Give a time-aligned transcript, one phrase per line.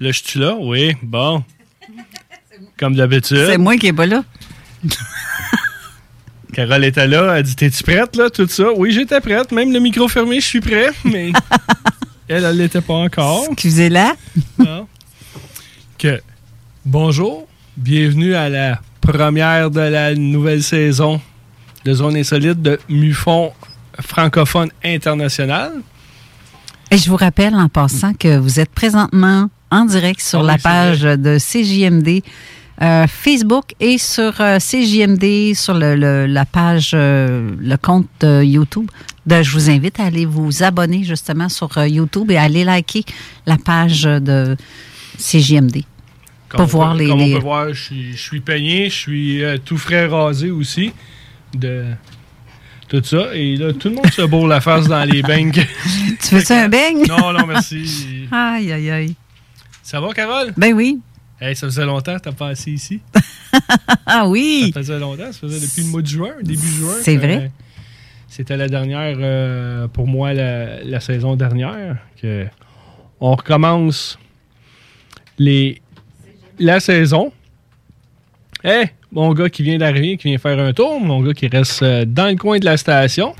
[0.00, 0.56] Là, je suis là?
[0.58, 1.44] Oui, bon.
[2.78, 3.46] Comme d'habitude.
[3.48, 4.24] C'est moi qui est pas là.
[6.54, 8.72] Carole était là, elle dit T'es-tu prête, là, tout ça?
[8.76, 11.32] Oui, j'étais prête, même le micro fermé, je suis prêt, mais
[12.28, 13.44] elle, elle l'était pas encore.
[13.50, 14.14] Excusez-la.
[15.98, 16.22] Que,
[16.84, 17.46] bonjour,
[17.76, 21.20] bienvenue à la première de la nouvelle saison
[21.84, 23.52] de Zone Insolite de MUFON
[24.00, 25.72] francophone international.
[26.90, 30.58] Et je vous rappelle en passant que vous êtes présentement en direct sur oui, la
[30.58, 32.22] page de CJMD
[32.82, 38.90] euh, Facebook et sur euh, CJMD sur le, le- la page, euh, le compte YouTube.
[39.26, 43.04] De- je vous invite à aller vous abonner justement sur YouTube et à aller liker
[43.46, 44.56] la page de
[45.18, 45.82] CJMD.
[46.48, 48.94] Comme Pour on voir les- Comme on peut voir, je suis, je suis peigné, je
[48.94, 50.92] suis tout frais rasé aussi.
[51.54, 51.84] De
[52.88, 53.34] tout ça.
[53.34, 55.52] Et là, tout le monde se bourre la face dans les beignes.
[56.22, 57.06] Tu veux-tu un beigne?
[57.06, 58.26] Non, non, merci.
[58.32, 59.14] Aïe, aïe, aïe.
[59.82, 60.52] Ça va, Carole?
[60.56, 61.00] Ben oui.
[61.40, 63.00] Hey, ça faisait longtemps que t'as passé ici.
[64.06, 64.70] Ah oui.
[64.74, 66.94] Ça faisait longtemps, ça faisait depuis le mois de juin, début juin.
[67.02, 67.50] C'est que- vrai.
[68.28, 71.98] C'était la dernière, euh, pour moi, la, la saison dernière.
[72.20, 72.46] Que
[73.20, 74.18] on recommence
[75.38, 75.80] les,
[76.58, 77.32] la saison.
[78.64, 81.82] Eh, mon gars qui vient d'arriver, qui vient faire un tour, mon gars qui reste
[81.82, 83.34] euh, dans le coin de la station,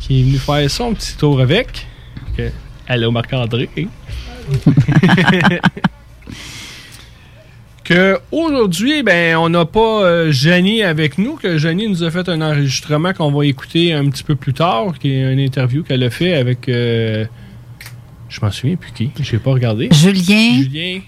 [0.00, 1.86] qui est venu faire son petit tour avec.
[2.36, 2.50] Que,
[2.88, 3.68] allô, Marc-André.
[7.84, 12.28] que aujourd'hui, ben, on n'a pas euh, Janie avec nous, que Janie nous a fait
[12.30, 16.02] un enregistrement qu'on va écouter un petit peu plus tard, qui est une interview qu'elle
[16.02, 16.68] a fait avec.
[16.68, 17.26] euh,
[18.30, 19.10] je m'en souviens plus qui.
[19.20, 19.90] Je n'ai pas regardé.
[19.92, 21.00] Julien, Julien.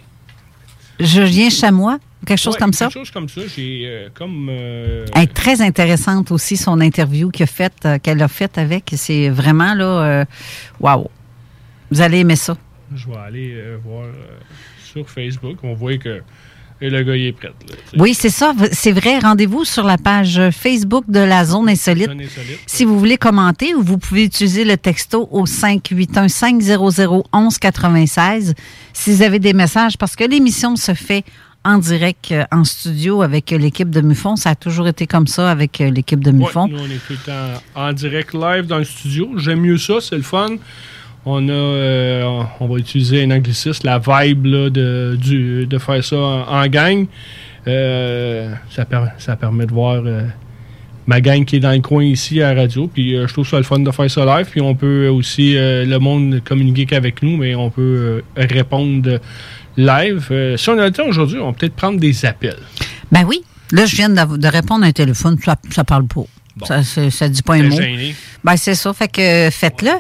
[1.00, 2.86] Julien Chamois, quelque chose Ouais, comme ça?
[2.86, 3.42] Quelque chose comme ça.
[3.54, 4.48] J'ai euh, comme.
[4.50, 8.58] euh, Elle est très intéressante aussi, son interview qu'elle a faite euh, qu'elle a faite
[8.58, 8.92] avec.
[8.96, 10.24] C'est vraiment là,
[10.80, 11.08] waouh.
[11.90, 12.56] Vous allez aimer ça.
[12.94, 14.06] je vais aller voir
[14.84, 15.58] sur Facebook.
[15.62, 16.22] On voit que
[16.80, 17.48] et le gars il est prêt.
[17.48, 17.74] là.
[17.98, 18.52] Oui, c'est ça.
[18.72, 19.18] C'est vrai.
[19.18, 22.08] Rendez-vous sur la page Facebook de la Zone Insolite.
[22.08, 25.46] Zone Insolite, Si vous voulez commenter, ou vous pouvez utiliser le texto au
[27.32, 28.54] 581-500-1196
[28.92, 31.24] si vous avez des messages, parce que l'émission se fait
[31.64, 34.36] en direct euh, en studio avec euh, l'équipe de Mufon.
[34.36, 36.68] Ça a toujours été comme ça avec euh, l'équipe de Ouais, Mufon.
[36.68, 39.30] nous, on est tout le temps en direct live dans le studio.
[39.36, 40.46] J'aime mieux ça, c'est le fun.
[41.28, 46.02] On a, euh, on va utiliser un anglicisme, la vibe là, de, du- de faire
[46.04, 47.06] ça en, en gang.
[47.66, 50.22] Euh, ça, per- ça permet de voir euh,
[51.08, 52.86] ma gang qui est dans le coin ici à la radio.
[52.86, 54.46] Puis je trouve ça le fun de faire ça live.
[54.50, 59.18] Puis on peut aussi, le monde communiquer qu'avec nous, mais on peut répondre
[59.76, 60.54] live.
[60.56, 62.56] Si on a le temps aujourd'hui, on va peut-être prendre des appels.
[63.10, 63.42] Ben oui.
[63.72, 65.36] Là, je viens de, de répondre à un téléphone.
[65.44, 66.22] Ça, ça parle pas.
[66.64, 67.76] Ça, ça dit pas un mot.
[67.76, 68.14] gêné.
[68.44, 68.92] Ben, c'est ça.
[68.94, 69.90] Fait que faites-le.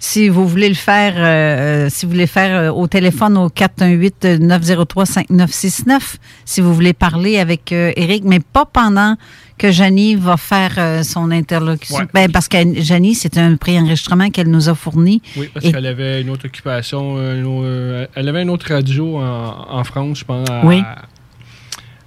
[0.00, 3.48] Si vous voulez le faire, euh, euh, si vous voulez faire euh, au téléphone au
[3.48, 9.16] 418-903-5969, si vous voulez parler avec euh, Eric, mais pas pendant
[9.56, 11.96] que Janie va faire euh, son interlocution.
[11.98, 12.06] Ouais.
[12.14, 15.20] Ben, parce que Janie, c'est un préenregistrement qu'elle nous a fourni.
[15.36, 18.72] Oui, parce Et- qu'elle avait une autre occupation, une au- euh, elle avait une autre
[18.72, 20.80] radio en, en France, je pense, à, Oui.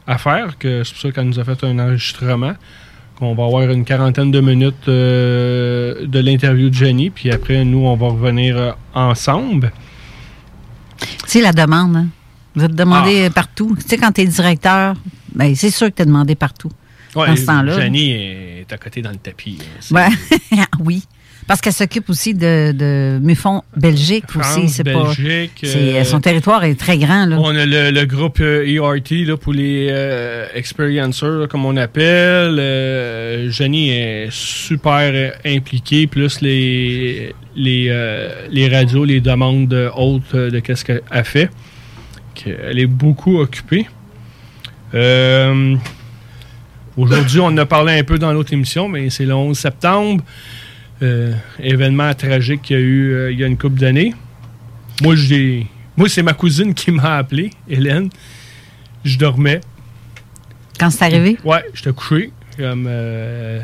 [0.07, 2.53] à faire, que c'est pour ça qu'elle nous a fait un enregistrement.
[3.23, 7.85] On va avoir une quarantaine de minutes euh, de l'interview de Jenny, puis après, nous,
[7.85, 9.71] on va revenir euh, ensemble.
[10.99, 12.07] Tu sais, la demande, hein.
[12.55, 13.75] Vous êtes demandé partout.
[13.79, 14.95] Tu sais, quand tu es directeur,
[15.33, 16.71] ben, c'est sûr que tu es demandé partout.
[17.15, 17.79] Ouais, dans ce temps-là.
[17.79, 19.59] Jenny est à côté dans le tapis.
[19.61, 19.65] hein.
[19.79, 20.09] C'est- Ouais.
[20.79, 21.03] oui.
[21.47, 24.69] Parce qu'elle s'occupe aussi de, de Mufon Belgique France, aussi.
[24.69, 25.03] C'est pas.
[25.03, 27.37] Belgique, c'est- euh, son territoire est très grand, là.
[27.39, 32.57] On a le, le groupe euh, ERT là, pour les euh, experiencers, comme on appelle.
[32.59, 39.89] Euh, Jenny est super euh, impliquée, plus les, les, euh, les radios, les demandes euh,
[39.95, 41.49] hautes euh, de qu'est-ce qu'elle a fait.
[42.45, 43.87] Elle est beaucoup occupée.
[44.93, 45.75] Euh,
[46.97, 50.23] Aujourd'hui, on en a parlé un peu dans l'autre émission, mais c'est le 11 septembre.
[51.01, 54.13] Euh, événement tragique qu'il y a eu euh, il y a une couple d'années.
[55.01, 55.65] Moi, j'ai.
[55.97, 58.09] Moi, c'est ma cousine qui m'a appelé, Hélène.
[59.03, 59.61] Je dormais.
[60.79, 61.37] Quand c'est arrivé?
[61.43, 62.31] Ouais, j'étais couché.
[62.55, 63.59] Comme, euh,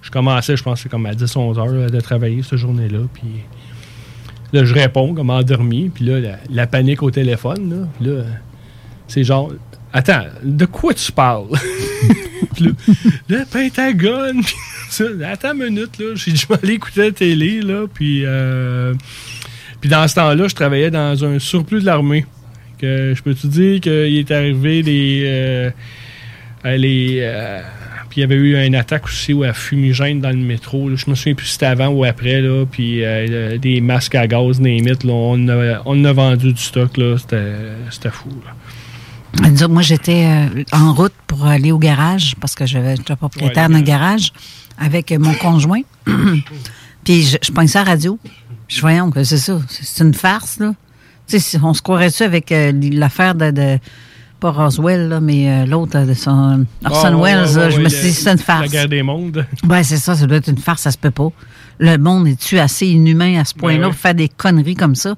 [0.00, 3.00] je commençais, je c'est comme à 10-11 heures de travailler cette journée-là.
[3.12, 3.44] Puis
[4.54, 5.90] là, je réponds comme endormi.
[5.90, 7.88] Puis là, la, la panique au téléphone.
[8.00, 8.22] Là, là
[9.08, 9.52] c'est genre,
[9.92, 11.48] attends, de quoi tu parles?
[12.54, 12.70] Puis là,
[13.28, 14.42] le Pentagone.
[14.96, 16.14] Ça, attends une minute, là.
[16.14, 17.86] J'ai je vais aller écouter la télé, là.
[17.92, 18.94] Puis, euh,
[19.80, 22.24] puis dans ce temps-là, je travaillais dans un surplus de l'armée.
[22.78, 25.22] Que je peux te dire qu'il est arrivé des.
[25.24, 25.70] euh,
[26.66, 27.60] euh, les, euh,
[28.10, 30.88] puis il y avait eu une attaque aussi où à fumigène dans le métro.
[30.90, 30.96] là.
[30.96, 32.40] Je me souviens plus si c'était avant ou après.
[32.42, 35.04] Là, puis euh, des masques à gaz, des mythes.
[35.04, 36.96] Là, on, a, on a vendu du stock.
[36.98, 37.16] là.
[37.18, 37.52] C'était
[37.90, 38.28] c'était fou.
[38.44, 38.52] là.
[39.68, 40.26] Moi, j'étais
[40.72, 44.32] en route pour aller au garage parce que j'avais- j'étais propriétaire Ouais, d'un garage
[44.78, 45.82] avec euh, mon conjoint.
[47.04, 48.18] Puis je, je ça à la radio.
[48.68, 49.58] Je voyons que c'est ça.
[49.68, 50.74] C'est une farce, là.
[51.28, 53.78] Tu sais, on se croirait-tu avec euh, l'affaire de, de-
[54.40, 57.88] Pas Roswell, là, mais euh, l'autre, de son, Orson Ah, ouais, Welles, ouais, je me
[57.88, 58.62] suis dit, c'est une farce.
[58.62, 59.46] La guerre des mondes.
[59.68, 61.28] Ouais, c'est ça, ça doit être une farce, ça se peut pas.
[61.78, 63.90] Le monde est-tu assez inhumain à ce point-là Ben ouais.
[63.90, 65.14] pour faire des conneries comme ça?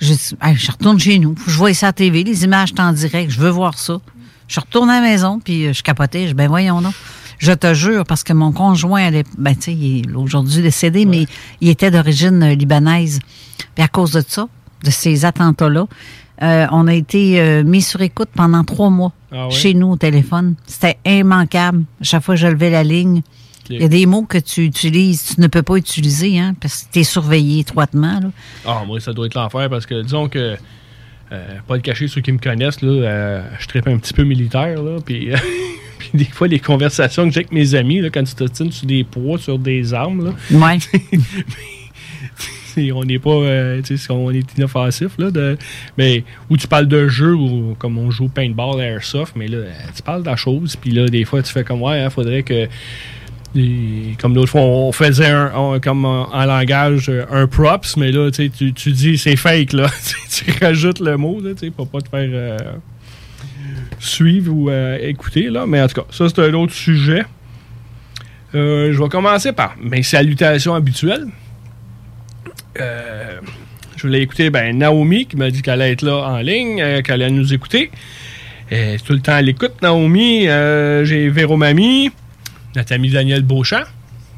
[0.00, 3.30] Je, je retourne chez nous, je vois ça à la TV, les images en direct,
[3.32, 3.98] je veux voir ça.
[4.46, 6.94] Je retourne à la maison, puis euh, je capotais, je dis, ben voyons donc.
[7.38, 11.26] Je te jure, parce que mon conjoint, ben, tu sais, il est aujourd'hui décédé, mais
[11.60, 13.20] il était d'origine euh, libanaise.
[13.74, 14.48] Puis à cause de ça,
[14.84, 15.86] de ces attentats-là,
[16.42, 19.96] euh, on a été euh, mis sur écoute pendant trois mois Ah chez nous au
[19.96, 20.54] téléphone.
[20.66, 21.84] C'était immanquable.
[22.00, 23.22] Chaque fois que je levais la ligne,
[23.70, 26.84] il y a des mots que tu utilises, tu ne peux pas utiliser, hein, parce
[26.84, 28.20] que tu es surveillé étroitement.
[28.20, 28.30] Là.
[28.64, 30.56] Ah, moi, ça doit être l'enfer parce que, disons que,
[31.32, 34.24] euh, pas le cacher, ceux qui me connaissent, là, euh, je traite un petit peu
[34.24, 35.30] militaire, là, puis,
[36.10, 38.86] puis des fois, les conversations que j'ai avec mes amis, là, quand tu t'ostines sur
[38.86, 40.78] des poids, sur des armes, là, Ouais.
[42.92, 45.56] on n'est pas, euh, tu sais, on est inoffensif, là, de,
[45.96, 49.72] mais où tu parles de jeu, ou comme on joue paintball, airsoft, mais là, euh,
[49.96, 52.44] tu parles de la chose, puis là, des fois, tu fais comme, ouais, il faudrait
[52.44, 52.68] que,
[53.56, 57.96] et comme l'autre fois, on faisait un, on- comme en, en langage euh, un props,
[57.96, 59.90] mais là, tu tu, dis c'est fake, là.
[60.30, 62.28] tu rajoutes le mot, là, pour pas te faire.
[62.32, 62.58] euh,
[63.98, 65.50] suivre ou euh, écouter.
[65.50, 65.66] Là.
[65.66, 67.24] Mais en tout cas, ça, c'est un autre sujet.
[68.54, 71.26] Euh, je vais commencer par mes salutations habituelles.
[72.80, 73.38] Euh,
[73.96, 77.22] je voulais écouter ben, Naomi qui m'a dit qu'elle allait être là en ligne, qu'elle
[77.22, 77.90] allait nous écouter.
[78.70, 80.44] Tout le temps à l'écoute, Naomi.
[81.04, 82.10] J'ai Véro Mamie,
[82.76, 83.84] notre ami Daniel Beauchamp.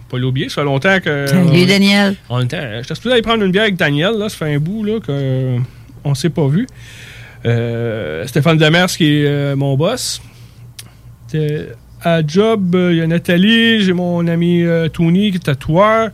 [0.08, 1.26] Pas l'oublier, ça fait longtemps que.
[1.28, 2.16] Salut, Daniel.
[2.28, 4.82] On était, j'étais supposé aller prendre une bière avec Daniel, là, ça fait un bout
[4.82, 5.56] là, que
[6.02, 6.66] on s'est pas vu.
[7.46, 10.20] Euh, Stéphane Demers qui est euh, mon boss.
[12.02, 16.10] À job, euh, il y a Nathalie, j'ai mon ami euh, Tony qui est tatoueur.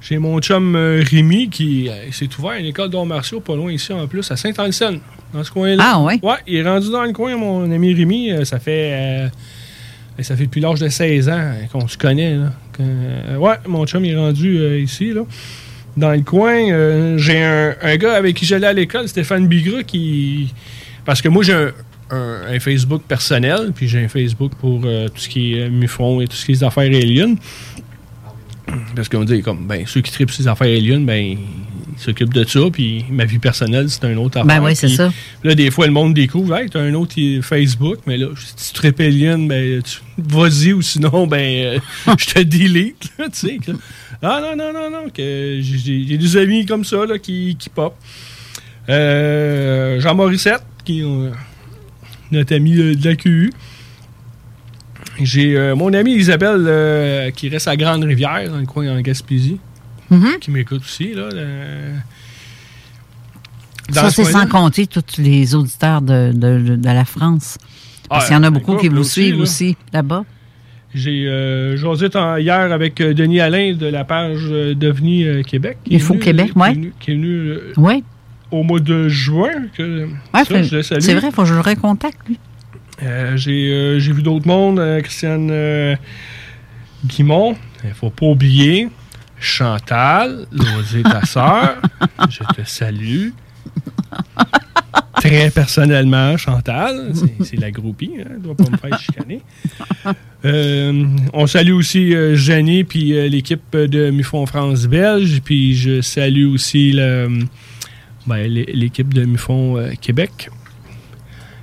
[0.00, 3.54] J'ai mon chum euh, Rémi qui euh, s'est ouvert à une école d'arts martiaux pas
[3.54, 5.00] loin ici en plus, à Saint-Anselme,
[5.34, 5.84] dans ce coin-là.
[5.86, 6.18] Ah ouais?
[6.22, 8.32] Ouais, il est rendu dans le coin, mon ami Rémi.
[8.32, 8.92] euh, ça fait.
[8.94, 9.28] euh,
[10.22, 12.34] ça fait depuis l'âge de 16 ans euh, qu'on se connaît.
[12.36, 12.52] Là.
[12.80, 15.22] Euh, ouais, mon chum est rendu euh, ici, là.
[16.00, 19.82] Dans le coin, euh, j'ai un, un gars avec qui j'allais à l'école, Stéphane Bigra,
[19.82, 20.52] qui.
[21.04, 21.72] Parce que moi, j'ai un,
[22.10, 25.70] un- un Facebook personnel, puis j'ai un Facebook pour euh, tout ce qui est euh,
[25.70, 27.34] Mufron et tout ce qui est affaires aliens.
[28.94, 31.38] Parce qu'on dit, comme, ben, ceux qui tripent ces affaires aliens, ben, ils
[32.02, 34.46] s'occupent de ça, puis ma vie personnelle, c'est un autre affaire.
[34.60, 35.12] Ben oui, c'est ça.
[35.42, 38.72] Là, des fois, le monde découvre, hey, t'as un autre Facebook, mais là, si tu
[38.74, 41.78] tripes alien, ben, tu- vas-y, ou sinon, ben, euh,
[42.18, 43.58] je te delete, tu sais.
[44.22, 47.94] Ah non, non, non, non, que j'ai- des amis comme ça, là, qui, qui pop.
[48.88, 51.30] Euh, Jean Morissette, qui est euh,
[52.30, 53.50] notre ami de la QU.
[55.22, 59.58] J'ai euh, mon amie Isabelle, euh, qui reste à Grande-Rivière, dans le coin en Gaspésie,
[60.10, 60.38] Mhm.
[60.40, 61.28] qui m'écoute aussi, là.
[63.88, 67.58] dans Ça, ce c'est sans compter tous les auditeurs de, de- de la France.
[68.08, 69.42] Parce Ah, qu'il y en a beaucoup écoute, qui là vous aussi, suivent là.
[69.42, 70.24] aussi là-bas.
[70.94, 75.78] J'ai euh, jasé hier avec euh, Denis Alain de la page euh, Devenir euh, Québec.
[75.86, 78.02] Il faut Québec, venu- Qui est venu Oui.
[78.50, 79.50] au mois de juin.
[79.76, 81.00] que- Ouais, ça, je le salue.
[81.00, 82.38] c'est vrai, il faut que je le recontacte, lui.
[83.02, 84.78] Euh, j'ai euh, j'ai vu d'autres mondes.
[84.80, 85.96] euh, Christiane
[87.06, 87.56] Guimont.
[87.84, 88.88] Il faut pas oublier.
[89.38, 91.76] Chantal, Losée, ta sœur.
[92.28, 93.28] je te salue.
[95.16, 97.12] Très personnellement, Chantal.
[97.44, 98.12] C'est- la groupie.
[98.20, 99.40] Hein, doit pas me faire chicaner.
[100.44, 101.04] Euh,
[101.34, 105.40] on salue aussi euh, Jenny puis euh, l'équipe de Mufon France Belge.
[105.44, 110.48] Puis je salue aussi ben, l'é- l'équipe de Mufon euh, Québec.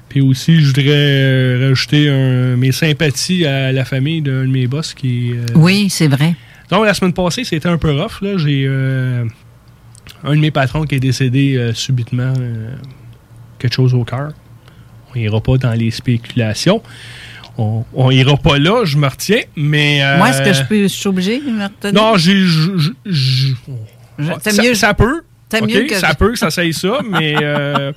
[0.10, 4.94] Puis aussi, je voudrais rajouter un- mes sympathies à la famille d'un de mes boss
[4.94, 5.32] qui.
[5.56, 6.36] Oui, c'est vrai.
[6.70, 8.22] donc, la semaine passée, c'était un peu rough.
[8.38, 8.68] J'ai
[10.24, 12.34] un de mes patrons qui est décédé subitement,
[13.60, 14.30] quelque chose au cœur.
[15.14, 16.82] On ira pas dans les spéculations.
[17.58, 20.04] On, on ira pas là, je me retiens, mais...
[20.04, 21.94] euh, Moi, est-ce que je peux, je suis obligée de me retenir?
[22.02, 22.36] Non, j'ai...
[22.46, 23.54] je- je- je-
[24.52, 25.22] ça, ça peut.
[25.66, 27.36] mieux que ça je- peut que ça saille ça, mais...
[27.42, 27.92] euh,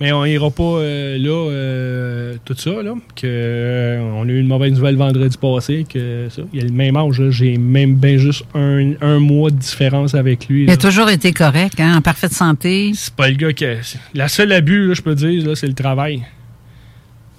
[0.00, 2.94] mais on ira pas euh, là, euh, tout ça, là.
[3.14, 6.66] Que, euh, on a eu une mauvaise nouvelle vendredi passé, que ça, il y a
[6.66, 7.20] le même âge.
[7.30, 10.64] J'ai même bien juste un, un mois de différence avec lui.
[10.64, 12.92] Il a toujours été correct, hein, en parfaite santé.
[12.94, 13.64] C'est pas le gars qui.
[13.64, 13.76] a-
[14.14, 16.22] La seule abus, là, je peux dire, là, c'est le travail.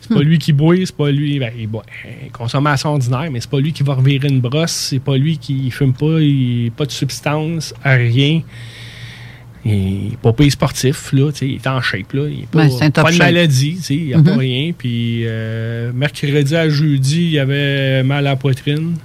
[0.02, 0.28] C'est pas Hmm.
[0.28, 1.38] lui qui boit, c'est pas lui.
[1.38, 1.84] Ben, il boit.
[2.32, 5.70] Consommation ordinaire, mais c'est pas lui qui va revirer une brosse, c'est pas lui qui
[5.70, 8.42] fume pas, il pas de substance, rien.
[9.66, 12.28] Il est pas payé sportif, là, il est en shape, là.
[12.30, 14.24] Il pas, top pas de maladie, il n'y a Mhm.
[14.24, 14.72] pas rien.
[14.78, 18.96] Puis euh, mercredi à jeudi, il avait mal à la poitrine.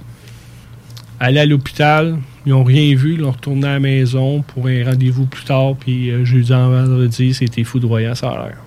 [1.19, 4.83] Aller à l'hôpital, ils n'ont rien vu, ils ont retourné à la maison pour un
[4.85, 8.57] rendez-vous plus tard, puis euh, jeudi en vendredi, c'était foudroyant, ça a l'air.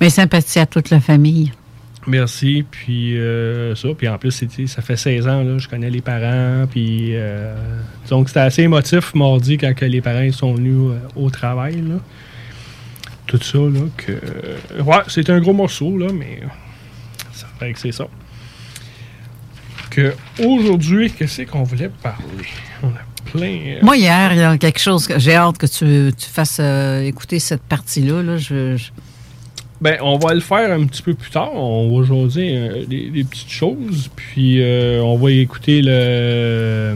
[0.00, 1.52] Mes sympathies à toute la famille.
[2.10, 6.00] Merci, puis euh, ça, puis en plus, ça fait 16 ans, là, je connais les
[6.00, 7.54] parents, puis euh,
[8.08, 11.84] donc c'était assez émotif mardi quand que les parents sont venus euh, au travail.
[13.28, 14.12] Tout ça, là, que...
[14.82, 16.40] ouais, c'était un gros morceau, là, mais
[17.32, 18.08] ça fait que c'est ça.
[19.88, 20.12] Que
[20.42, 22.48] aujourd'hui, qu'est-ce qu'on voulait parler?
[22.82, 23.76] On a plein...
[23.82, 26.58] Moi, hier, il y a quelque chose que j'ai hâte que tu, fasses
[27.04, 28.20] écouter cette partie-là.
[28.24, 28.36] Là.
[29.80, 31.54] Ben, on va le faire un petit peu plus tard.
[31.54, 34.10] On va jaser euh, des, petites choses.
[34.14, 36.94] Puis, euh, on va écouter le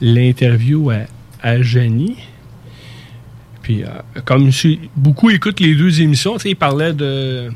[0.00, 1.06] l'interview à,
[1.42, 2.16] à Jenny.
[3.62, 3.86] Puis, euh,
[4.24, 4.50] comme
[4.96, 7.50] beaucoup écoutent les deux émissions, tu sais, il parlait de.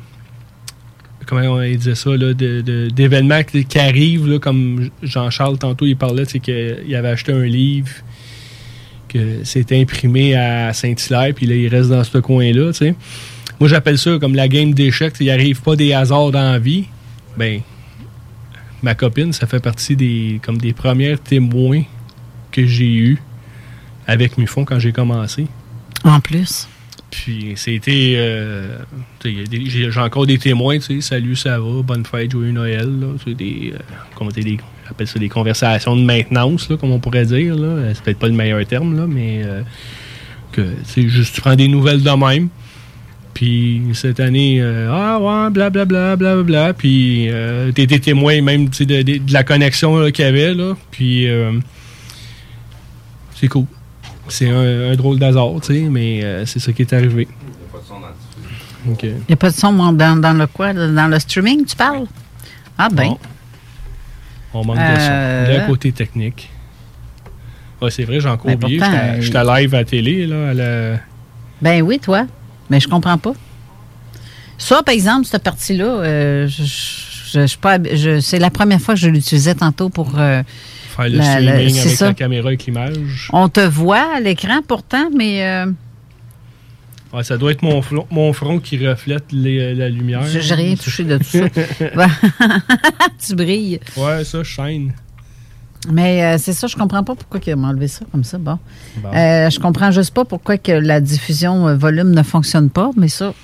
[1.26, 6.24] Comment on disait ça, là, de- d'événements qui, arrivent, là, comme Jean-Charles, tantôt, il parlait,
[6.24, 7.90] sais, qu'il avait acheté un livre,
[9.08, 12.94] que c'était imprimé à Saint-Hilaire, puis là, il reste dans ce coin-là, tu sais.
[13.60, 15.14] Moi, j'appelle ça comme la game d'échecs.
[15.20, 16.84] Il arrive pas des hasards dans la vie.
[17.38, 17.60] Ben,
[18.82, 21.82] ma copine, ça fait partie des comme des premiers témoins
[22.52, 23.18] que j'ai eus
[24.06, 25.46] avec Mufon quand j'ai commencé.
[26.04, 26.68] en plus.
[27.10, 28.14] Puis c'était.
[28.16, 28.78] euh,
[29.25, 31.00] J'ai encore des témoins, tu sais.
[31.00, 32.88] Salut, ça va, bonne fête, joyeux Noël.
[33.00, 33.06] Là.
[33.25, 33.72] C'est des.
[33.75, 33.78] euh,
[34.14, 34.58] comment dire, des.
[34.86, 37.54] On appelle ça des conversations de maintenance, là, comme on pourrait dire.
[37.56, 37.66] Là.
[37.68, 39.42] Euh, C'est peut-être pas le meilleur terme, là, mais.
[39.44, 39.62] euh,
[40.52, 42.48] que c'est juste, tu prends des nouvelles de même.
[43.37, 46.73] Puis cette année, euh, ah ouais, blablabla, blablabla.
[46.73, 50.55] Puis euh, t'es des témoins même de, de- de la connexion qu'il y avait.
[50.55, 50.73] Là.
[50.90, 51.52] Puis euh,
[53.35, 53.66] c'est cool.
[54.28, 57.28] C'est un, un drôle d'hasard, tu sais, mais euh, c'est ça qui est arrivé.
[59.02, 60.73] Il n'y a pas de son dans, dans le quoi?
[60.73, 62.07] Dans le streaming, tu parles?
[62.78, 63.09] Ah ben.
[63.09, 63.19] Bon.
[64.55, 65.52] On manque de son.
[65.62, 66.49] Le côté technique.
[67.83, 68.78] Ouais, c'est vrai, j'ai encore Mais oublié.
[68.81, 70.99] J'étais- J'étais live à la télé, là, à la-
[71.61, 72.26] Ben oui, toi.
[72.70, 73.32] Mais je comprends pas.
[74.58, 77.78] Ça, par exemple, cette partie-là, euh, je, je- je pas
[78.20, 80.18] c'est la première fois que je l'utilisais tantôt pour.
[80.18, 80.42] euh,
[80.96, 82.06] faire le la- avec ça.
[82.06, 83.28] la caméra avec l'image.
[83.32, 85.66] On te voit à l'écran pourtant, mais euh,
[87.23, 90.26] ça doit être mon front, mon front qui reflète les- la lumière.
[90.26, 91.38] j'ai rien touché de tout ça.
[93.26, 93.80] Tu brilles.
[93.96, 94.92] Ouais, ça, shine.
[95.90, 98.38] Mais euh, c'est ça, je comprends pas pourquoi il m'a enlevé ça comme ça.
[98.38, 98.59] Bon.
[98.99, 99.09] Bon.
[99.14, 103.09] Euh, je comprends juste pas pourquoi que la diffusion euh, volume ne fonctionne pas, mais
[103.09, 103.35] ça,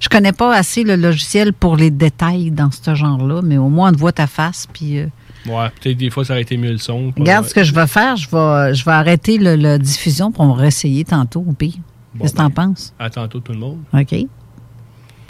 [0.00, 3.90] je connais pas assez le logiciel pour les détails dans ce genre-là, mais au moins
[3.90, 5.00] on te voit ta face, puis
[5.46, 7.12] Ouais, peut-être des fois, ça aurait été mieux le son.
[7.16, 10.54] regarde ce que je vais faire, je vais, je vais arrêter la diffusion pour on
[10.54, 11.74] va réessayer tantôt au pire.
[12.20, 12.94] Qu'est-ce que t'en penses?
[12.98, 13.78] À tantôt, tout le monde.
[13.92, 14.14] OK.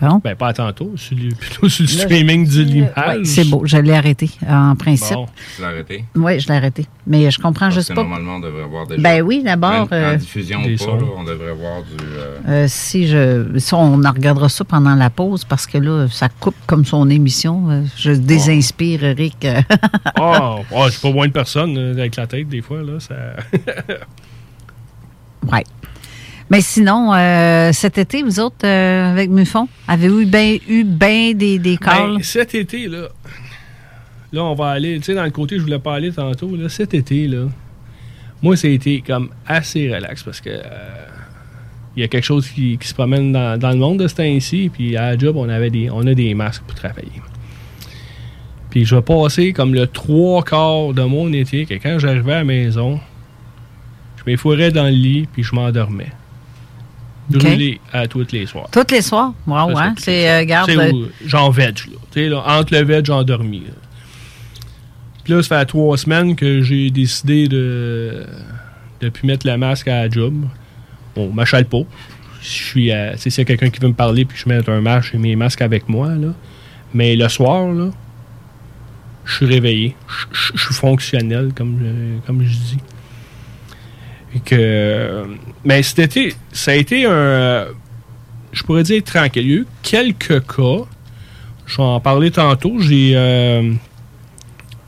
[0.00, 0.20] Bon.
[0.22, 3.24] Ben, pas à tantôt, sur le- plutôt sur le Là, streaming de Ouais, l'image.
[3.24, 5.14] c'est beau, je l'ai arrêté en principe.
[5.14, 5.26] Bon.
[5.56, 6.04] Tu l'as arrêté?
[6.14, 6.86] Oui, je l'ai arrêté.
[7.06, 8.02] Mais je comprends Parce juste que pas.
[8.02, 9.00] normalement, on devrait avoir déjà.
[9.00, 10.96] Ben oui, d'abord, En euh, diffusion des ou pas, sons.
[10.96, 12.04] là, on devrait avoir du.
[12.04, 16.06] euh, Euh, si je, ça, on en regardera ça pendant la pause parce que là,
[16.10, 17.70] ça coupe comme son émission.
[17.70, 19.46] Euh, Je désinspire Eric.
[19.46, 19.62] euh.
[20.16, 22.82] Ah, ah, j'ai pas moins de personnes euh, avec la tête, des fois.
[22.82, 23.14] Là, ça...
[25.52, 25.64] ouais.
[26.48, 31.34] Mais sinon, euh, cet été, vous autres, euh, avec Muffon, avez-vous eu bien eu ben
[31.34, 32.16] des, des calls?
[32.16, 33.08] Ben, cet été, là,
[34.32, 36.68] là, on va aller, tu sais, dans le côté, je voulais pas aller tantôt, là,
[36.68, 37.46] cet été, là,
[38.42, 40.62] moi, ça a été comme assez relax parce que euh,
[41.96, 44.14] il y a quelque chose qui, qui se promène dans, dans le monde de ce
[44.14, 47.22] temps-ci, puis à la job, on, avait des, on a des masques pour travailler.
[48.70, 52.38] Puis je vais passer comme le trois quarts de mon été que quand j'arrivais à
[52.38, 53.00] la maison,
[54.18, 56.12] je m'effourais dans le lit, puis je m'endormais.
[57.28, 58.68] Brûlé à tous les soirs.
[58.70, 59.32] Tous les soirs?
[59.46, 59.94] Wow, Ça, hein?
[59.98, 60.70] c'est- C'est, euh, garde,
[61.26, 61.96] J'en veg, là.
[62.12, 63.60] Tu sais, là, entre le veg, endormi.
[63.60, 63.72] là.
[65.24, 68.24] Puis là, ça fait trois semaines que j'ai décidé de
[69.00, 70.34] de plus mettre le masque à la job.
[71.14, 71.82] Bon, m'achale pas.
[72.40, 74.80] Je suis à- s'il y a quelqu'un qui veut me parler puis je mets un
[74.80, 76.28] masque, j'ai mes masques avec moi, là.
[76.94, 77.90] Mais le soir, là,
[79.24, 79.96] je suis réveillé.
[80.32, 82.78] Je- suis fonctionnel, comme je, comme je dis.
[84.44, 85.24] Que,
[85.64, 87.66] mais été, ça a été un,
[88.52, 89.44] je pourrais dire tranquille.
[89.44, 90.84] Il y a eu quelques cas.
[91.66, 92.78] Je vais en parler tantôt.
[92.78, 93.72] J'ai euh,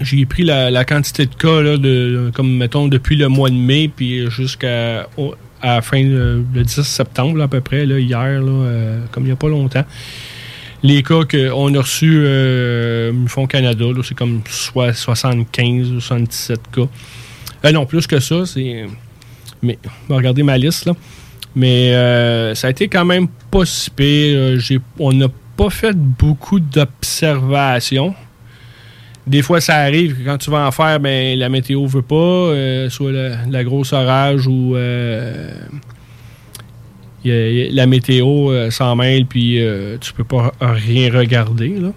[0.00, 3.56] j'ai pris la, la quantité de cas, là, de, comme mettons, depuis le mois de
[3.56, 5.08] mai, puis jusqu'à
[5.60, 9.24] à la fin, euh, le 10 septembre, à peu près, là, hier, là, euh, comme
[9.24, 9.84] il n'y a pas longtemps.
[10.82, 17.72] Les cas qu'on a reçus euh, Mufon Canada, c'est comme soit 75 ou 77 cas.
[17.72, 18.86] Non, plus que ça, c'est.
[19.62, 20.94] Mais, on va regarder ma liste, là.
[21.54, 24.58] Mais euh, ça a été quand même pas si pire.
[24.98, 28.14] On n'a pas fait beaucoup d'observations.
[29.28, 32.14] Des fois, ça arrive que quand tu vas en faire, ben, la météo veut pas,
[32.14, 35.50] euh, soit la, grosse orage ou euh,
[37.24, 39.60] la météo euh, s'en mêle, puis
[40.00, 41.74] tu peux pas rien regarder.
[41.78, 41.88] Là.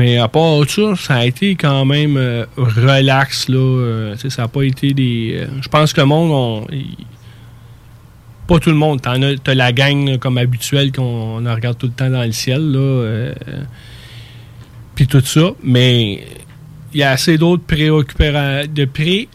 [0.00, 3.48] Mais à part ça, ça a été quand même euh, relax.
[3.50, 5.32] Là, euh, ça n'a pas été des.
[5.42, 6.66] euh, je pense que le monde, on-
[8.48, 9.02] pas tout le monde.
[9.02, 12.24] T'en as, t'as la gang là, comme habituelle qu'on on regarde tout le temps dans
[12.24, 12.62] le ciel.
[12.72, 13.32] Là,
[14.94, 15.50] puis tout ça.
[15.62, 16.24] Mais
[16.94, 18.62] il y a assez d'autres préoccupants.
[18.74, 19.28] De pré.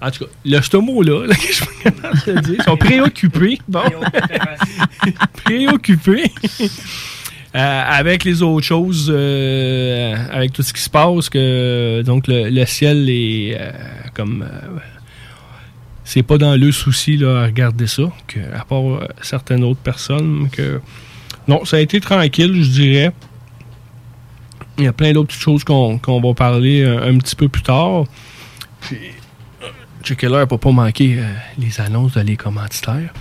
[0.00, 1.66] En tout cas, le, ce mot-là, là, que je suis
[2.32, 3.58] le dire, ils sont préoccupés.
[3.66, 3.80] Bon.
[5.44, 6.30] préoccupés.
[7.54, 12.64] Euh, avec les autres choses, euh, avec tout ce qui se passe, que donc le,
[12.64, 13.70] ciel est euh,
[14.12, 14.44] comme
[16.02, 18.10] c'est pas dans le souci là, à regarder ça,
[18.52, 20.80] à part certaines autres personnes, que
[21.46, 23.12] non, ça a été tranquille, je dirais.
[24.78, 28.06] Il y a plein d'autres petites choses qu'on va parler un, petit peu plus tard.
[28.80, 28.98] Puis,
[30.02, 31.20] checker l'heure pour pas manquer
[31.56, 33.14] les annonces de les commanditaires.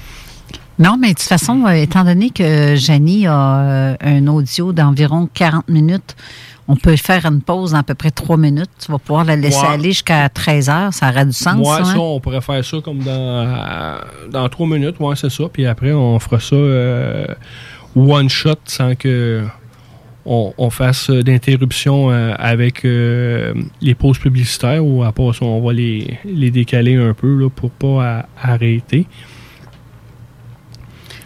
[0.80, 5.30] Non, mais de toute façon, euh, étant donné que Janie a euh, un audio d'environ
[5.32, 6.16] 40 minutes,
[6.68, 8.70] on peut faire une pause d'à peu près 3 minutes.
[8.84, 9.74] Tu vas pouvoir la laisser Ouais.
[9.74, 10.94] aller jusqu'à 13 heures.
[10.94, 11.56] Ça aurait du sens.
[11.58, 11.98] Moi, ça, ça, hein?
[12.00, 13.98] on pourrait faire ça comme dans, euh,
[14.32, 15.44] dans trois minutes, ouais, c'est ça.
[15.52, 17.26] Puis après, on fera ça euh,
[17.96, 19.44] one shot sans que
[20.26, 25.62] on, on fasse d'interruption euh, avec euh, les pauses publicitaires ou à part ça, on
[25.62, 29.06] va les, les décaler un peu là, pour pas à- arrêter.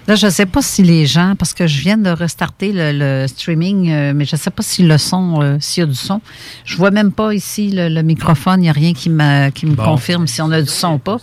[0.08, 2.92] Là, je ne sais pas si les gens, parce que je viens de restarter le,
[2.94, 5.88] le streaming, euh, mais je ne sais pas si le son, euh, s'il y a
[5.88, 6.22] du son.
[6.64, 8.60] Je vois même pas ici le, le microphone.
[8.62, 9.84] Il n'y a rien qui me, qui me Bon.
[9.84, 11.18] confirme si on a du son ou pas.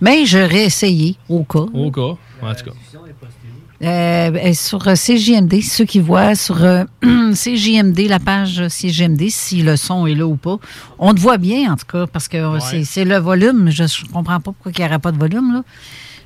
[0.00, 1.58] Mais je réessayé au cas.
[1.74, 2.00] Au cas,
[2.42, 2.70] en tout cas.
[3.82, 6.84] Euh, euh, sur CJMD, ceux qui voient sur euh,
[7.34, 10.58] CJMD, la page CJMD, si le son est là ou pas.
[10.98, 13.70] On te voit bien, en tout cas, parce que c'est- c'est le volume.
[13.70, 15.52] Je ne comprends pas pourquoi il n'y aurait pas de volume.
[15.54, 15.62] là.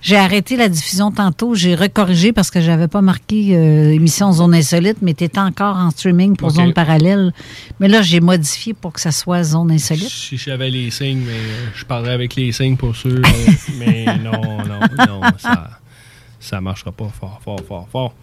[0.04, 1.54] J'ai arrêté la diffusion tantôt.
[1.54, 5.78] J'ai recorrigé parce que j'avais pas marqué euh, émission Zone Insolite, mais tu étais encore
[5.78, 6.50] en streaming pour.
[6.50, 7.32] Zone Parallèle.
[7.80, 10.10] Mais là, j'ai modifié pour que ça soit Zone Insolite.
[10.10, 13.22] Si j'avais les signes, mais euh, je parlerais avec les signes pour sûr.
[13.78, 15.70] mais non, non, non, ça
[16.38, 18.14] ça marchera pas fort, fort, fort, fort.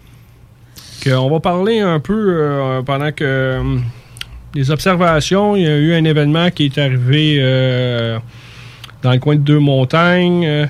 [1.00, 3.60] Que on va parler un peu euh, pendant que
[4.54, 5.56] les observations.
[5.56, 7.40] Il y a eu un événement qui est arrivé
[9.02, 10.68] dans le coin de Deux Montagnes.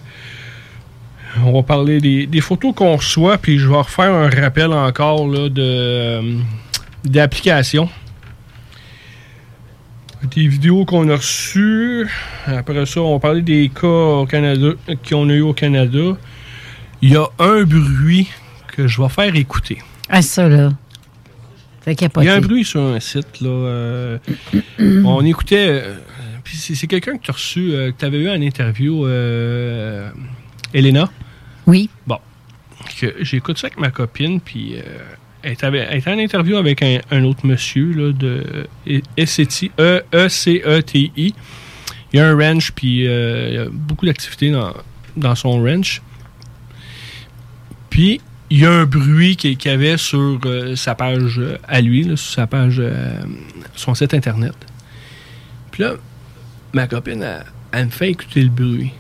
[1.45, 5.27] On va parler des, des photos qu'on reçoit, puis je vais refaire un rappel encore
[5.29, 6.39] là, de euh,
[7.05, 7.89] d'applications
[10.35, 12.09] des vidéos qu'on a reçues.
[12.47, 14.69] Après ça, on va parler des cas au Canada
[15.09, 16.17] qu'on a eu au Canada.
[17.01, 18.29] Il y a un bruit
[18.69, 19.79] que je vais faire écouter.
[20.09, 20.71] Ah, ça, là.
[21.81, 23.49] Fait Il y a un bruit sur un site, là.
[23.49, 24.19] euh,
[24.79, 25.67] on écoutait.
[25.69, 25.95] euh,
[26.45, 29.05] puis c'est c'est quelqu'un que tu as reçu, euh, que tu avais eu en interview,
[29.05, 30.09] euh,
[30.73, 31.11] Elena.
[31.67, 31.91] Oui.
[32.07, 32.19] Bon.
[33.21, 34.83] J'écoute ça avec ma copine, puis euh,
[35.43, 38.67] elle, était en interview avec un, autre monsieur là, de
[39.17, 41.35] ECTI, E- E-C-E-T-I.
[42.13, 44.75] Il y a un ranch, puis euh, il y a beaucoup d'activités dans,
[45.17, 46.03] dans son ranch.
[47.89, 48.21] Puis,
[48.51, 52.05] il y a un bruit qu'il y avait sur euh, sa page euh, à lui,
[52.05, 53.19] sur sa page, euh,
[53.75, 54.55] son site internet.
[55.71, 55.95] Puis là,
[56.75, 58.93] ma copine, elle, elle me fait écouter le bruit.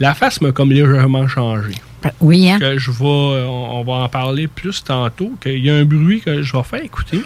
[0.00, 1.72] La face m'a comme légèrement changé.
[2.20, 2.58] Oui, hein?
[2.60, 5.32] Que je vais, euh, on, on va en parler plus tantôt.
[5.40, 7.22] Qu'il y a un bruit que je vais faire écouter.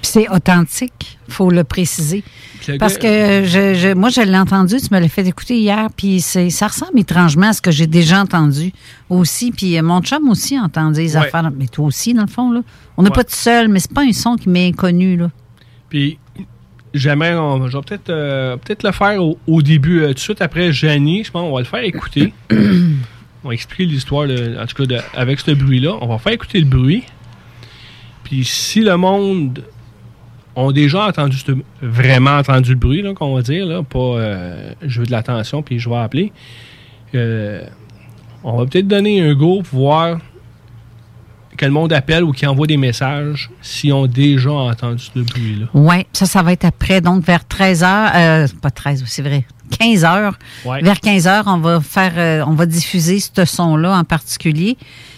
[0.00, 2.24] Puis c'est authentique, faut le préciser.
[2.66, 5.58] Le Parce gars- que je, je- moi, je l'ai entendu, tu me l'as fait écouter
[5.58, 8.72] hier, puis c'est- ça ressemble étrangement à ce que j'ai déjà entendu
[9.10, 9.52] aussi.
[9.52, 11.26] Puis euh, mon chum aussi a entendu des Ouais.
[11.26, 12.50] affaires, mais toi aussi, dans le fond.
[12.50, 12.60] là.
[12.96, 13.14] On n'est Ouais.
[13.14, 15.16] pas tout seul, mais c'est pas un son qui m'est inconnu.
[15.18, 15.30] Là.
[15.90, 16.18] Puis
[16.94, 20.18] jamais, on- je vais peut-être euh, peut-être le faire au, au début, euh, tout de
[20.20, 21.24] suite après Janie.
[21.24, 22.32] Je pense qu'on va le faire écouter.
[23.44, 25.96] on va expliquer l'histoire, en tout cas, de- avec ce bruit-là.
[26.00, 27.04] On va faire écouter le bruit.
[28.22, 29.62] Puis si le monde
[30.56, 31.52] ont déjà entendu, ce-
[31.82, 35.78] vraiment entendu le bruit, qu'on va dire, là, pas euh, je veux de l'attention, puis
[35.78, 36.32] je vais appeler,
[38.44, 40.18] on va peut-être donner un go pour voir
[41.56, 45.66] que le monde appelle ou qui envoie des messages s'ils ont déjà entendu ce bruit-là.
[45.74, 48.10] Oui, ça, ça va être après, donc vers 13 heures.
[48.14, 49.44] euh, pas 13, c'est vrai.
[49.78, 50.38] 15 heures.
[50.64, 50.82] Ouais.
[50.82, 54.76] Vers 15 heures, on va faire, euh, on va diffuser ce son-là en particulier.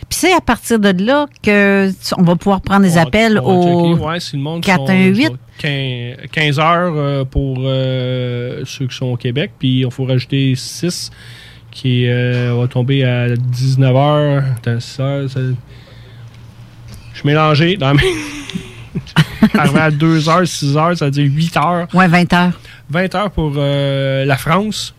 [0.09, 3.41] Puis c'est à partir de là que tu- on va pouvoir prendre des On appels
[3.43, 5.27] on au ouais, si le monde 418.
[5.27, 10.05] sont- 15, 15 heures euh, pour euh, ceux qui sont au Québec, puis il faut
[10.05, 11.11] rajouter 6
[11.73, 14.45] qui va tomber à 19 heures.
[14.59, 15.41] Attends, 6 heures, ça-
[17.17, 18.03] Je suis mélangé dans mes.
[19.59, 21.89] Arrivé à 2 heures, 6 heures, ça veut dire 8 heures.
[21.95, 22.61] Ouais, 20 heures.
[22.91, 24.95] 20 heures pour euh, la France,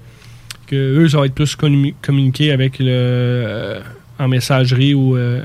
[0.65, 3.79] que eux, ça va être plus commu- communiqué avec le euh,
[4.17, 5.43] en messagerie ou euh,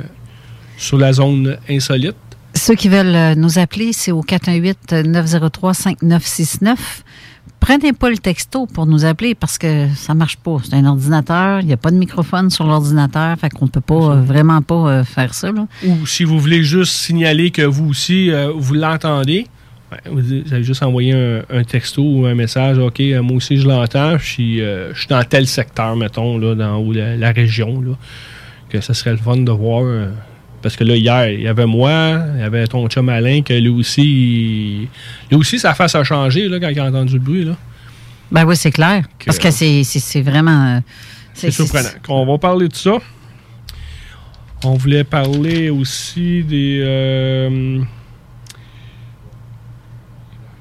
[0.79, 2.17] sur la zone insolite.
[2.55, 6.77] Ceux qui veulent nous appeler, c'est au 418-903-5969.
[7.63, 10.57] Prenez pas le texto pour nous appeler parce que ça marche pas.
[10.65, 13.95] C'est un ordinateur, il n'y a pas de microphone sur l'ordinateur, fait qu'on peut pas
[13.95, 15.53] euh, vraiment pas euh, faire ça.
[15.53, 15.69] Là.
[15.87, 19.47] Ou si vous voulez juste signaler que vous aussi, euh, vous l'entendez,
[20.11, 20.19] vous
[20.51, 22.79] avez juste envoyé un, un texto ou un message.
[22.79, 24.19] OK, moi aussi, je l'entends.
[24.19, 27.81] Je suis je suis dans tel secteur, mettons, là, dans la, la région.
[27.81, 27.93] Là,
[28.71, 29.85] que ça serait le fun de voir.
[30.63, 33.53] Parce que là, hier, il y avait moi, il y avait ton chum Alain, que
[33.55, 34.89] lui aussi, il-
[35.31, 37.45] lui aussi, sa face a changé là, quand il a entendu le bruit.
[37.45, 37.57] Là.
[38.31, 39.05] Ben oui, c'est clair.
[39.27, 40.77] Parce que c'est, vraiment.
[40.77, 40.81] euh,
[41.35, 41.89] C'est surprenant.
[42.09, 42.99] On va parler de ça.
[44.65, 46.81] On voulait parler aussi des.
[46.83, 47.81] euh,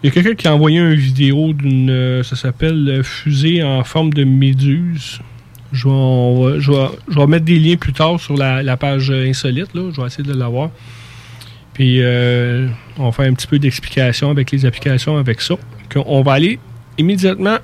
[0.03, 1.89] Il y a quelqu'un qui a envoyé une vidéo d'une.
[1.91, 5.19] euh, Ça s'appelle Fusée en forme de méduse.
[5.71, 9.73] Je vais, je, mettre des liens plus tard sur la, page insolite.
[9.73, 9.89] Là.
[9.93, 10.69] Je vais essayer de l'avoir.
[11.73, 15.55] Puis, euh, on va faire un petit peu d'explication avec les applications avec ça.
[15.95, 16.59] On va aller
[16.97, 17.57] immédiatement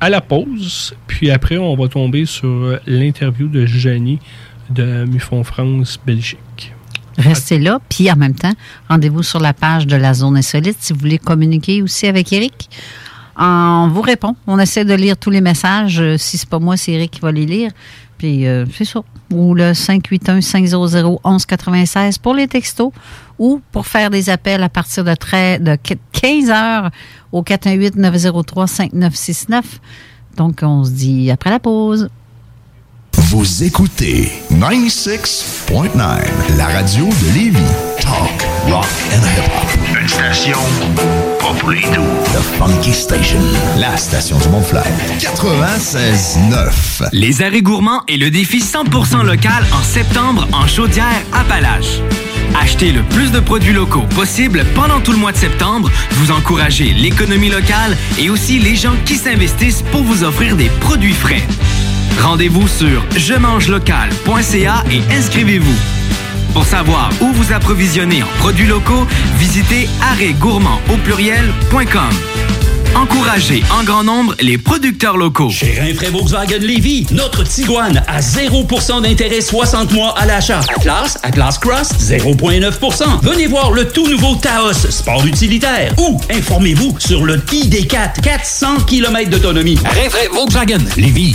[0.00, 0.94] à la pause.
[1.06, 4.18] Puis après, on va tomber sur euh, l'interview de Jenny
[4.70, 6.72] de Muffon France Belgique.
[7.18, 8.52] Restez là, puis en même temps,
[8.88, 12.68] rendez-vous sur la page de la zone insolite si vous voulez communiquer aussi avec Eric.
[13.38, 14.34] On vous répond.
[14.46, 16.00] On essaie de lire tous les messages.
[16.00, 17.70] Euh, Si c'est pas moi, c'est Eric qui va les lire.
[18.18, 19.00] Puis euh, c'est ça.
[19.32, 22.92] Ou le 581-500-1196 pour les textos
[23.38, 25.76] ou pour faire des appels à partir de, de
[26.12, 26.90] 15 heures
[27.32, 29.62] au 418-903-5969.
[30.36, 32.08] Donc, on se dit après la pause.
[33.28, 35.98] Vous écoutez 96.9,
[36.56, 37.58] la radio de Lévis.
[38.00, 40.00] Talk, rock and hip-hop.
[40.00, 40.58] Une station
[41.40, 42.04] pas pour les doux.
[42.32, 43.40] The Funky Station,
[43.78, 44.86] la station du Mont-Flair.
[45.18, 47.08] 96.9.
[47.10, 51.98] Les arrêts gourmands et le défi 100% local en septembre en Chaudière-Appalaches.
[52.62, 55.90] Achetez le plus de produits locaux possible pendant tout le mois de septembre.
[56.12, 61.12] Vous encouragez l'économie locale et aussi les gens qui s'investissent pour vous offrir des produits
[61.12, 61.42] frais.
[62.20, 65.76] Rendez-vous sur je local.ca et inscrivez-vous.
[66.52, 69.06] Pour savoir où vous approvisionner en produits locaux,
[69.38, 72.10] visitez arrêtgourmand au pluriel.com.
[72.96, 75.50] Encouragez en grand nombre les producteurs locaux.
[75.50, 80.60] Chez Rinfraie Volkswagen Lévy, notre Tiguan à 0% d'intérêt 60 mois à l'achat.
[80.74, 83.20] Atlas, Atlas Cross, 0,9%.
[83.22, 85.92] Venez voir le tout nouveau Taos, sport utilitaire.
[85.98, 89.78] Ou informez-vous sur le ID4, 400 km d'autonomie.
[89.84, 91.34] Rinfraie Volkswagen Lévy.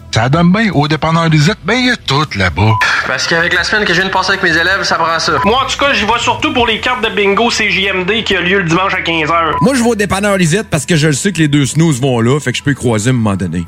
[0.13, 2.73] Ça donne bien au dépanneur Lisette, ben il y a tout là-bas.
[3.07, 5.33] Parce qu'avec la semaine que je viens de passer avec mes élèves, ça prend ça.
[5.45, 8.41] Moi, en tout cas, j'y vais surtout pour les cartes de bingo CJMD qui a
[8.41, 9.55] lieu le dimanche à 15h.
[9.61, 12.01] Moi, je vais au dépanneur Lisette parce que je le sais que les deux snooze
[12.01, 13.63] vont là, fait que je peux y croiser à un moment donné.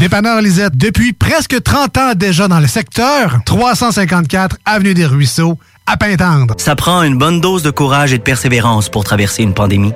[0.00, 5.96] Dépanneur Lisette, depuis presque 30 ans déjà dans le secteur, 354 Avenue des Ruisseaux, à
[5.96, 6.54] Pintendre.
[6.58, 9.92] Ça prend une bonne dose de courage et de persévérance pour traverser une pandémie.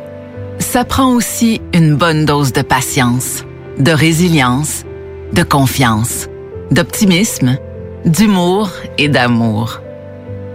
[0.61, 3.45] Ça prend aussi une bonne dose de patience,
[3.79, 4.85] de résilience,
[5.33, 6.29] de confiance,
[6.71, 7.59] d'optimisme,
[8.05, 9.81] d'humour et d'amour.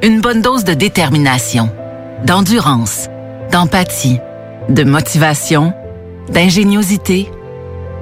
[0.02, 1.70] Une bonne dose de détermination,
[2.26, 3.08] d'endurance,
[3.52, 4.20] d'empathie,
[4.70, 5.74] de motivation,
[6.30, 7.30] d'ingéniosité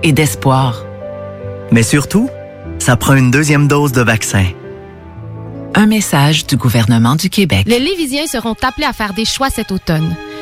[0.03, 0.85] et d'espoir.
[1.71, 2.29] Mais surtout,
[2.79, 4.45] ça prend une deuxième dose de vaccin.
[5.73, 7.63] Un message du gouvernement du Québec.
[7.65, 10.15] Les Lévisiens seront appelés à faire des choix cet automne.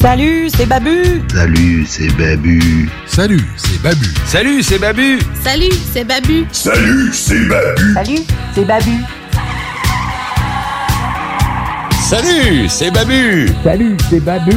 [0.00, 1.22] Salut, c'est Babu.
[1.32, 2.88] Salut, c'est Babu.
[3.06, 4.06] Salut, c'est Babu.
[4.26, 5.18] Salut, c'est Babu.
[5.42, 6.46] Salut, c'est Babu.
[6.52, 7.76] Salut, c'est Babu.
[7.92, 8.90] Salut, c'est Babu.
[12.00, 13.48] Salut, c'est Babu.
[13.62, 14.52] Salut, c'est Babu.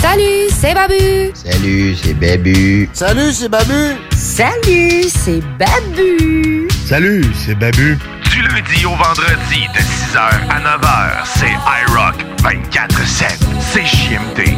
[0.00, 1.32] Salut, c'est Babu.
[1.34, 2.88] Salut, c'est Babu.
[2.94, 3.96] Salut, c'est Babu.
[4.16, 6.68] Salut, c'est Babu.
[6.88, 7.98] Salut, c'est Babu.
[8.38, 11.50] Du lundi au vendredi de 6h à 9h, c'est
[11.82, 13.36] iRock 24-7.
[13.58, 14.56] C'est JMD.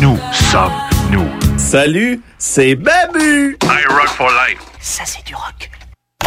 [0.00, 0.72] Nous sommes
[1.10, 1.28] nous.
[1.58, 3.58] Salut, c'est Babu.
[3.64, 4.60] iRock for life.
[4.80, 5.70] Ça, c'est du rock.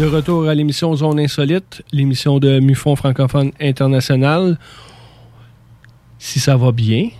[0.00, 4.58] De retour à l'émission Zone Insolite, l'émission de Mufon francophone international.
[6.18, 7.10] Si ça va bien,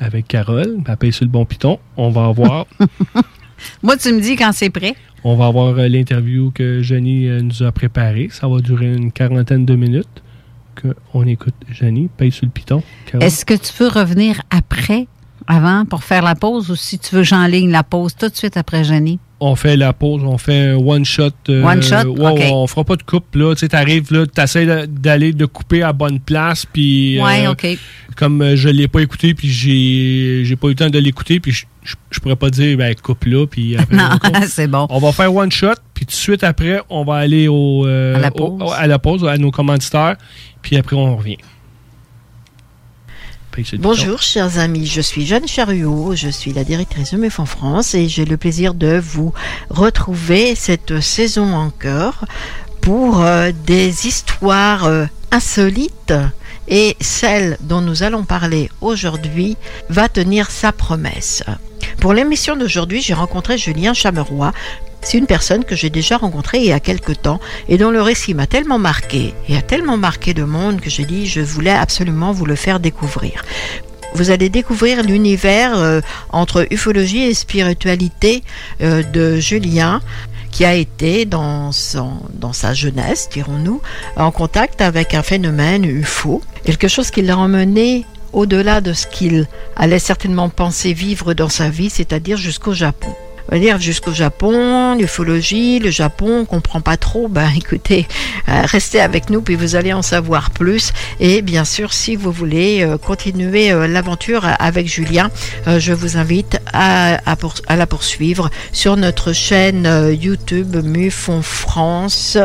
[0.00, 2.64] avec Carole, paye sur le bon piton, on va avoir.
[3.82, 4.94] Moi, tu me dis quand c'est prêt.
[5.22, 8.28] on va avoir euh, l'interview que Jenny euh, nous a préparée.
[8.30, 10.22] Ça va durer une quarantaine de minutes.
[10.76, 12.82] Que on écoute Jenny, paye sur le piton.
[13.20, 15.08] Est-ce que tu veux revenir après,
[15.46, 18.56] avant, pour faire la pause, ou si tu veux, j'enligne la pause tout de suite
[18.56, 19.18] après Jenny?
[19.40, 21.30] On fait la pause, on fait un one shot.
[21.48, 22.04] euh, One shot?
[22.08, 22.38] ouais, OK.
[22.38, 23.54] ouais, on fera pas de coupe là.
[23.54, 27.20] Tu sais, t'arrives là, t'essaies d'aller de couper à bonne place, puis.
[27.22, 27.66] Ouais, euh, OK.
[28.16, 31.38] Comme euh, je l'ai pas écouté, puis j'ai j'ai pas eu le temps de l'écouter,
[31.38, 34.08] puis je- je je pourrais pas dire ben coupe là, puis après, Non,
[34.48, 34.86] c'est bon.
[34.90, 38.16] On va faire one shot, puis tout de suite après, on va aller au, euh,
[38.16, 38.72] À la au- pause.
[38.76, 40.16] à la pause, à nos commanditaires,
[40.62, 41.36] puis après on revient.
[43.06, 43.47] Paye sur le piton.
[43.78, 48.06] Bonjour chers amis, je suis Jeanne Charriot, je suis la directrice de MEF France et
[48.06, 49.32] j'ai le plaisir de vous
[49.68, 52.24] retrouver cette saison encore
[52.80, 56.14] pour euh, des histoires euh, insolites
[56.68, 59.56] et celle dont nous allons parler aujourd'hui
[59.88, 61.42] va tenir sa promesse.
[62.00, 64.52] Pour l'émission d'aujourd'hui, j'ai rencontré Julien Chameroy.
[65.00, 68.02] C'est une personne que j'ai déjà rencontrée il y a quelque temps et dont le
[68.02, 71.70] récit m'a tellement marqué et a tellement marqué de monde que j'ai dit je voulais
[71.70, 73.44] absolument vous le faire découvrir.
[74.14, 78.42] Vous allez découvrir l'univers euh, entre ufologie et spiritualité
[78.80, 80.00] euh, de Julien
[80.50, 83.82] qui a été dans, son, dans sa jeunesse, dirons-nous,
[84.16, 89.46] en contact avec un phénomène UFO, quelque chose qui l'a emmené au-delà de ce qu'il
[89.76, 93.14] allait certainement penser vivre dans sa vie, c'est-à-dire jusqu'au Japon.
[93.50, 97.28] On va dire jusqu'au Japon, l'ufologie, le Japon, on comprend pas trop.
[97.38, 98.06] Ben écoutez,
[98.48, 100.92] euh, restez avec nous puis vous allez en savoir plus.
[101.20, 105.30] Et bien sûr, si vous voulez euh, continuer euh, l'aventure avec Julien,
[105.66, 109.88] je vous invite à, à, la poursuivre sur notre chaîne
[110.20, 112.38] YouTube MUFON France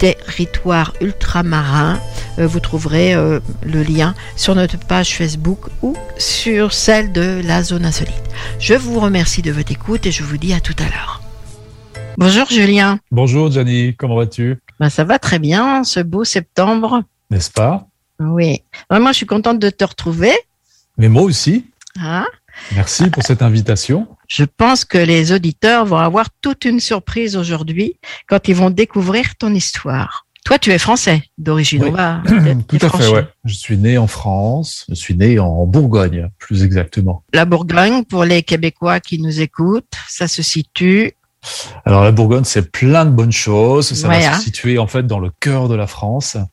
[0.00, 2.00] territoire ultramarin.
[2.38, 7.62] Euh, vous trouverez euh, le lien sur notre page Facebook ou sur celle de la
[7.62, 8.14] zone insolite.
[8.58, 11.20] Je vous remercie de votre écoute et je vous dis à tout à l'heure.
[12.16, 12.98] Bonjour Julien.
[13.10, 14.58] Bonjour Gianni, comment vas-tu?
[14.80, 17.02] Ben, ça va très bien, ce beau septembre.
[17.30, 17.86] N'est-ce pas?
[18.18, 18.62] Oui.
[18.88, 20.32] Vraiment, je suis contente de te retrouver.
[20.96, 21.66] Mais moi aussi.
[22.00, 22.26] Hein
[22.74, 24.08] Merci pour cette invitation.
[24.30, 27.96] Je pense que les auditeurs vont avoir toute une surprise aujourd'hui
[28.28, 30.24] quand ils vont découvrir ton histoire.
[30.44, 31.90] Toi, tu es français d'origine.
[31.90, 32.22] Va
[32.68, 33.26] Tout à fait, ouais.
[33.44, 37.24] Je suis né en France, je suis né en Bourgogne, plus exactement.
[37.34, 41.12] La Bourgogne, pour les Québécois qui nous écoutent, ça se situe.
[41.84, 43.92] Alors la Bourgogne, c'est plein de bonnes choses.
[43.94, 44.38] Ça va hein.
[44.38, 46.36] se situer en fait dans le cœur de la France.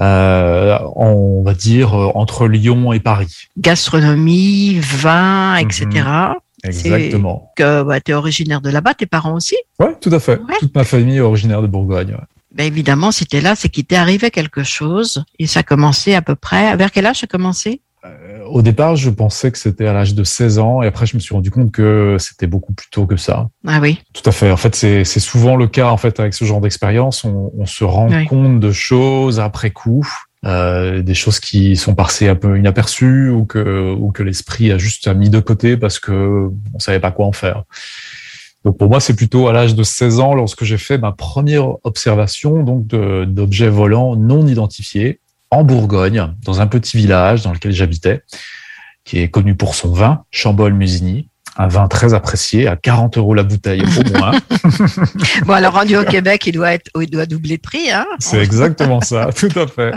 [0.00, 3.48] Euh, on va dire euh, entre Lyon et Paris.
[3.56, 6.04] gastronomie, vin, etc.
[6.64, 7.52] Exactement.
[7.56, 9.56] Que bah, tu es originaire de là-bas, tes parents aussi.
[9.78, 10.40] Ouais, tout à fait.
[10.60, 12.12] Toute ma famille est originaire de Bourgogne.
[12.12, 12.24] ouais.
[12.54, 15.24] Ben, évidemment, si tu es là, c'est qu'il t'est arrivé quelque chose.
[15.38, 16.76] Et ça a commencé à peu près.
[16.76, 17.82] Vers quel âge ça a commencé?
[18.48, 21.20] Au départ, je pensais que c'était à l'âge de 16 ans, et après, je me
[21.20, 23.48] suis rendu compte que c'était beaucoup plus tôt que ça.
[23.66, 24.00] Ah oui.
[24.14, 24.50] Tout à fait.
[24.50, 27.24] En fait, c'est c'est souvent le cas en fait avec ce genre d'expérience.
[27.24, 28.24] On, on se rend Oui.
[28.26, 30.06] compte de choses après coup,
[30.44, 34.78] euh, des choses qui sont passées un peu inaperçues ou que ou que l'esprit a
[34.78, 37.64] juste mis de côté parce que on savait pas quoi en faire.
[38.64, 41.84] Donc pour moi, c'est plutôt à l'âge de 16 ans lorsque j'ai fait ma première
[41.84, 45.20] observation donc d'objets volants non identifiés
[45.50, 48.22] en Bourgogne, dans un petit village dans lequel j'habitais,
[49.04, 53.42] qui est connu pour son vin, Chambol-Musigny, un vin très apprécié à 40 euros la
[53.42, 54.32] bouteille au moins.
[55.46, 58.06] Bon, alors rendu au Québec, il doit être, il doit doubler de prix, hein.
[58.18, 59.92] C'est exactement ça, tout à fait.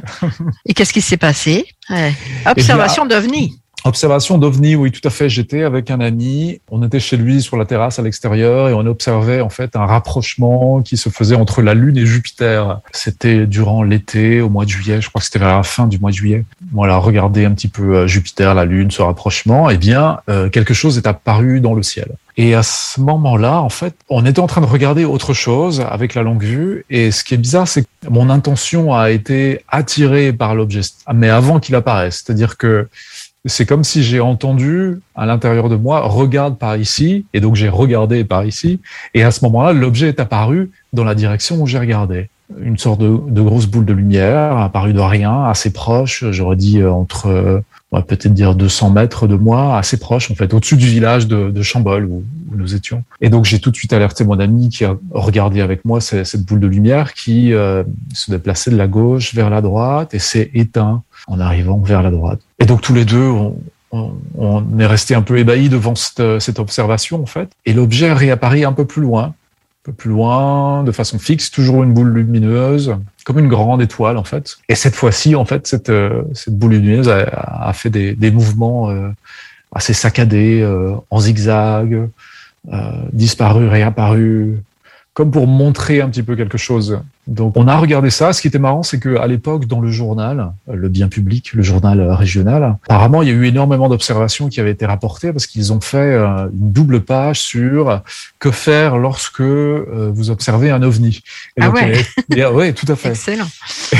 [0.65, 1.65] Et qu'est-ce qui s'est passé?
[1.89, 2.13] Ouais.
[2.45, 3.60] Eh Observation d'OVNI.
[3.83, 5.27] Observation d'OVNI, oui, tout à fait.
[5.27, 6.61] J'étais avec un ami.
[6.69, 9.87] On était chez lui sur la terrasse à l'extérieur et on observait en fait un
[9.87, 12.79] rapprochement qui se faisait entre la Lune et Jupiter.
[12.91, 15.01] C'était durant l'été, au mois de juillet.
[15.01, 16.45] Je crois que c'était vers la fin du mois de juillet.
[16.71, 19.69] Voilà, regardez un petit peu euh, Jupiter, la Lune, ce rapprochement.
[19.71, 22.11] Eh bien, euh, quelque chose est apparu dans le ciel.
[22.37, 26.15] Et à ce moment-là, en fait, on était en train de regarder autre chose avec
[26.15, 26.85] la longue vue.
[26.89, 30.81] Et ce qui est bizarre, c'est que mon intention a été attirée par l'objet,
[31.13, 32.23] mais avant qu'il apparaisse.
[32.23, 32.87] C'est-à-dire que
[33.45, 37.69] c'est comme si j'ai entendu à l'intérieur de moi regarde par ici, et donc j'ai
[37.69, 38.79] regardé par ici,
[39.13, 42.29] et à ce moment-là, l'objet est apparu dans la direction où j'ai regardé.
[42.61, 46.91] Une sorte de, grosse boule de lumière apparue de rien, assez proche, j'aurais dit euh,
[46.91, 47.61] entre, euh,
[47.91, 51.27] on va peut-être dire 200 mètres de moi, assez proche en fait, au-dessus du village
[51.27, 52.23] de, Chambol où,
[52.53, 53.05] nous étions.
[53.21, 56.25] Et donc j'ai tout de suite alerté mon ami qui a regardé avec moi cette,
[56.25, 57.83] cette boule de lumière qui euh,
[58.13, 62.11] se déplaçait de la gauche vers la droite et s'est éteint en arrivant vers la
[62.11, 62.39] droite.
[62.59, 63.31] Et donc tous les deux,
[63.91, 67.49] on, est resté un peu ébahis devant cette, observation en fait.
[67.65, 69.33] Et l'objet réapparaît un peu plus loin, un
[69.83, 72.95] peu plus loin, de façon fixe, toujours une boule lumineuse,
[73.25, 74.57] comme une grande étoile en fait.
[74.69, 79.09] Et cette fois-ci, en fait, cette, euh, boule lumineuse a, fait des, mouvements euh,
[79.73, 82.09] assez saccadés, euh, en zigzag,
[83.11, 84.61] disparu, réapparu,
[85.13, 86.99] comme pour montrer un petit peu quelque chose.
[87.27, 88.33] Donc on a regardé ça.
[88.33, 91.61] Ce qui était marrant, c'est qu'à l'époque, dans le journal, euh, le bien public, le
[91.63, 95.47] journal euh, régional, apparemment, il y a eu énormément d'observations qui avaient été rapportées parce
[95.47, 98.01] qu'ils ont fait euh, une double page sur
[98.39, 101.21] que faire lorsque euh, vous observez un ovni.
[101.57, 102.45] Et Ah donc, ouais.
[102.45, 103.09] ouais, tout à fait.
[103.09, 103.47] Excellent.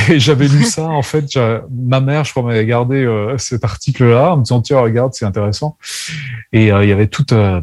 [0.10, 1.38] Et j'avais lu ça, en fait,
[1.70, 5.26] ma mère, je crois, m'avait gardé euh, cet article-là en me disant, tiens, regarde, c'est
[5.26, 5.78] intéressant.
[6.54, 7.62] Et euh, il y avait toute, euh,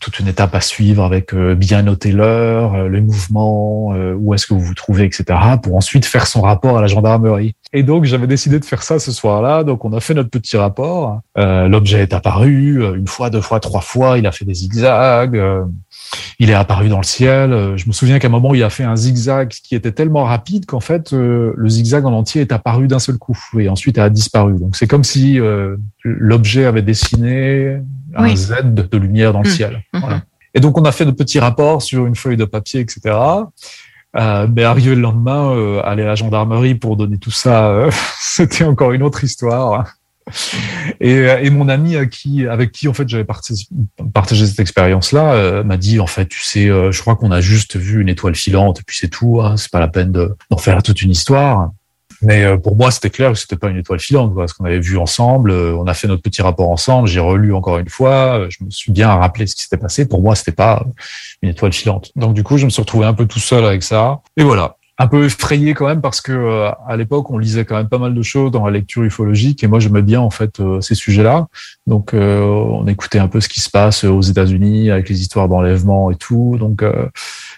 [0.00, 4.34] toute une étape à suivre avec euh, bien noter l'heure, euh, les mouvements, euh, où
[4.34, 5.24] est-ce que vous vous trouvez, etc.,
[5.62, 7.54] pour ensuite faire son rapport à la gendarmerie.
[7.78, 9.62] Et donc, j'avais décidé de faire ça ce soir-là.
[9.62, 11.20] Donc, on a fait notre petit rapport.
[11.36, 14.16] Euh, L'objet est apparu euh, une fois, deux fois, trois fois.
[14.16, 15.36] Il a fait des zigzags.
[15.36, 15.62] euh,
[16.38, 17.52] il est apparu dans le ciel.
[17.52, 20.24] Euh, Je me souviens qu'à un moment, il a fait un zigzag qui était tellement
[20.24, 23.98] rapide qu'en fait, euh, le zigzag en entier est apparu d'un seul coup et ensuite
[23.98, 24.54] a disparu.
[24.58, 27.78] Donc, c'est comme si euh, l'objet avait dessiné
[28.14, 28.36] un Oui.
[28.38, 29.54] Z de, lumière dans le Mhm.
[29.54, 29.82] ciel.
[29.92, 30.00] Mhm.
[30.00, 30.22] Voilà.
[30.54, 33.14] Et donc, on a fait de petits rapports sur une feuille de papier, etc.
[34.16, 37.90] Euh, mais arrivé le lendemain, euh, aller à la gendarmerie pour donner tout ça, euh,
[38.18, 39.92] c'était encore une autre histoire.
[41.00, 43.24] Et, euh, et mon ami à qui, avec qui en fait j'avais
[44.12, 47.40] partagé cette expérience-là euh, m'a dit en fait tu sais euh, je crois qu'on a
[47.40, 50.34] juste vu une étoile filante et puis c'est tout hein, c'est pas la peine de-
[50.50, 51.70] d'en faire toute une histoire
[52.22, 54.64] mais euh, pour moi c'était clair que c'était pas une étoile filante quoi, parce qu'on
[54.64, 57.88] avait vu ensemble euh, on a fait notre petit rapport ensemble j'ai relu encore une
[57.88, 60.08] fois euh, je me suis bien rappelé ce qui s'était passé.
[60.08, 60.84] Pour moi c'était pas
[61.42, 62.12] une étoile filante.
[62.16, 64.20] Donc du coup je me suis retrouvé un peu tout seul avec ça.
[64.36, 64.76] Et voilà.
[64.98, 68.14] Un peu effrayé quand même parce que à l'époque on lisait quand même pas mal
[68.14, 71.48] de choses dans la lecture ufologique et moi j'aimais bien en fait ces sujets-là.
[71.86, 76.10] Donc on écoutait un peu ce qui se passe aux États-Unis avec les histoires d'enlèvement
[76.10, 76.56] et tout.
[76.58, 76.82] Donc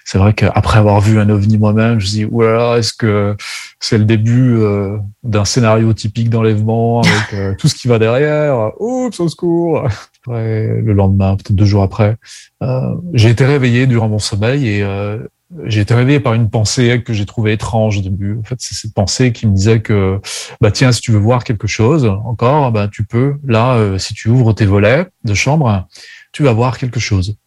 [0.08, 3.36] c'est vrai qu'après avoir vu un ovni moi-même je dis oulala est-ce que
[3.78, 8.72] c'est le début euh, d'un scénario typique d'enlèvement avec euh, tout ce qui va derrière?
[8.80, 9.86] Oups au secours
[10.26, 12.16] Ouais, le lendemain peut-être deux jours après
[12.62, 15.18] euh, j'ai été réveillé durant mon sommeil et
[15.66, 18.38] j'ai été réveillé par une pensée que j'ai trouvée étrange au début.
[18.38, 20.20] En fait, c'est cette pensée qui me disait que,
[20.60, 23.36] bah tiens, si tu veux voir quelque chose encore, bah tu peux.
[23.46, 25.88] Là, si tu ouvres tes volets de chambre,
[26.32, 27.38] tu vas voir quelque chose.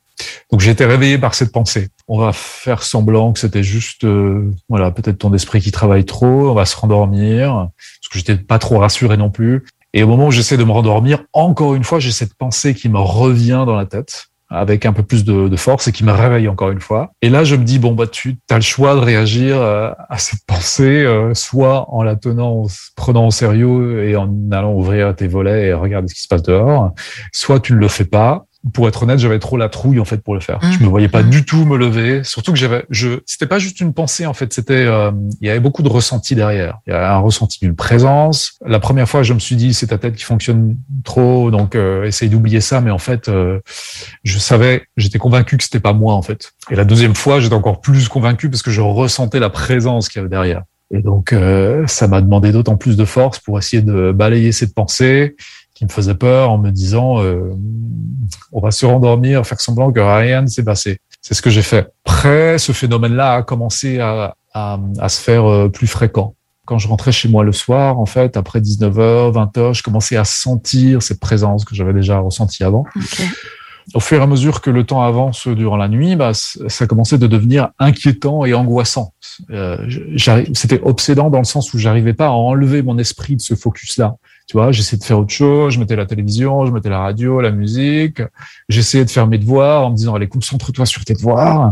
[0.51, 1.89] Donc été réveillé par cette pensée.
[2.07, 6.49] On va faire semblant que c'était juste, euh, voilà, peut-être ton esprit qui travaille trop.
[6.49, 9.63] On va se rendormir parce que j'étais pas trop rassuré non plus.
[9.93, 12.89] Et au moment où j'essaie de me rendormir, encore une fois, j'ai cette pensée qui
[12.89, 16.49] me revient dans la tête avec un peu plus de, force et qui me réveille
[16.49, 17.11] encore une fois.
[17.21, 20.17] Et là, je me dis, bon, bah, tu as le choix de réagir euh, à
[20.17, 22.65] cette pensée, euh, soit en la tenant,
[22.97, 26.43] prenant au sérieux et en allant ouvrir tes volets et regarder ce qui se passe
[26.43, 26.91] dehors,
[27.31, 28.45] soit tu ne le fais pas.
[28.73, 30.59] Pour être honnête, j'avais trop la trouille en fait pour le faire.
[30.61, 33.81] Je me voyais pas du tout me lever, surtout que j'avais, je, c'était pas juste
[33.81, 36.79] une pensée en fait, c'était, euh, il y avait beaucoup de ressenti derrière.
[36.85, 38.59] Il y a un ressenti d'une présence.
[38.65, 42.03] La première fois, je me suis dit, c'est ta tête qui fonctionne trop, donc euh,
[42.05, 42.81] essaye d'oublier ça.
[42.81, 43.59] Mais en fait, euh,
[44.23, 46.53] je savais, j'étais convaincu que c'était pas moi en fait.
[46.69, 50.19] Et la deuxième fois, j'étais encore plus convaincu parce que je ressentais la présence qu'il
[50.19, 50.63] y avait derrière.
[50.93, 54.75] Et donc, euh, ça m'a demandé d'autant plus de force pour essayer de balayer cette
[54.75, 55.35] pensée
[55.81, 57.55] qui me faisait peur en me disant, euh,
[58.51, 60.99] on va se rendormir, faire semblant que rien ne s'est passé.
[61.23, 61.89] C'est ce que j'ai fait.
[62.05, 66.35] Après, ce phénomène-là a commencé à, à, à se faire euh, plus fréquent.
[66.65, 70.23] Quand je rentrais chez moi le soir, en fait, après 19h, 20h, je commençais à
[70.23, 72.85] sentir cette présence que j'avais déjà ressentie avant.
[73.95, 77.17] Au fur et à mesure que le temps avance durant la nuit, bah, ça commençait
[77.17, 79.13] de devenir inquiétant et angoissant.
[79.49, 79.77] Euh,
[80.53, 84.17] C'était obsédant dans le sens où j'arrivais pas à enlever mon esprit de ce focus-là.
[84.51, 87.39] Tu vois, j'essayais de faire autre chose, je mettais la télévision, je mettais la radio,
[87.39, 88.21] la musique,
[88.67, 91.71] j'essayais de faire mes devoirs en me disant, allez, concentre-toi sur tes devoirs.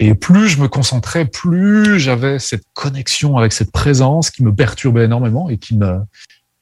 [0.00, 5.04] Et plus je me concentrais, plus j'avais cette connexion avec cette présence qui me perturbait
[5.04, 6.00] énormément et qui me,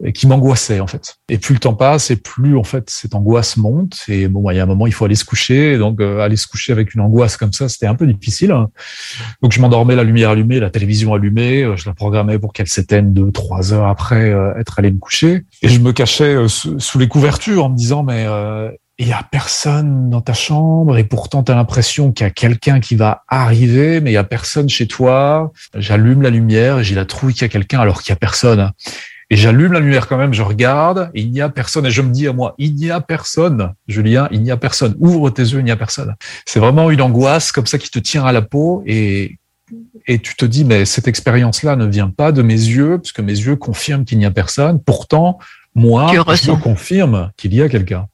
[0.05, 1.17] et qui m'angoissait en fait.
[1.29, 3.97] Et plus le temps passe, et plus en fait cette angoisse monte.
[4.09, 5.79] Et bon, bah, il y a un moment, il faut aller se coucher.
[5.79, 8.53] Donc euh, aller se coucher avec une angoisse comme ça, c'était un peu difficile.
[8.53, 8.69] hein.
[9.43, 11.63] Donc je m'endormais, la lumière allumée, la télévision allumée.
[11.63, 14.99] euh, Je la programmais pour qu'elle s'éteigne deux, trois heures après euh, être allé me
[14.99, 15.45] coucher.
[15.63, 18.27] Et je me cachais euh, sous, les couvertures en me disant mais
[18.99, 22.31] il y a personne dans ta chambre et pourtant tu as l'impression qu'il y a
[22.31, 25.53] quelqu'un qui va arriver, mais il y a personne chez toi.
[25.75, 28.17] J'allume la lumière et j'ai la trouille qu'il y a quelqu'un alors qu'il y a
[28.17, 28.73] personne.
[29.29, 31.85] Et j'allume la lumière quand même, je regarde, et il n'y a personne.
[31.87, 34.95] Et je me dis à moi, il n'y a personne, Julien, il n'y a personne.
[35.01, 36.15] Ouvre tes yeux, il n'y a personne.
[36.45, 39.39] C'est vraiment une angoisse comme ça qui te tient à la peau et,
[40.07, 43.33] et tu te dis, mais cette expérience-là ne vient pas de mes yeux, puisque mes
[43.33, 44.81] yeux confirment qu'il n'y a personne.
[44.81, 45.39] Pourtant,
[45.75, 48.07] moi, je confirme qu'il y a quelqu'un.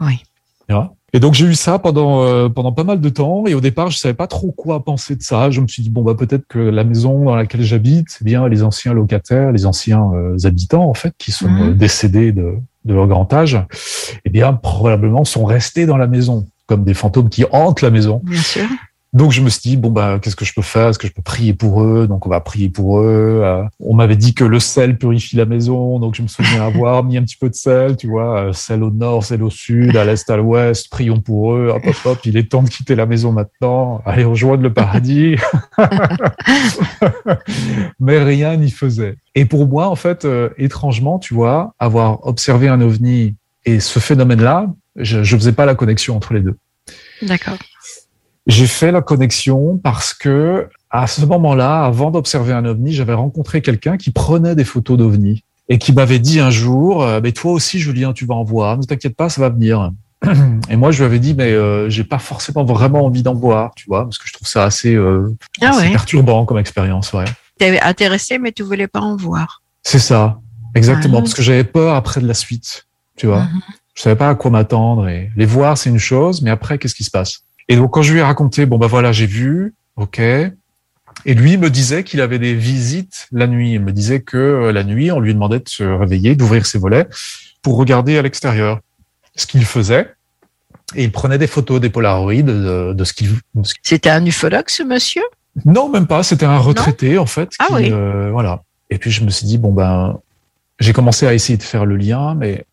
[0.00, 0.22] Oui.
[0.68, 0.94] Tu vois?
[1.14, 3.90] Et donc j'ai eu ça pendant euh, pendant pas mal de temps et au départ
[3.90, 5.50] je savais pas trop quoi penser de ça.
[5.50, 8.46] Je me suis dit bon bah peut-être que la maison dans laquelle j'habite c'est bien
[8.48, 11.62] les anciens locataires, les anciens euh, habitants en fait qui sont Mhm.
[11.70, 12.54] euh, décédés de
[12.84, 13.58] de leur grand âge,
[14.24, 18.20] eh bien probablement sont restés dans la maison comme des fantômes qui hantent la maison.
[18.24, 18.64] Bien sûr.
[19.14, 20.88] Donc je me suis dit bon bah qu'est-ce que je peux faire?
[20.88, 22.06] Est-ce que je peux prier pour eux?
[22.06, 23.40] Donc on va prier pour eux.
[23.42, 27.04] Euh, on m'avait dit que le sel purifie la maison, donc je me souviens avoir
[27.04, 29.96] mis un petit peu de sel, tu vois, euh, sel au nord, sel au sud,
[29.96, 30.90] à l'est, à l'ouest.
[30.90, 31.72] Prions pour eux.
[31.74, 32.18] Hop hop hop.
[32.26, 34.02] Il est temps de quitter la maison maintenant.
[34.04, 35.36] Allez rejoindre le paradis.
[38.00, 39.16] Mais rien n'y faisait.
[39.34, 44.00] Et pour moi en fait, euh, étrangement, tu vois, avoir observé un ovni et ce
[44.00, 46.58] phénomène-là, je, je faisais pas la connexion entre les deux.
[47.22, 47.56] D'accord.
[48.48, 53.60] J'ai fait la connexion parce que à ce moment-là, avant d'observer un ovni, j'avais rencontré
[53.60, 57.52] quelqu'un qui prenait des photos d'ovnis et qui m'avait dit un jour euh, "Mais toi
[57.52, 58.78] aussi, Julien, tu vas en voir.
[58.78, 59.92] Ne t'inquiète pas, ça va venir."
[60.70, 63.72] Et moi, je lui avais dit "Mais euh, j'ai pas forcément vraiment envie d'en voir,
[63.76, 65.28] tu vois, parce que je trouve ça assez, euh,
[65.60, 65.90] Ah assez ouais.
[65.90, 67.26] perturbant comme expérience, ouais."
[67.58, 69.62] T'es intéressé, mais tu voulais pas en voir.
[69.82, 70.38] C'est ça,
[70.74, 71.20] exactement, Ah.
[71.20, 72.86] parce que j'avais peur après de la suite,
[73.16, 73.42] tu vois.
[73.42, 73.60] Mhm.
[73.94, 76.94] Je savais pas à quoi m'attendre et les voir, c'est une chose, mais après, qu'est-ce
[76.94, 77.40] qui se passe?
[77.68, 80.18] Et donc, quand je lui ai raconté, bon bah voilà, j'ai vu, ok.
[80.20, 83.72] Et lui me disait qu'il avait des visites la nuit.
[83.72, 86.78] Il me disait que euh, la nuit, on lui demandait de se réveiller, d'ouvrir ses
[86.78, 87.06] volets
[87.62, 88.80] pour regarder à l'extérieur.
[89.36, 90.14] Ce qu'il faisait,
[90.96, 93.30] et il prenait des photos, des polaroïdes de, de ce qu'il.
[93.82, 95.22] C'était un ufologue, ce monsieur?
[95.64, 96.22] Non, même pas.
[96.22, 97.50] C'était un retraité en fait.
[97.58, 97.88] Ah qui, oui.
[97.92, 98.62] euh, voilà.
[98.90, 100.18] Et puis je me suis dit bon ben,
[100.80, 102.64] j'ai commencé à essayer de faire le lien, mais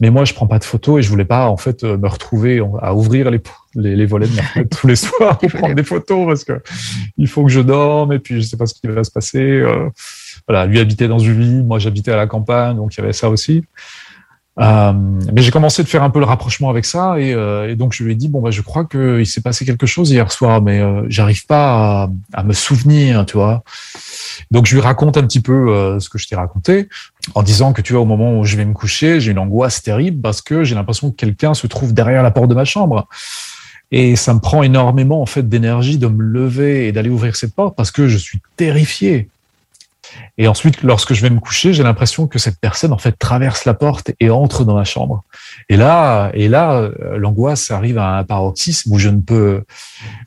[0.00, 2.08] mais moi je prends pas de photos et je voulais pas en fait euh, me
[2.08, 3.40] retrouver à ouvrir les
[3.74, 6.60] les, les volets de ma fenêtre tous les soirs pour prendre des photos parce que
[7.16, 9.40] il faut que je dorme et puis je sais pas ce qui va se passer.
[9.40, 9.88] euh,
[10.48, 13.12] voilà, lui habitait dans une ville, moi j'habitais à la campagne, donc il y avait
[13.12, 13.64] ça aussi.
[14.60, 14.92] Euh,
[15.32, 17.94] mais j'ai commencé de faire un peu le rapprochement avec ça et, euh, et donc
[17.94, 20.60] je lui ai dit bon bah je crois qu'il s'est passé quelque chose hier soir
[20.60, 23.62] mais euh, j'arrive pas à, à me souvenir tu vois.
[24.50, 26.88] Donc je lui raconte un petit peu euh, ce que je t'ai raconté
[27.34, 29.82] en disant que tu vois au moment où je vais me coucher j'ai une angoisse
[29.82, 33.08] terrible parce que j'ai l'impression que quelqu'un se trouve derrière la porte de ma chambre.
[33.92, 37.54] Et ça me prend énormément en fait d'énergie de me lever et d'aller ouvrir cette
[37.54, 39.28] porte parce que je suis terrifié
[40.38, 43.64] et ensuite, lorsque je vais me coucher, j'ai l'impression que cette personne en fait traverse
[43.64, 45.22] la porte et entre dans ma chambre.
[45.68, 49.64] Et là, et là, euh, l'angoisse arrive à un paroxysme où je ne peux.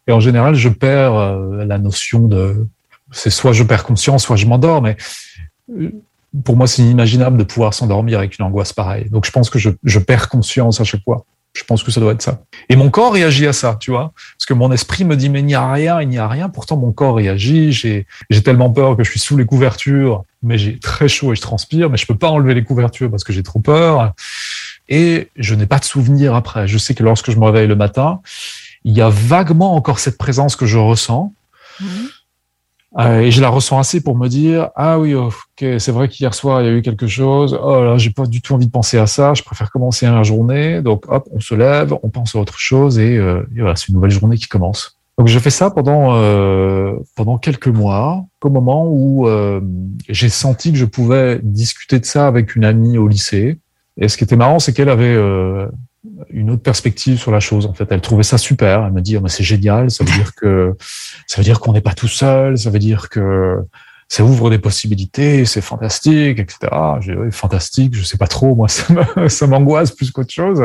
[0.07, 2.67] Et en général, je perds euh, la notion de.
[3.11, 4.81] C'est soit je perds conscience, soit je m'endors.
[4.81, 4.97] Mais
[5.71, 5.91] euh,
[6.43, 9.09] pour moi, c'est inimaginable de pouvoir s'endormir avec une angoisse pareille.
[9.09, 11.25] Donc, je pense que je, je perds conscience à chaque fois.
[11.53, 12.43] Je pense que ça doit être ça.
[12.67, 14.11] Et mon corps réagit à ça, tu vois.
[14.37, 16.49] Parce que mon esprit me dit, mais il n'y a rien, il n'y a rien.
[16.49, 17.71] Pourtant, mon corps réagit.
[17.71, 18.05] J'ai,
[18.43, 21.89] tellement peur que je suis sous les couvertures, mais j'ai très chaud et je transpire,
[21.91, 24.13] mais je peux pas enlever les couvertures parce que j'ai trop peur.
[24.89, 26.67] Et je n'ai pas de souvenir après.
[26.67, 28.21] Je sais que lorsque je me réveille le matin,
[28.83, 31.33] il y a vaguement encore cette présence que je ressens.
[32.99, 36.35] Euh, et je la ressens assez pour me dire ah oui ok c'est vrai qu'hier
[36.35, 37.59] soir il y a eu quelque chose.
[37.61, 39.33] Oh là j'ai pas du tout envie de penser à ça.
[39.33, 40.81] Je préfère commencer la journée.
[40.81, 43.95] Donc hop on se lève on pense à autre chose et, euh, voilà c'est une
[43.95, 44.99] nouvelle journée qui commence.
[45.17, 49.61] Donc je fais ça pendant euh, pendant quelques mois au moment où euh,
[50.09, 53.59] j'ai senti que je pouvais discuter de ça avec une amie au lycée.
[53.97, 55.67] Et ce qui était marrant c'est qu'elle avait euh,
[56.29, 57.65] une autre perspective sur la chose.
[57.65, 58.85] En fait, elle trouvait ça super.
[58.85, 59.89] Elle me dit, oh, mais c'est génial.
[59.89, 60.75] Ça veut dire que
[61.27, 62.57] ça veut dire qu'on n'est pas tout seul.
[62.57, 63.57] Ça veut dire que
[64.09, 65.45] ça ouvre des possibilités.
[65.45, 66.71] C'est fantastique, etc.
[66.99, 67.95] J'ai oui, fantastique.
[67.95, 68.55] Je sais pas trop.
[68.55, 68.67] Moi,
[69.27, 70.61] ça m'angoisse plus qu'autre chose.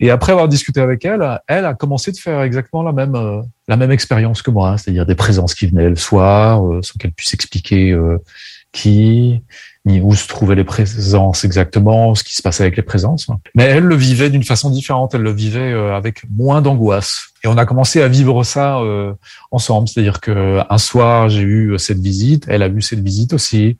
[0.00, 3.76] Et après avoir discuté avec elle, elle a commencé de faire exactement la même la
[3.76, 7.34] même expérience que moi, c'est-à-dire des présences qui venaient le soir, euh, sans qu'elle puisse
[7.34, 8.18] expliquer euh,
[8.72, 9.42] qui
[9.86, 13.28] ni où se trouvaient les présences exactement, ce qui se passait avec les présences.
[13.54, 17.28] Mais elle le vivait d'une façon différente, elle le vivait euh, avec moins d'angoisse.
[17.44, 19.14] Et on a commencé à vivre ça euh,
[19.50, 23.78] ensemble, c'est-à-dire que un soir j'ai eu cette visite, elle a eu cette visite aussi.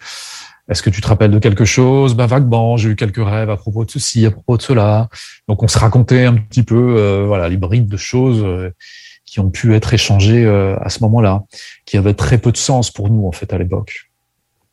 [0.70, 2.14] Est-ce que tu te rappelles de quelque chose?
[2.14, 5.08] Bah vaguement, j'ai eu quelques rêves à propos de ceci, à propos de cela.
[5.48, 8.70] Donc on se racontait un petit peu, euh, voilà, les brides de choses euh,
[9.24, 11.42] qui ont pu être échangées euh, à ce moment-là,
[11.86, 14.09] qui avaient très peu de sens pour nous en fait à l'époque.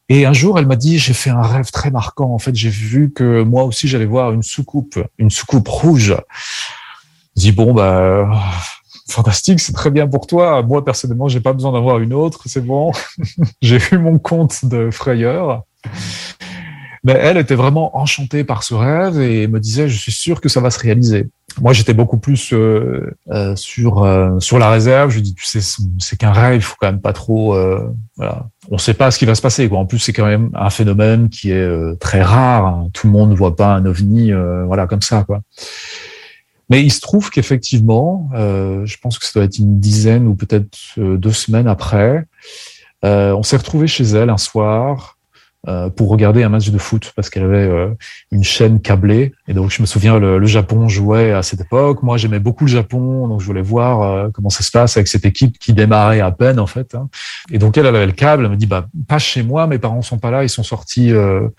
[0.10, 2.34] Et un jour, elle m'a dit, j'ai fait un rêve très marquant.
[2.34, 6.16] En fait, j'ai vu que moi aussi, j'allais voir une soucoupe, une soucoupe rouge.
[7.36, 8.30] Je dis bon bah
[9.10, 10.64] fantastique, c'est très bien pour toi.
[10.64, 12.92] Moi personnellement, j'ai pas besoin d'avoir une autre, c'est bon.
[13.62, 15.64] j'ai eu mon compte de frayeur.
[17.08, 20.50] Mais elle était vraiment enchantée par ce rêve et me disait, je suis sûr que
[20.50, 21.30] ça va se réaliser.
[21.62, 25.10] Moi, j'étais beaucoup plus euh, euh, sur euh, sur la réserve.
[25.12, 25.62] Je dis, tu sais,
[26.00, 27.56] c'est qu'un rêve, il faut quand même pas trop.
[27.56, 29.70] Euh, voilà, on sait pas ce qui va se passer.
[29.70, 29.80] Quoi.
[29.80, 32.66] En plus, c'est quand même un phénomène qui est euh, très rare.
[32.66, 32.90] hein.
[32.92, 35.40] Tout le monde ne voit pas un ovni, euh, voilà, comme ça, quoi.
[36.70, 40.78] Mais il se trouve qu'effectivement, je pense que ça doit être une dizaine ou peut-être
[40.98, 42.26] deux semaines après,
[43.04, 45.17] on s'est retrouvé chez elle un soir
[45.98, 47.90] pour regarder un match de foot parce qu'elle avait euh,
[48.32, 49.34] une chaîne câblée.
[49.50, 52.04] Et donc, je me souviens, le, le Japon jouait à cette époque.
[52.04, 55.08] Moi, j'aimais beaucoup le Japon, donc je voulais voir euh, comment ça se passe avec
[55.10, 56.96] cette équipe qui démarrait à peine, en fait.
[56.96, 57.10] hein.
[57.52, 58.46] Et donc, elle, elle avait le câble.
[58.46, 61.12] Elle me dit, bah, pas chez moi, mes parents sont pas là, ils sont sortis
[61.12, 61.50] euh,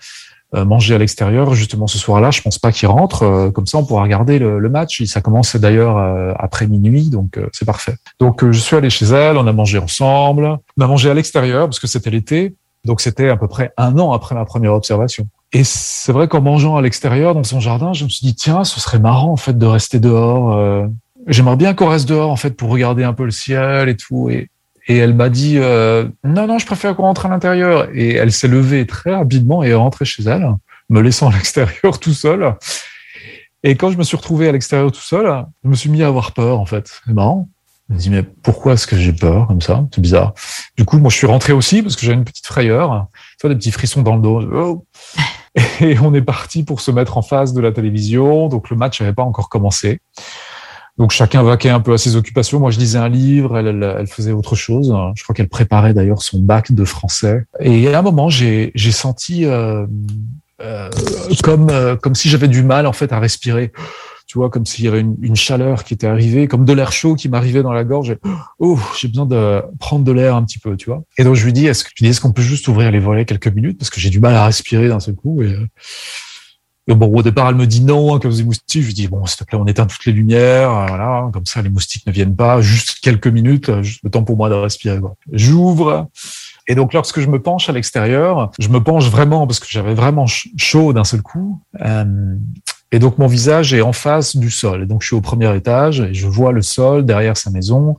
[0.55, 2.31] euh, manger à l'extérieur justement ce soir-là.
[2.31, 3.23] Je pense pas qu'ils rentrent.
[3.23, 5.03] Euh, comme ça, on pourra regarder le, le match.
[5.03, 7.95] Ça commence d'ailleurs euh, après minuit, donc euh, c'est parfait.
[8.19, 9.37] Donc, euh, je suis allé chez elle.
[9.37, 10.57] On a mangé ensemble.
[10.77, 12.55] On a mangé à l'extérieur parce que c'était l'été.
[12.85, 15.27] Donc, c'était à peu près un an après ma première observation.
[15.51, 18.63] Et c'est vrai qu'en mangeant à l'extérieur dans son jardin, je me suis dit tiens,
[18.63, 20.55] ce serait marrant en fait de rester dehors.
[20.55, 20.85] euh,
[21.27, 24.29] J'aimerais bien qu'on reste dehors en fait pour regarder un peu le ciel et tout.
[24.29, 24.49] Et,
[24.87, 27.89] elle m'a dit euh, non non, je préfère qu'on rentre à l'intérieur.
[27.93, 30.47] Et elle s'est levée très rapidement et est rentrée chez elle,
[30.89, 32.55] me laissant à l'extérieur tout seul.
[33.63, 36.07] Et quand je me suis retrouvé à l'extérieur tout seul, je me suis mis à
[36.07, 36.89] avoir peur en fait.
[37.05, 37.49] C'est marrant.
[37.89, 39.85] Je me dis mais pourquoi est-ce que j'ai peur comme ça?
[39.93, 40.33] C'est bizarre.
[40.77, 43.07] Du coup, moi je suis rentré aussi parce que j'avais une petite frayeur,
[43.39, 44.41] tu vois des petits frissons dans le dos.
[44.53, 44.85] Oh.
[45.81, 48.47] Et on est parti pour se mettre en face de la télévision.
[48.47, 49.99] Donc le match n'avait pas encore commencé.
[50.99, 52.59] Donc chacun vaquait un peu à ses occupations.
[52.59, 54.93] Moi, je lisais un livre, elle, elle, elle faisait autre chose.
[55.15, 57.45] Je crois qu'elle préparait d'ailleurs son bac de français.
[57.61, 59.87] Et à un moment, j'ai senti euh,
[60.61, 60.89] euh,
[61.41, 63.71] comme euh, comme si j'avais du mal en fait à respirer.
[64.29, 67.15] Tu vois, comme s'il y avait une, chaleur qui était arrivée, comme de l'air chaud
[67.15, 68.15] qui m'arrivait dans la gorge.
[68.59, 71.01] Oh, j'ai besoin de prendre de l'air un petit peu, tu vois.
[71.17, 73.47] Et donc je lui dis, est-ce que est-ce qu'on peut juste ouvrir les volets quelques
[73.47, 73.79] minutes?
[73.79, 75.41] Parce que j'ai du mal à respirer d'un seul coup.
[75.41, 78.83] Et, euh, bon, au départ, elle me dit non à cause des moustiques.
[78.83, 81.47] Je lui dis bon, s'il te plaît, on éteint toutes les lumières, euh, voilà, comme
[81.47, 82.61] ça les moustiques ne viennent pas.
[82.61, 84.99] Juste quelques minutes, euh, le temps pour moi de respirer.
[85.31, 86.07] J'ouvre.
[86.67, 89.95] Et donc, lorsque je me penche à l'extérieur, je me penche vraiment parce que j'avais
[89.95, 91.63] vraiment ch- chaud d'un seul coup.
[92.91, 94.83] Et donc, mon visage est en face du sol.
[94.83, 97.95] Et donc, je suis au premier étage et je vois le sol derrière sa maison.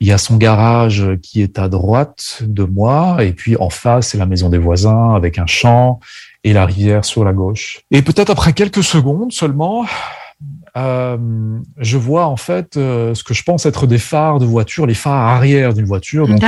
[0.00, 3.18] Il y a son garage qui est à droite de moi.
[3.20, 6.00] Et puis, en face, c'est la maison des voisins avec un champ
[6.44, 7.82] et la rivière sur la gauche.
[7.90, 9.84] Et peut-être après quelques secondes seulement,
[10.76, 11.18] euh,
[11.78, 14.94] je vois en fait euh, ce que je pense être des phares de voiture, les
[14.94, 16.40] phares arrière d'une voiture, donc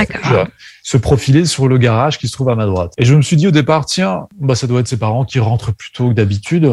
[0.82, 2.94] se profiler sur le garage qui se trouve à ma droite.
[2.96, 5.38] Et je me suis dit au départ, tiens, bah ça doit être ses parents qui
[5.38, 6.64] rentrent plus tôt que d'habitude.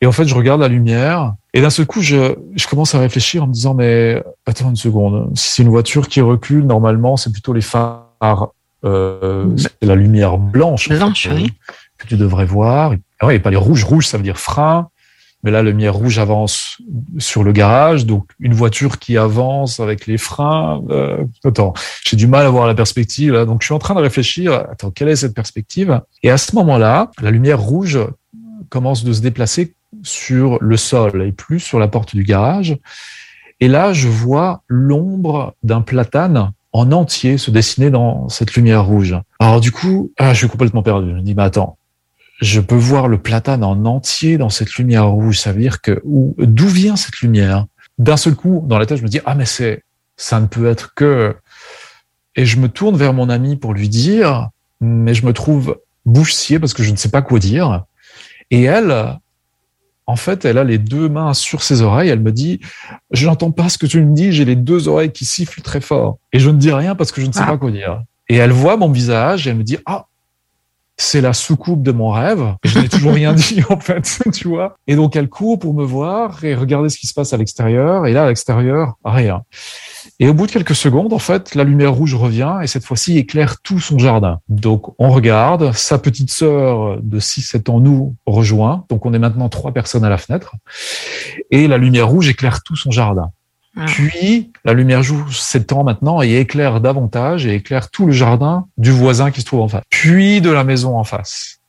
[0.00, 3.00] Et en fait, je regarde la lumière et d'un seul coup, je, je commence à
[3.00, 7.16] réfléchir en me disant, mais attends une seconde, si c'est une voiture qui recule, normalement,
[7.16, 8.52] c'est plutôt les phares,
[8.84, 11.52] euh, c'est la lumière blanche, en fait, Blanche, euh, oui.
[11.98, 12.94] que tu devrais voir.
[13.18, 13.84] Ah ouais, et pas les rouges.
[13.84, 14.88] Rouges, ça veut dire frein.
[15.42, 16.78] Mais là, la lumière rouge avance
[17.18, 20.82] sur le garage, donc une voiture qui avance avec les freins.
[20.90, 21.72] Euh, attends,
[22.04, 23.32] j'ai du mal à voir la perspective.
[23.32, 24.52] Là, donc je suis en train de réfléchir.
[24.52, 26.00] Attends, quelle est cette perspective?
[26.22, 27.98] Et à ce moment-là, la lumière rouge
[28.68, 32.78] commence de se déplacer sur le sol et plus sur la porte du garage.
[33.60, 39.16] Et là, je vois l'ombre d'un platane en entier se dessiner dans cette lumière rouge.
[39.38, 41.10] Alors du coup, ah, je suis complètement perdu.
[41.10, 41.76] Je me dis, mais attends,
[42.40, 45.38] je peux voir le platane en entier dans cette lumière rouge.
[45.38, 47.66] Ça veut dire que où- d'où vient cette lumière?
[47.98, 49.82] D'un seul coup, dans la tête, je me dis ah mais c'est
[50.16, 51.36] ça ne peut être que.
[52.36, 54.48] Et je me tourne vers mon ami pour lui dire,
[54.80, 57.84] mais je me trouve bouche parce que je ne sais pas quoi dire.
[58.50, 59.18] Et elle,
[60.10, 62.08] en fait, elle a les deux mains sur ses oreilles.
[62.08, 62.58] Elle me dit,
[63.12, 64.32] je n'entends pas ce que tu me dis.
[64.32, 66.18] J'ai les deux oreilles qui sifflent très fort.
[66.32, 68.02] Et je ne dis rien parce que je ne sais pas quoi dire.
[68.28, 70.06] Et elle voit mon visage et elle me dit, ah,
[70.96, 72.56] c'est la soucoupe de mon rêve.
[72.64, 74.74] Et je n'ai toujours rien dit, en fait, tu vois.
[74.88, 78.06] Et donc, elle court pour me voir et regarder ce qui se passe à l'extérieur.
[78.06, 79.42] Et là, à l'extérieur, rien.
[80.22, 83.16] Et au bout de quelques secondes, en fait, la lumière rouge revient et cette fois-ci
[83.16, 84.40] éclaire tout son jardin.
[84.50, 85.72] Donc, on regarde.
[85.72, 88.84] Sa petite sœur de 6-7 ans nous rejoint.
[88.90, 90.56] Donc, on est maintenant trois personnes à la fenêtre.
[91.50, 93.30] Et la lumière rouge éclaire tout son jardin.
[93.86, 98.90] Puis la lumière joue s'étend maintenant et éclaire davantage et éclaire tout le jardin du
[98.90, 99.84] voisin qui se trouve en face.
[99.88, 101.60] Puis de la maison en face.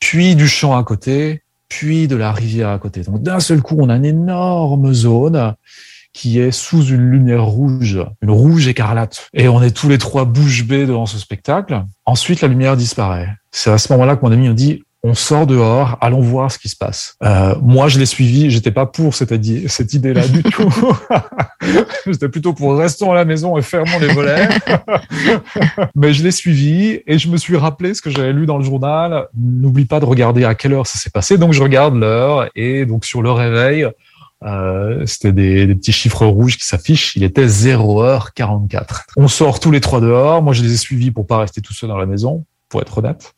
[0.00, 1.42] Puis du champ à côté.
[1.68, 3.02] Puis de la rivière à côté.
[3.02, 5.54] Donc d'un seul coup, on a une énorme zone
[6.14, 9.28] qui est sous une lumière rouge, une rouge écarlate.
[9.34, 11.82] Et on est tous les trois bouche bée devant ce spectacle.
[12.06, 13.28] Ensuite, la lumière disparaît.
[13.50, 16.58] C'est à ce moment-là que mon ami me dit, on sort dehors, allons voir ce
[16.58, 17.16] qui se passe.
[17.22, 19.34] Euh, moi, je l'ai suivi, j'étais pas pour cette,
[19.68, 20.72] cette idée-là du tout.
[22.06, 24.48] j'étais plutôt pour restons à la maison et fermons les volets.
[25.94, 28.64] Mais je l'ai suivi et je me suis rappelé ce que j'avais lu dans le
[28.64, 29.26] journal.
[29.38, 31.36] N'oublie pas de regarder à quelle heure ça s'est passé.
[31.36, 33.86] Donc, je regarde l'heure et donc sur le réveil,
[34.44, 37.16] euh, c'était des, des petits chiffres rouges qui s'affichent.
[37.16, 39.02] Il était 0h44.
[39.16, 40.42] On sort tous les trois dehors.
[40.42, 42.98] Moi, je les ai suivis pour pas rester tout seul dans la maison, pour être
[42.98, 43.34] honnête.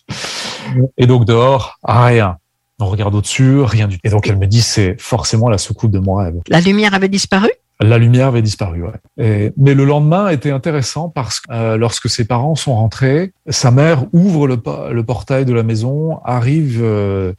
[0.98, 2.36] Et donc dehors, rien.
[2.78, 4.00] On regarde au-dessus, rien du tout.
[4.04, 6.34] Et donc elle me dit, c'est forcément la soucoupe de mon rêve.
[6.48, 7.48] La lumière avait disparu?
[7.80, 8.90] La lumière avait disparu, ouais.
[9.24, 13.70] Et- mais le lendemain était intéressant parce que euh, lorsque ses parents sont rentrés, sa
[13.70, 17.32] mère ouvre le, po- le portail de la maison, arrive euh,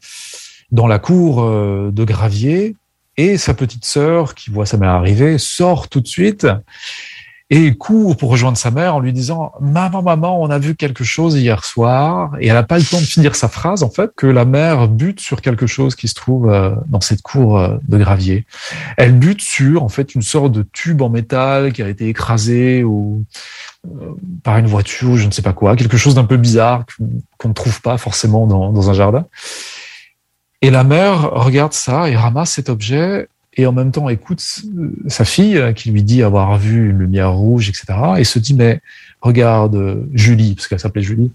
[0.71, 2.75] dans la cour euh, de gravier
[3.17, 6.47] et sa petite sœur, qui voit sa mère arriver, sort tout de suite
[7.49, 11.05] et court pour rejoindre sa mère en lui disant maman maman on a vu quelque
[11.05, 14.11] chose hier soir et elle n'a pas le temps de finir sa phrase en fait
[14.17, 17.77] que la mère bute sur quelque chose qui se trouve euh, dans cette cour euh,
[17.87, 18.45] de gravier.
[18.97, 22.83] Elle bute sur en fait une sorte de tube en métal qui a été écrasé
[22.83, 23.23] euh,
[24.43, 26.83] par une voiture je ne sais pas quoi quelque chose d'un peu bizarre
[27.37, 29.25] qu'on ne trouve pas forcément dans un jardin
[30.61, 33.27] et la mère regarde ça et ramasse cet objet
[33.57, 34.43] et en même temps écoute
[35.07, 37.85] sa fille euh, qui lui dit avoir vu une lumière rouge, etc.
[38.17, 38.81] Et se dit mais
[39.21, 41.31] regarde euh, Julie, parce qu'elle s'appelait Julie,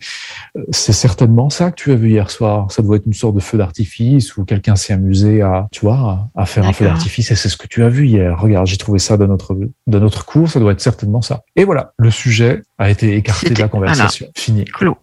[0.57, 2.70] euh, c'est certainement ça que tu as vu hier soir.
[2.70, 6.29] Ça doit être une sorte de feu d'artifice où quelqu'un s'est amusé à, tu vois,
[6.37, 7.33] à faire un feu d'artifice.
[7.33, 8.41] Et c'est ce que tu as vu hier.
[8.41, 9.59] Regarde, j'ai trouvé ça dans notre
[9.89, 10.49] dans notre cours.
[10.49, 11.43] Ça doit être certainement ça.
[11.57, 14.29] Et voilà, le sujet a été écarté de la conversation.
[14.37, 14.64] Fini.
[14.64, 14.97] Clos.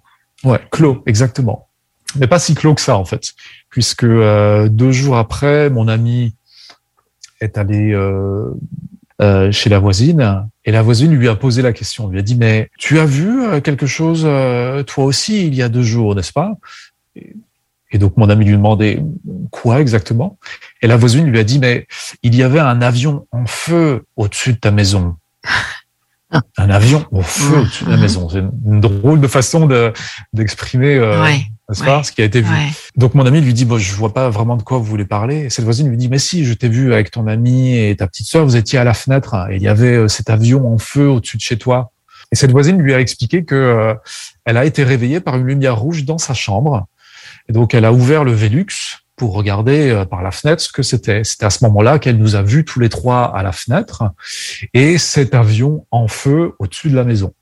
[0.45, 1.68] Ouais, clos, exactement.
[2.16, 3.34] Mais pas si clos que ça en fait,
[3.70, 6.36] puisque euh, deux jours après, mon ami
[7.41, 8.51] est allé euh,
[9.22, 12.07] euh, chez la voisine et la voisine lui a posé la question.
[12.07, 14.28] lui a dit mais tu as vu quelque chose
[14.86, 16.53] toi aussi il y a deux jours, n'est-ce pas?
[17.16, 19.03] Et, donc mon ami lui demandait
[19.51, 20.38] quoi exactement?
[20.82, 21.88] Et la voisine lui a dit mais
[22.24, 25.16] il y avait un avion en feu au-dessus de ta maison.
[26.57, 28.30] Un avion au feu au-dessus de la maison.
[28.30, 29.91] C'est une, drôle de façon de
[30.34, 32.49] d'exprimer euh, Ouais, n'est-ce pas, ouais, ce qui a été vu.
[32.49, 32.70] ouais.
[32.95, 35.45] Donc mon ami lui dit bon, je vois pas vraiment de quoi vous voulez parler.
[35.45, 38.07] Et cette voisine lui dit mais si, je t'ai vu avec ton ami et ta
[38.07, 40.67] petite sœur, vous étiez à la fenêtre hein, et il y avait euh, cet avion
[40.74, 41.91] en feu au-dessus de chez toi.
[42.32, 43.93] Et cette voisine lui a expliqué que euh,
[44.45, 46.88] elle a été réveillée par une lumière rouge dans sa chambre.
[47.47, 48.65] Et donc elle a ouvert le Velux
[49.15, 51.24] pour regarder euh, par la fenêtre ce que c'était.
[51.24, 54.03] C'était à ce moment-là qu'elle nous a vus tous les trois à la fenêtre
[54.74, 57.34] et cet avion en feu au-dessus de la maison.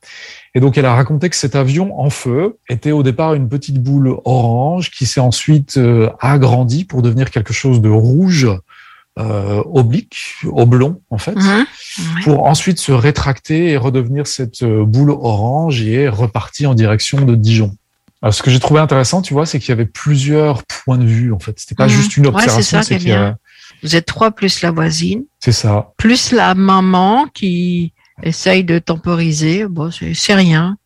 [0.56, 3.82] Et donc, elle a raconté que cet avion en feu était au départ une petite
[3.82, 8.48] boule orange qui s'est ensuite euh, agrandie pour devenir quelque chose de rouge,
[9.20, 10.18] euh, oblique,
[10.52, 11.66] oblong en fait, Mhm.
[12.24, 17.22] pour ensuite se rétracter et redevenir cette euh, boule orange et est reparti en direction
[17.26, 17.72] de Dijon.
[18.22, 21.06] Alors, ce que j'ai trouvé intéressant, tu vois, c'est qu'il y avait plusieurs points de
[21.06, 21.60] vue en fait.
[21.60, 21.90] C'était pas Mhm.
[21.92, 23.38] juste une Ouais, c'est observation, ça qui est qu'il y a- bien.
[23.84, 25.92] Vous êtes trois plus la voisine, c'est ça.
[25.98, 27.94] plus la maman qui
[28.24, 29.68] essaye de temporiser.
[29.68, 30.78] Bon, c'est c'est rien.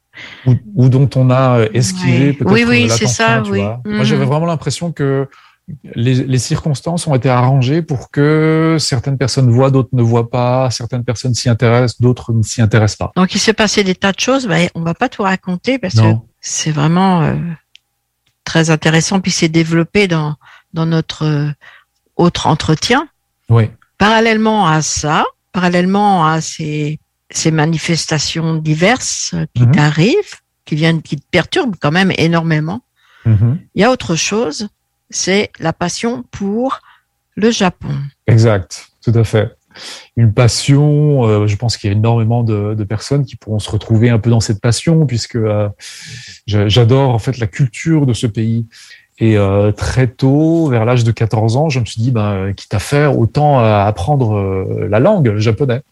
[0.45, 2.33] ou, ou dont on a euh, esquivé Ouais.
[2.33, 3.59] peut-être Oui, oui, c'est l'attention, ça, tu oui.
[3.61, 3.81] vois.
[3.85, 3.95] Mhm.
[3.95, 5.27] Moi, j'avais vraiment l'impression que
[5.95, 10.69] les, les circonstances ont été arrangées pour que certaines personnes voient, d'autres ne voient pas,
[10.69, 13.11] certaines personnes s'y intéressent, d'autres ne s'y intéressent pas.
[13.15, 14.47] Donc, il s'est passé des tas de choses.
[14.47, 16.17] Ben, on va pas tout raconter parce Non.
[16.17, 17.35] que c'est vraiment euh,
[18.43, 19.21] très intéressant.
[19.21, 20.35] Puis c'est développé dans,
[20.73, 21.49] dans notre euh,
[22.17, 23.07] autre entretien.
[23.49, 23.69] Oui.
[23.97, 25.23] Parallèlement à ça,
[25.53, 26.99] parallèlement à ces,
[27.31, 29.71] ces manifestations diverses euh, qui Mhm.
[29.71, 32.81] t'arrivent, qui viennent, qui te perturbent quand même énormément,
[33.25, 33.59] Mhm.
[33.75, 34.67] il y a autre chose,
[35.09, 36.79] c'est la passion pour
[37.35, 37.89] le Japon.
[38.27, 39.55] Exact, tout à fait.
[40.17, 43.69] Une passion, euh, je pense qu'il y a énormément de, de personnes qui pourront se
[43.69, 45.69] retrouver un peu dans cette passion, puisque euh,
[46.45, 48.67] j'a- j'adore en fait la culture de ce pays.
[49.21, 52.73] Et euh, très tôt, vers l'âge de 14 ans, je me suis dit, ben, quitte
[52.73, 55.83] à faire, autant euh, apprendre euh, la langue, le japonais.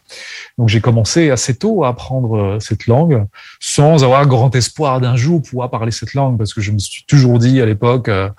[0.58, 3.24] Donc j'ai commencé assez tôt à apprendre euh, cette langue,
[3.60, 7.04] sans avoir grand espoir d'un jour pouvoir parler cette langue, parce que je me suis
[7.06, 8.30] toujours dit à l'époque, euh,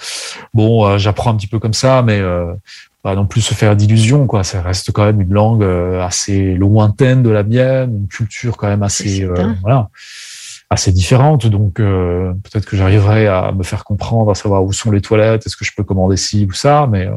[0.54, 2.54] bon, euh, j'apprends un petit peu comme ça, mais euh,
[3.02, 4.44] pas non plus se faire d'illusions, quoi.
[4.44, 8.68] Ça reste quand même une langue euh, assez lointaine de la mienne, une culture quand
[8.68, 9.90] même assez, euh, voilà,
[10.72, 11.46] assez différente.
[11.48, 15.46] Donc euh, peut-être que j'arriverai à me faire comprendre, à savoir où sont les toilettes,
[15.46, 17.16] est-ce que je peux commander ci ou ça, mais euh,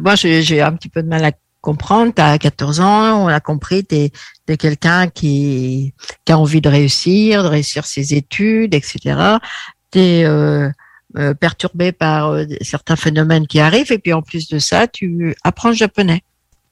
[0.00, 3.40] Moi, j'ai un petit peu de mal à comprendre, tu as 14 ans, on a
[3.40, 9.38] compris, tu es, quelqu'un qui, qui a envie de réussir, de réussir ses études, etc.
[9.90, 10.70] Tu es euh,
[11.16, 15.34] euh, perturbé par euh, certains phénomènes qui arrivent, et puis en plus de ça, tu
[15.42, 16.22] apprends le japonais.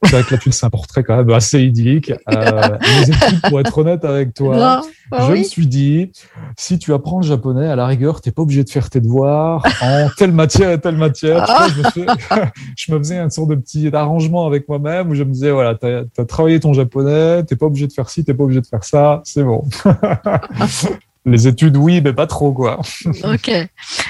[0.05, 2.13] C'est vrai que là, tu c'est un portrait quand même assez idyllique.
[2.31, 5.39] Euh, études, pour être honnête avec toi, Non, ah je oui.
[5.41, 6.13] me suis dit,
[6.57, 9.65] si tu apprends le japonais, à la rigueur, t'es pas obligé de faire tes devoirs
[9.81, 11.45] en telle matière et telle matière.
[11.47, 15.11] Tu vois, je, me fais- je me faisais un sorte de petit arrangement avec moi-même
[15.11, 18.09] où je me disais, voilà, t'as as travaillé ton japonais, t'es pas obligé de faire
[18.11, 19.65] ci, t'es pas obligé de faire ça, c'est bon.
[21.27, 22.81] les études, oui, mais pas trop, quoi.
[23.25, 23.49] Ok.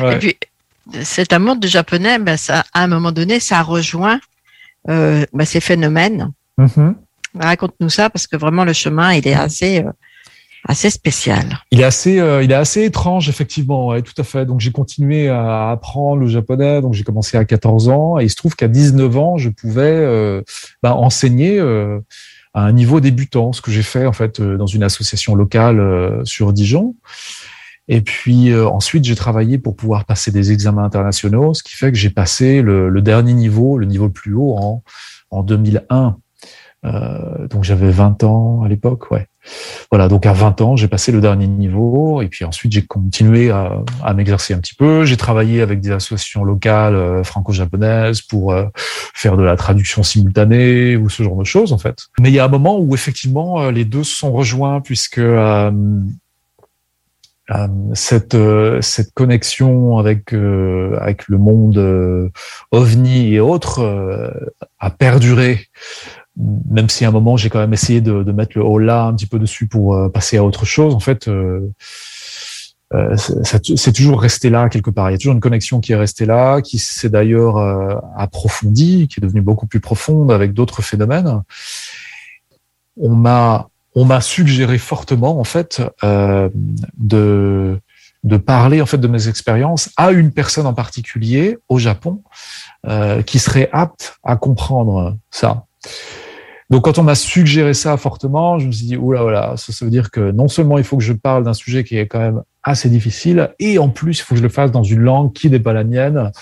[0.00, 0.14] Ouais.
[0.14, 0.36] Et puis,
[1.02, 4.20] cet amour du japonais, ben, ça, à un moment donné, ça rejoint
[4.88, 6.30] euh, ben, ces phénomènes.
[6.58, 6.96] Mhm.
[7.38, 9.90] Raconte-nous ça, parce que vraiment, le chemin, il est assez, euh,
[10.66, 11.60] assez spécial.
[11.70, 14.46] Il est assez, euh, il est assez étrange effectivement, ouais, tout à fait.
[14.46, 16.80] Donc j'ai continué à apprendre le japonais.
[16.80, 19.82] Donc j'ai commencé à 14 ans et il se trouve qu'à 19 ans, je pouvais
[19.82, 20.42] euh,
[20.82, 22.00] bah, enseigner euh,
[22.54, 26.52] à un niveau débutant, ce que j'ai fait en fait dans une association locale sur
[26.52, 26.94] Dijon.
[27.88, 31.92] Et puis euh, ensuite, j'ai travaillé pour pouvoir passer des examens internationaux, ce qui fait
[31.92, 34.82] que j'ai passé le, le dernier niveau, le niveau le plus haut en,
[35.30, 36.16] en 2001.
[36.84, 39.26] Euh, donc j'avais 20 ans à l'époque, ouais.
[39.90, 43.50] Voilà, donc à 20 ans, j'ai passé le dernier niveau et puis ensuite j'ai continué
[43.50, 45.04] à, à m'exercer un petit peu.
[45.04, 50.96] J'ai travaillé avec des associations locales euh, franco-japonaises pour euh, faire de la traduction simultanée
[50.96, 52.06] ou ce genre de choses en fait.
[52.20, 55.18] Mais il y a un moment où effectivement euh, les deux se sont rejoints puisque
[55.18, 55.70] euh,
[57.92, 62.30] cette euh, cette connexion avec euh, avec le monde euh,
[62.70, 64.30] ovni et autres euh,
[64.78, 65.68] a perduré
[66.36, 69.04] même si à un moment j'ai quand même essayé de, de mettre le haut là
[69.04, 71.70] un petit peu dessus pour euh, passer à autre chose, en fait, euh,
[72.92, 75.10] euh, c'est toujours resté là quelque part.
[75.10, 79.08] Il y a toujours une connexion qui est restée là, qui s'est d'ailleurs euh, approfondie,
[79.08, 81.42] qui est devenue beaucoup plus profonde avec d'autres phénomènes.
[82.96, 86.48] On m'a on m'a suggéré fortement en fait euh,
[86.98, 92.22] de parler en fait de mes expériences à une personne en particulier au Japon
[92.86, 95.64] euh, qui serait apte à comprendre ça.
[96.70, 99.84] Donc, quand on m'a suggéré ça fortement, je me suis dit, oula, voilà, ça, ça
[99.84, 102.18] veut dire que non seulement il faut que je parle d'un sujet qui est quand
[102.18, 105.32] même assez difficile, et en plus, il faut que je le fasse dans une langue
[105.34, 106.32] qui n'est pas la mienne,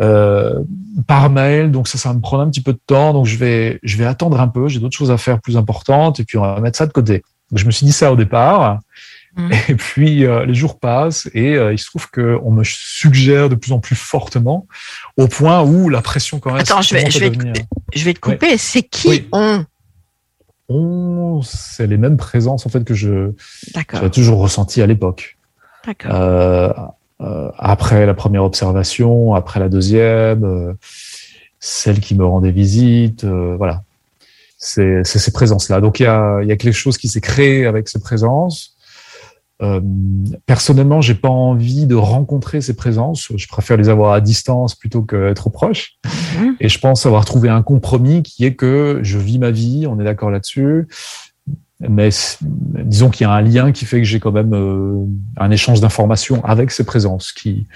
[0.00, 0.60] euh,
[1.06, 1.70] par mail.
[1.70, 3.12] Donc, ça, ça va me prendre un petit peu de temps.
[3.12, 4.68] Donc, je vais, je vais attendre un peu.
[4.68, 7.22] J'ai d'autres choses à faire plus importantes, et puis on va mettre ça de côté.
[7.50, 8.80] Donc, je me suis dit ça au départ.
[9.68, 13.48] Et puis euh, les jours passent et euh, il se trouve que on me suggère
[13.48, 14.68] de plus en plus fortement,
[15.16, 16.60] au point où la pression quand même.
[16.60, 17.60] Attends, je vais, je vais, te,
[17.94, 18.56] je vais te couper.
[18.58, 19.28] C'est qui Oui.
[19.32, 19.64] on?
[20.68, 23.32] On, c'est les mêmes présences en fait que je
[23.92, 25.36] j'avais toujours ressenti à l'époque.
[25.84, 26.94] D'accord.
[27.20, 30.72] Euh, après la première observation, après la deuxième, euh,
[31.60, 33.82] celle qui me rendait visite, euh, voilà.
[34.58, 35.82] C'est ces présences-là.
[35.82, 38.74] Donc il y a, y a quelque chose qui s'est créé avec ces présences.
[39.62, 39.80] Euh,
[40.46, 43.30] personnellement, j'ai pas envie de rencontrer ces présences.
[43.34, 45.98] Je préfère les avoir à distance plutôt qu'être proche.
[46.60, 50.00] Et je pense avoir trouvé un compromis qui est que je vis ma vie, on
[50.00, 50.88] est d'accord là-dessus.
[51.88, 52.08] Mais
[52.40, 55.04] disons qu'il y a un lien qui fait que j'ai quand même euh,
[55.36, 57.66] un échange d'informations avec ces présences qui,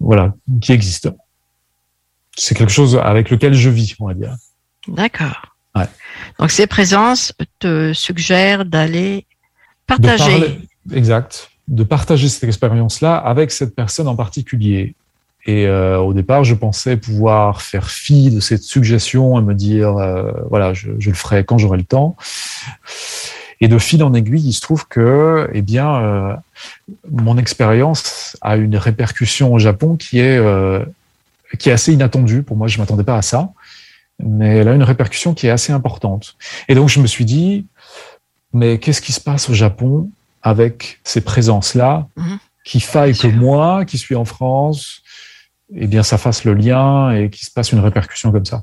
[0.00, 1.08] voilà, qui existe.
[2.36, 4.34] C'est quelque chose avec lequel je vis, on va dire.
[4.86, 5.56] D'accord.
[5.74, 5.86] Ouais.
[6.38, 9.26] Donc ces présences te suggèrent d'aller De
[9.86, 10.24] partager.
[10.40, 10.60] parler-
[10.92, 11.50] exact.
[11.66, 14.94] De partager cette expérience-là avec cette personne en particulier.
[15.46, 19.96] Et euh, au départ, je pensais pouvoir faire fi de cette suggestion et me dire,
[19.96, 22.16] euh, voilà, je, je le ferai quand j'aurai le temps.
[23.60, 26.34] Et de fil en aiguille, il se trouve que, eh bien, euh,
[27.10, 30.84] mon expérience a une répercussion au Japon qui est euh,
[31.58, 32.42] qui est assez inattendue.
[32.42, 33.48] Pour moi, je m'attendais pas à ça,
[34.22, 36.36] mais elle a une répercussion qui est assez importante.
[36.68, 37.66] Et donc, je me suis dit,
[38.52, 40.10] mais qu'est-ce qui se passe au Japon
[40.42, 42.38] avec ces présences-là Mhm.
[42.64, 45.02] qu'il faille que moi, qui suis en France,
[45.74, 48.62] eh bien, ça fasse le lien et qu'il se passe une répercussion comme ça.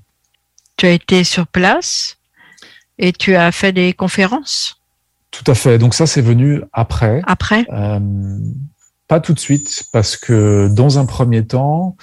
[0.78, 2.18] Tu as été sur place
[2.98, 4.82] et tu as fait des conférences?
[5.32, 5.78] Tout à fait.
[5.78, 7.22] Donc ça, c'est venu après.
[7.26, 7.66] après?
[7.72, 8.00] Euh,
[9.08, 11.96] pas tout de suite, parce que dans un premier temps,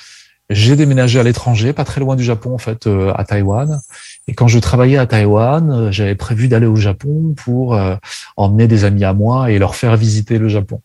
[0.51, 3.81] j'ai déménagé à l'étranger, pas très loin du Japon, en fait, euh, à Taïwan.
[4.29, 7.97] Et quand je travaillais à Taïwan, euh, j'avais prévu d'aller au Japon pour euh,
[8.37, 10.81] emmener des amis à moi et leur faire visiter le Japon.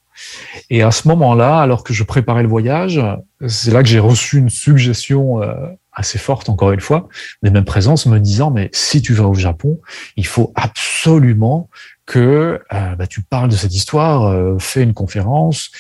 [0.70, 3.01] Et à ce moment-là, alors que je préparais le voyage,
[3.47, 5.53] c'est là que j'ai reçu une suggestion euh,
[5.91, 7.07] assez forte, encore une fois,
[7.43, 9.80] des mêmes présences me disant, mais si tu vas au Japon,
[10.15, 11.70] il faut absolument
[12.05, 15.72] que euh, bah, tu parles de cette histoire, euh, fais une conférence,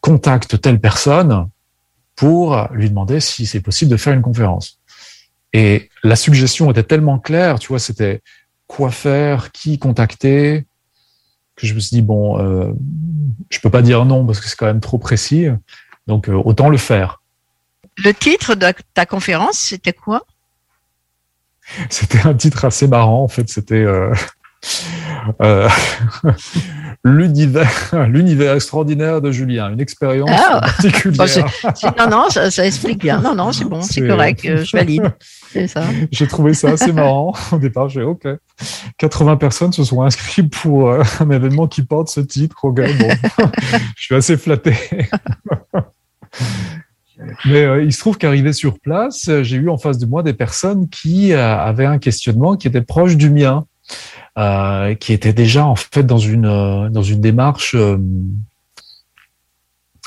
[0.00, 1.48] contacte telle personne
[2.14, 4.78] pour lui demander si c'est possible de faire une conférence.
[5.52, 8.20] Et la suggestion était tellement claire, tu vois, c'était
[8.66, 10.66] quoi faire, qui contacter,
[11.56, 12.72] que je me suis dit bon, euh,
[13.50, 15.46] je peux pas dire non parce que c'est quand même trop précis,
[16.06, 17.22] donc euh, autant le faire.
[17.98, 20.26] Le titre de ta conférence, c'était quoi?
[21.90, 23.48] C'était un titre assez marrant en fait.
[23.48, 24.14] C'était euh,
[25.40, 25.68] euh,
[27.04, 30.60] l'univers, extraordinaire de Julien, une expérience Ah.
[30.60, 31.26] particulière.
[31.74, 33.20] Bon, non, non, ça, ça explique bien.
[33.20, 35.12] Non, non, c'est bon, c'est correct, euh, je valide.
[35.52, 35.84] C'est ça.
[36.10, 37.32] J'ai trouvé ça assez marrant.
[37.52, 38.26] Au départ, j'ai OK.
[38.98, 42.56] 80 personnes se sont inscrites pour euh, un événement qui porte ce titre.
[42.64, 43.08] OK, bon.
[43.96, 44.74] je suis assez flatté.
[47.46, 50.34] Mais euh, il se trouve qu'arrivé sur place, j'ai eu en face de moi des
[50.34, 53.64] personnes qui euh, avaient un questionnement qui était proche du mien,
[54.38, 57.74] euh, qui étaient déjà en fait dans une euh, dans une démarche.
[57.74, 57.98] euh,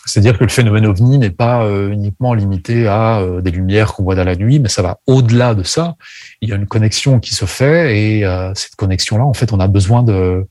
[0.06, 4.24] c'est-à-dire que le phénomène ovni n'est pas uniquement limité à des lumières qu'on voit dans
[4.24, 5.98] la nuit, mais ça va au-delà de ça.
[6.42, 9.68] Il y a une connexion qui se fait et cette connexion-là, en fait, on a
[9.68, 10.48] besoin de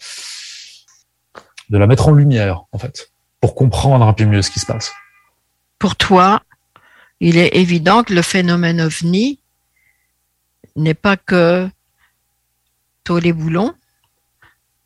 [1.71, 3.11] de la mettre en lumière, en fait,
[3.41, 4.93] pour comprendre un peu mieux ce qui se passe.
[5.81, 6.43] Pour toi,
[7.19, 9.41] il est évident que le phénomène ovni
[10.77, 11.69] n'est pas que
[13.17, 13.73] les boulons,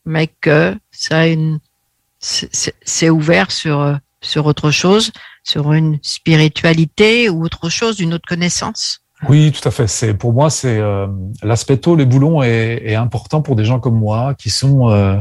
[0.05, 1.59] mais que ça une,
[2.19, 5.11] c'est- ouvert sur, sur autre chose,
[5.43, 9.01] sur une spiritualité ou autre chose, une autre connaissance.
[9.29, 9.87] Oui, tout à fait.
[9.87, 11.07] C'est pour moi, c'est euh,
[11.43, 15.21] l'aspect tôt les boulons est, important pour des gens comme moi qui sont euh,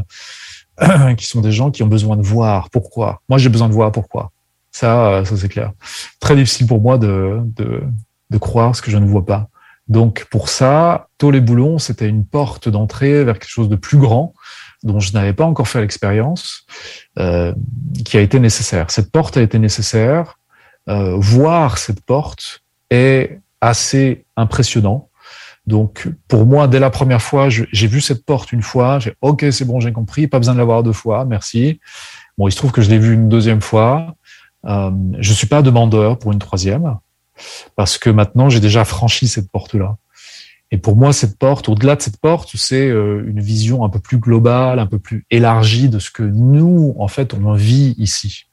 [1.16, 3.22] qui sont des gens qui ont besoin de voir pourquoi.
[3.28, 4.32] Moi, j'ai besoin de voir pourquoi.
[4.72, 5.72] Ça, euh, ça c'est clair.
[6.18, 7.40] Très difficile pour moi de
[8.30, 9.48] de croire ce que je ne vois pas.
[9.88, 13.98] Donc pour ça, tôt les boulons, c'était une porte d'entrée vers quelque chose de plus
[13.98, 14.34] grand
[14.82, 16.66] dont je n'avais pas encore fait l'expérience,
[17.18, 17.54] euh,
[18.04, 18.90] qui a été nécessaire.
[18.90, 20.38] Cette porte a été nécessaire.
[20.88, 25.08] Euh, voir cette porte est assez impressionnant.
[25.66, 29.44] Donc, pour moi, dès la première fois, j'ai vu cette porte une fois, j'ai OK,
[29.52, 31.78] c'est bon, j'ai compris, pas besoin de la voir deux fois, merci.
[32.36, 34.16] Bon, il se trouve que je l'ai vu une deuxième fois.
[34.64, 36.98] Euh, je suis pas demandeur pour une troisième
[37.76, 39.96] parce que maintenant, j'ai déjà franchi cette porte-là.
[40.70, 43.98] Et pour moi, cette porte, au-delà de cette porte, c'est euh, une vision un peu
[43.98, 48.46] plus globale, un peu plus élargie de ce que nous, en fait, on vit ici.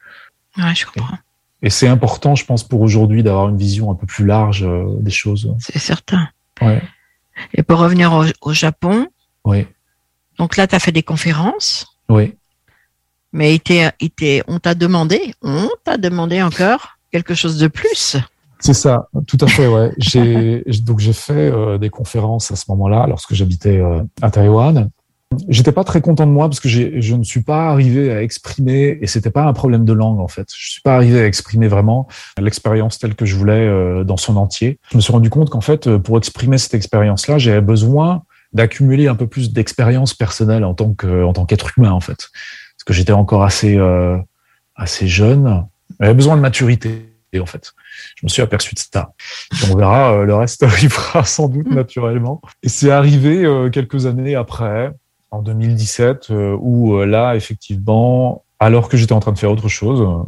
[0.57, 1.17] Ouais, je comprends.
[1.61, 4.85] Et c'est important, je pense, pour aujourd'hui d'avoir une vision un peu plus large euh,
[4.99, 5.55] des choses.
[5.59, 6.27] C'est certain.
[6.61, 6.81] Ouais.
[7.53, 9.07] Et pour revenir au, au Japon,
[9.45, 9.65] Oui,
[10.39, 12.33] donc là, tu as fait des conférences, oui.
[13.33, 18.15] mais il il on t'a demandé, on t'a demandé encore quelque chose de plus.
[18.59, 19.91] C'est ça, tout à fait, ouais.
[19.97, 24.89] J'ai donc j'ai fait euh, des conférences à ce moment-là, lorsque j'habitais euh, à Taïwan.
[25.47, 28.97] J'étais pas très content de moi parce que je ne suis pas arrivé à exprimer,
[28.99, 30.47] et c'était pas un problème de langue en fait.
[30.57, 32.07] Je suis pas arrivé à exprimer vraiment
[32.39, 34.79] l'expérience telle que je voulais euh, dans son entier.
[34.91, 39.07] Je me suis rendu compte qu'en fait, euh, pour exprimer cette expérience-là, j'avais besoin d'accumuler
[39.07, 42.83] un peu plus d'expérience personnelle en tant que en tant qu'être humain en fait, parce
[42.85, 44.17] que j'étais encore assez euh,
[44.75, 45.63] assez jeune.
[45.99, 47.73] J'avais besoin de maturité en fait.
[48.15, 49.11] Je me suis aperçu de ça.
[49.69, 52.41] On verra, euh, le reste arrivera sans doute naturellement.
[52.63, 54.91] Et c'est arrivé euh, quelques années après,
[55.29, 60.25] en 2017, euh, où là, effectivement, alors que j'étais en train de faire autre chose,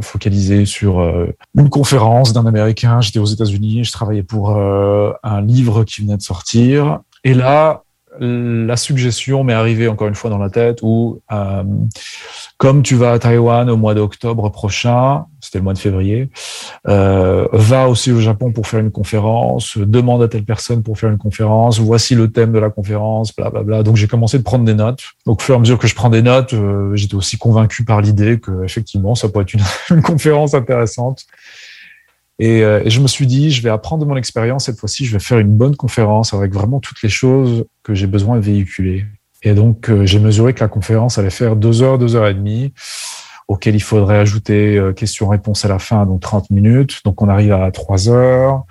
[0.00, 1.00] focalisé sur
[1.56, 6.22] une conférence d'un Américain, j'étais aux États-Unis, je travaillais pour un livre qui venait de
[6.22, 7.00] sortir.
[7.24, 7.84] Et là,
[8.18, 11.64] la suggestion m'est arrivée encore une fois dans la tête où, euh,
[12.58, 16.28] comme tu vas à Taïwan au mois d'octobre prochain, c'était le mois de février,
[16.88, 21.10] euh, va aussi au Japon pour faire une conférence, demande à telle personne pour faire
[21.10, 23.82] une conférence, voici le thème de la conférence, bla bla bla.
[23.82, 25.02] Donc j'ai commencé de prendre des notes.
[25.26, 27.84] Donc au fur et à mesure que je prends des notes, euh, j'étais aussi convaincu
[27.84, 29.64] par l'idée que effectivement ça pourrait être une,
[29.96, 31.26] une conférence intéressante.
[32.38, 35.12] Et, euh, je me suis dit, je vais apprendre de mon expérience cette fois-ci, je
[35.12, 39.04] vais faire une bonne conférence avec vraiment toutes les choses que j'ai besoin de véhiculer.
[39.42, 42.34] Et donc euh, j'ai mesuré que la conférence allait faire deux heures, deux heures et
[42.34, 42.72] demie
[43.52, 47.00] auquel il faudrait ajouter euh, questions-réponses à la fin, donc 30 minutes.
[47.04, 48.62] Donc on arrive à 3 heures.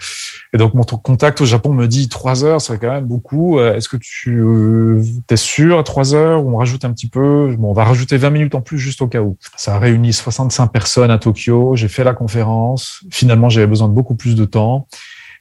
[0.54, 3.60] Et donc mon contact au Japon me dit 3 heures, c'est quand même beaucoup.
[3.60, 6.44] Euh, Est-ce que tu euh, es sûr à 3 heures?
[6.44, 9.08] On rajoute un petit peu Bon, on va rajouter 20 minutes en plus juste au
[9.08, 9.38] cas où.
[9.56, 11.76] Ça a réuni 65 personnes à Tokyo.
[11.76, 13.04] J'ai fait la conférence.
[13.12, 14.88] Finalement, j'avais besoin de beaucoup plus de temps.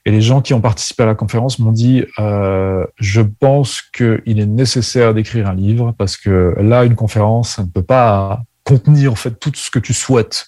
[0.05, 4.39] Et les gens qui ont participé à la conférence m'ont dit, euh, je pense qu'il
[4.39, 9.11] est nécessaire d'écrire un livre parce que là, une conférence, ça ne peut pas contenir
[9.11, 10.45] en fait tout ce que tu souhaites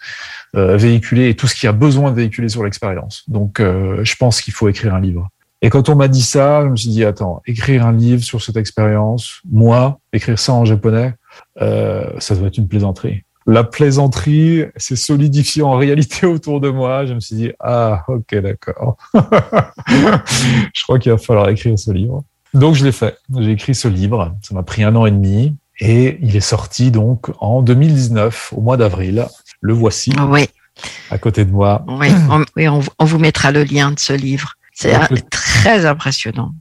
[0.55, 3.23] euh, véhiculer et tout ce qui a besoin de véhiculer sur l'expérience.
[3.27, 5.29] Donc, euh, je pense qu'il faut écrire un livre.
[5.63, 8.41] Et quand on m'a dit ça, je me suis dit attends, écrire un livre sur
[8.41, 11.15] cette expérience, moi, écrire ça en japonais,
[11.61, 13.23] euh, ça doit être une plaisanterie.
[13.47, 17.05] la plaisanterie s'est solidifiée en réalité autour de moi.
[17.05, 18.97] Je me suis dit, ah, ok, d'accord.
[19.15, 22.23] je crois qu'il va falloir écrire ce livre.
[22.53, 23.17] Donc, je l'ai fait.
[23.39, 24.35] J'ai écrit ce livre.
[24.43, 25.55] Ça m'a pris un an et demi.
[25.79, 29.25] Et il est sorti donc en 2019, au mois d'avril.
[29.61, 30.13] Le voici.
[30.29, 30.47] Oui.
[31.09, 31.83] À côté de moi.
[31.87, 34.53] Oui, on, oui, on, on vous mettra le lien de ce livre.
[34.73, 34.93] C'est
[35.29, 36.51] très impressionnant.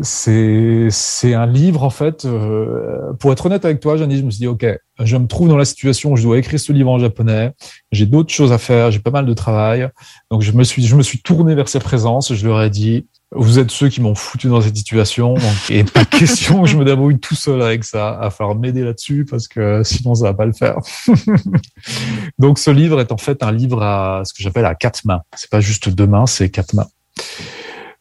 [0.00, 2.24] C'est un livre en fait.
[2.24, 4.66] euh, pour être honnête avec toi, Janice, je me suis dit ok,
[5.00, 7.52] je me trouve dans la situation où je dois écrire ce livre en japonais.
[7.92, 9.88] J'ai d'autres choses à faire, j'ai pas mal de travail.
[10.30, 12.34] Donc je me suis je me suis tourné vers ces présences.
[12.34, 15.34] Je leur ai dit vous êtes ceux qui m'ont foutu dans cette situation.
[15.70, 18.18] Et pas question que je me débrouille tout seul avec ça.
[18.20, 20.76] Va falloir m'aider là-dessus parce que sinon ça va pas le faire.
[22.38, 25.22] Donc ce livre est en fait un livre à ce que j'appelle à quatre mains.
[25.34, 26.88] C'est pas juste deux mains, c'est quatre mains.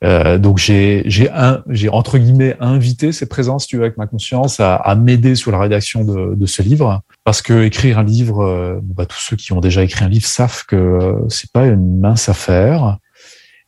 [0.04, 4.08] Euh, donc j'ai j'ai un j'ai entre guillemets invité ces présences tu veux, avec ma
[4.08, 8.04] conscience à, à m'aider sur la rédaction de, de ce livre parce que écrire un
[8.04, 11.52] livre euh, bah, tous ceux qui ont déjà écrit un livre savent que euh, c'est
[11.52, 12.98] pas une mince affaire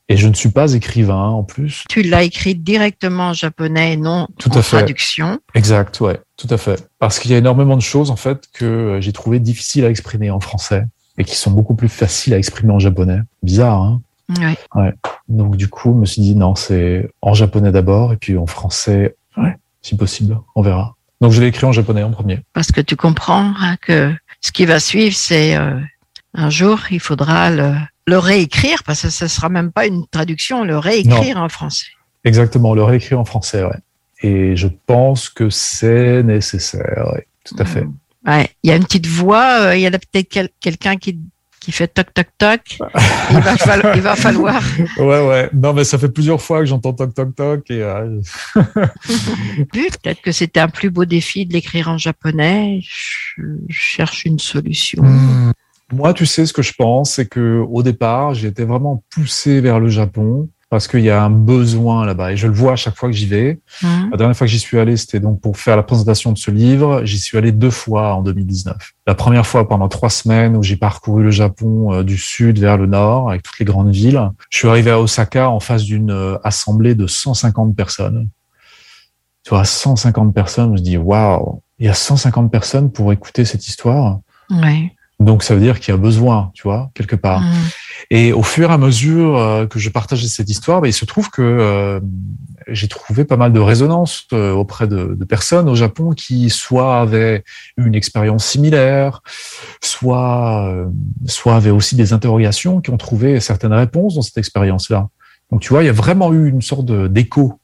[0.10, 3.98] et je ne suis pas écrivain en plus Tu l'as écrit directement en japonais et
[3.98, 4.78] non Tout en à fait.
[4.78, 5.40] traduction.
[5.54, 8.66] exact ouais tout à fait parce qu'il y a énormément de choses en fait que
[8.66, 10.86] euh, j'ai trouvé difficiles à exprimer en français
[11.18, 14.02] et qui sont beaucoup plus faciles à exprimer en japonais bizarre hein
[14.40, 14.58] Ouais.
[14.74, 14.94] Ouais.
[15.28, 18.48] Donc du coup, je me suis dit non, c'est en japonais d'abord et puis en
[18.48, 20.96] français, ouais, si possible, on verra.
[21.20, 22.40] Donc je l'ai écrit en japonais en premier.
[22.54, 25.78] Parce que tu comprends hein, que ce qui va suivre, c'est euh,
[26.34, 27.74] un jour, il faudra le,
[28.08, 31.86] le réécrire, parce que ce sera même pas une traduction, le réécrire en français.
[32.26, 33.78] Exactement, le réécrire en français, ouais.
[34.22, 37.86] Et je pense que c'est nécessaire, ouais, tout à fait.
[38.26, 38.50] Ouais.
[38.64, 41.20] Il y a une petite voix, euh, il y a peut-être quel- quelqu'un qui,
[41.60, 42.78] qui fait toc toc toc.
[43.32, 44.64] il, va falloir, il va falloir.
[44.98, 45.50] Ouais, ouais.
[45.54, 48.22] Non, mais ça fait plusieurs fois que j'entends toc toc toc et euh,
[49.74, 52.80] Peut-être que c'était un plus beau défi de l'écrire en japonais.
[52.84, 55.04] Je, je cherche une solution.
[55.92, 59.62] Moi, tu sais, ce que je pense, c'est que au départ, j'ai été vraiment poussé
[59.62, 62.76] vers le Japon parce qu'il y a un besoin là-bas et je le vois à
[62.76, 63.60] chaque fois que j'y vais.
[63.84, 64.10] Mhm.
[64.10, 66.50] La dernière fois que j'y suis allé, c'était donc pour faire la présentation de ce
[66.50, 67.06] livre.
[67.06, 68.76] J'y suis allé deux fois en 2019.
[69.06, 72.78] La première fois pendant trois semaines où j'ai parcouru le Japon euh, du sud vers
[72.78, 74.32] le nord avec toutes les grandes villes.
[74.50, 78.30] Je suis arrivé à Osaka en face d'une euh, assemblée de 150 personnes.
[79.44, 83.46] Tu vois, 150 personnes, je me dis waouh, il y a 150 personnes pour écouter
[83.46, 84.22] cette histoire.
[84.50, 84.92] Ouais.
[85.24, 87.42] Donc ça veut dire qu'il y a besoin, tu vois, quelque part.
[87.42, 87.54] Mhm.
[88.10, 91.06] Et au fur et à mesure euh, que je partageais cette histoire, bah, il se
[91.06, 92.00] trouve que euh,
[92.68, 97.00] j'ai trouvé pas mal de résonance euh, auprès de, de personnes au Japon qui soit
[97.00, 97.44] avaient
[97.78, 99.22] eu une expérience similaire,
[99.82, 100.88] soit euh,
[101.26, 105.10] soit avaient aussi des interrogations, qui ont trouvé certaines réponses dans cette expérience-là.
[105.52, 107.60] Donc tu vois, il y a vraiment eu une sorte d'écho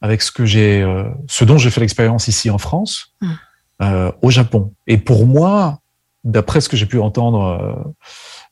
[0.00, 3.26] avec ce que j'ai, euh, ce dont j'ai fait l'expérience ici en France, Mm.
[3.82, 4.72] euh, au Japon.
[4.86, 5.78] Et pour moi,
[6.24, 7.92] d'après ce que j'ai pu entendre euh,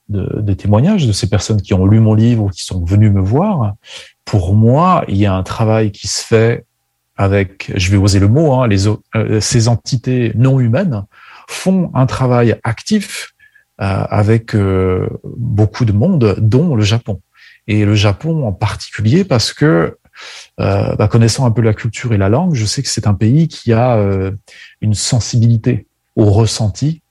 [0.09, 3.11] de, des témoignages de ces personnes qui ont lu mon livre ou qui sont venues
[3.11, 3.75] me voir,
[4.25, 6.65] pour moi, il y a un travail qui se fait
[7.17, 8.69] avec, je vais oser le mot, hein,
[9.15, 11.05] euh, ces entités non humaines
[11.49, 13.35] font un travail actif
[13.81, 14.57] euh, avec
[15.25, 17.21] beaucoup de monde, dont le Japon.
[17.67, 19.99] Et le Japon en particulier parce que,
[20.59, 23.49] bah, connaissant un peu la culture et la langue, je sais que c'est un pays
[23.49, 23.99] qui a
[24.81, 27.03] une sensibilité au ressenti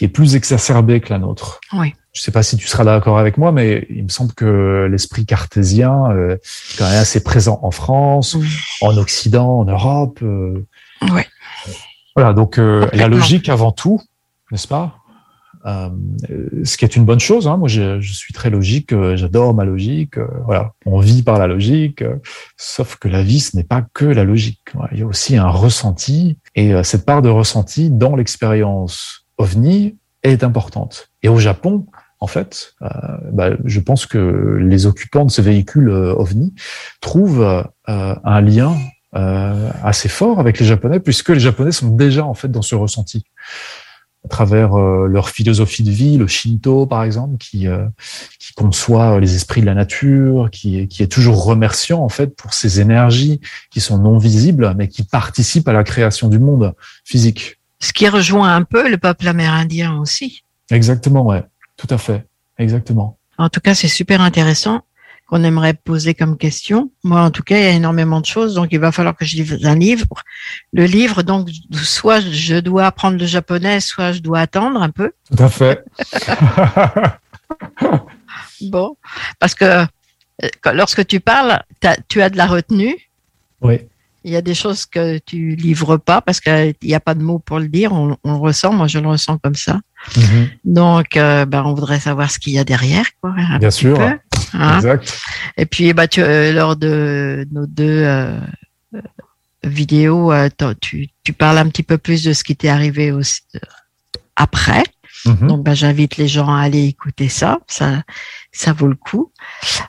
[0.00, 1.60] qui est plus exacerbée que la nôtre.
[1.74, 1.92] Oui.
[2.14, 5.26] Je sais pas si tu seras d'accord avec moi, mais il me semble que l'esprit
[5.26, 8.34] cartésien euh, est quand même assez présent en France,
[8.80, 10.20] en Occident, en Europe.
[10.22, 10.66] euh.
[11.02, 11.26] Ouais.
[12.16, 14.00] Voilà, donc euh, la logique avant tout,
[14.50, 14.96] n'est-ce pas?
[15.66, 17.46] Ce qui est une bonne chose.
[17.46, 17.58] Hein.
[17.58, 20.14] Moi, je, je suis très logique, j'adore ma logique.
[20.46, 22.02] voilà, on vit par la logique.
[22.56, 24.62] sauf que la vie, ce n'est pas que la logique.
[24.92, 30.44] Il y a aussi un ressenti, et cette part de ressenti dans l'expérience ovni est
[30.44, 31.10] importante.
[31.22, 31.86] Et au Japon,
[32.20, 32.88] en fait, euh,
[33.32, 36.54] bah, je pense que les occupants de ce véhicule euh, ovni
[37.00, 38.76] trouvent euh, un lien
[39.12, 43.24] assez fort avec les Japonais, puisque les Japonais sont déjà en fait dans ce ressenti
[44.24, 47.66] à travers leur philosophie de vie, le Shinto par exemple, qui
[48.54, 52.80] conçoit les esprits de la nature, qui qui est toujours remerciant en fait pour ces
[52.80, 53.40] énergies
[53.72, 56.72] qui sont non visibles, mais qui participent à la création du monde
[57.04, 57.59] physique.
[57.80, 60.44] Ce qui rejoint un peu le peuple amérindien aussi.
[60.70, 61.42] Exactement, ouais,
[61.76, 62.26] tout à fait,
[62.58, 63.18] exactement.
[63.38, 64.82] En tout cas, c'est super intéressant
[65.26, 66.90] qu'on aimerait poser comme question.
[67.04, 69.24] Moi, en tout cas, il y a énormément de choses, donc il va falloir que
[69.24, 70.06] je lise un livre.
[70.72, 75.12] Le livre, donc, soit je dois apprendre le japonais, soit je dois attendre un peu.
[75.30, 75.84] Tout à fait.
[78.62, 78.96] Bon,
[79.38, 81.62] parce que euh, lorsque tu parles,
[82.08, 82.96] tu as de la retenue.
[83.60, 83.80] Oui.
[84.24, 87.22] Il y a des choses que tu livres pas parce qu'il n'y a pas de
[87.22, 87.92] mots pour le dire.
[87.92, 88.72] On, on le ressent.
[88.72, 89.80] Moi, je le ressens comme ça.
[90.16, 90.48] Mhm.
[90.64, 93.34] Donc, euh, ben, on voudrait savoir ce qu'il y a derrière, quoi.
[93.58, 93.96] Bien sûr.
[93.96, 94.04] peu,
[94.54, 94.76] hein.
[94.76, 95.20] Exact.
[95.56, 98.38] Et puis, bah, tu, euh, lors de nos deux euh,
[99.64, 100.32] vidéos,
[100.80, 103.42] tu, tu parles un petit peu plus de ce qui t'est arrivé aussi,
[104.36, 104.84] après.
[105.26, 105.48] Mhm.
[105.48, 107.58] Donc, bah, j'invite les gens à aller écouter ça.
[107.68, 108.02] Ça,
[108.52, 109.32] ça vaut le coup.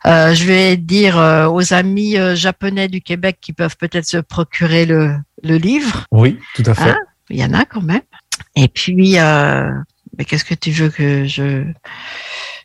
[0.06, 4.18] Euh, je vais dire euh, aux amis euh, japonais du Québec qui peuvent peut-être se
[4.18, 6.06] procurer le, le livre.
[6.12, 6.92] Oui, tout à fait.
[6.92, 6.98] Hein?
[7.30, 8.02] Il y en a quand même.
[8.56, 9.72] Et puis, euh,
[10.18, 11.64] mais qu'est-ce que tu veux que je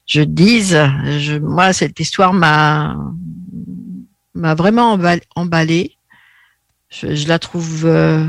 [0.06, 0.78] je dise?
[1.18, 2.97] Je, Moi, cette histoire m'a
[4.35, 5.97] m'a vraiment emball- emballée.
[6.90, 8.27] Je, je la trouve euh,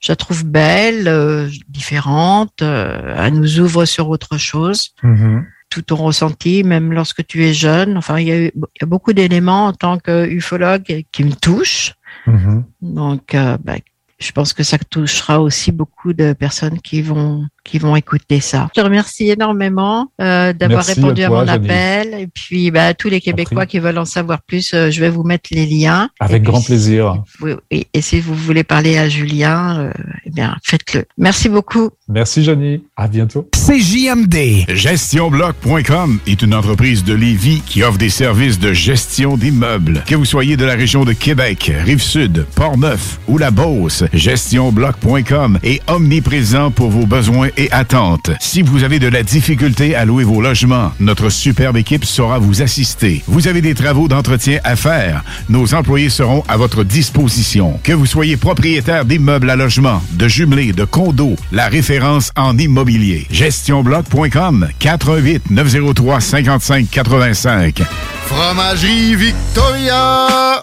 [0.00, 2.62] je la trouve belle, euh, différente.
[2.62, 4.90] euh, elle nous ouvre sur autre chose.
[5.02, 5.46] Mhm.
[5.70, 7.96] Tout ton ressenti, même lorsque tu es jeune.
[7.98, 11.32] Enfin, il y a, eu- il y a beaucoup d'éléments en tant qu'ufologue qui me
[11.32, 11.94] touchent.
[12.26, 12.64] Mhm.
[12.82, 13.74] Donc, euh, bah,
[14.18, 18.68] je pense que ça touchera aussi beaucoup de personnes qui vont qui vont écouter ça.
[18.74, 21.64] Je te remercie énormément euh, d'avoir Merci répondu à mon Janine.
[21.64, 22.14] appel.
[22.20, 25.24] Et puis, bah, tous les Québécois qui veulent en savoir plus, euh, je vais vous
[25.24, 26.08] mettre les liens.
[26.20, 27.24] Avec puis, grand plaisir.
[27.40, 27.86] oui, oui.
[27.92, 29.92] Et si vous voulez parler à Julien, euh,
[30.24, 31.04] eh bien, faites-le.
[31.18, 31.90] Merci beaucoup.
[32.08, 32.84] Merci, Johnny.
[32.96, 33.48] À bientôt.
[33.52, 34.66] CJMD.
[34.68, 40.04] GestionBloc.com est une entreprise de Lévis qui offre des services de gestion d'immeubles.
[40.06, 45.82] Que vous soyez de la région de Québec, Rive-Sud, Port-Neuf ou la Beauce, GestionBloc.com est
[45.88, 48.30] omniprésent pour vos besoins et attentes.
[48.40, 52.62] Si vous avez de la difficulté à louer vos logements, notre superbe équipe saura vous
[52.62, 53.22] assister.
[53.26, 57.78] Vous avez des travaux d'entretien à faire, nos employés seront à votre disposition.
[57.82, 63.26] Que vous soyez propriétaire d'immeubles à logement, de jumelés, de condos, la référence en immobilier.
[63.30, 67.82] GestionBloc.com 418 903 55 85.
[68.26, 70.62] Fromagerie Victoria!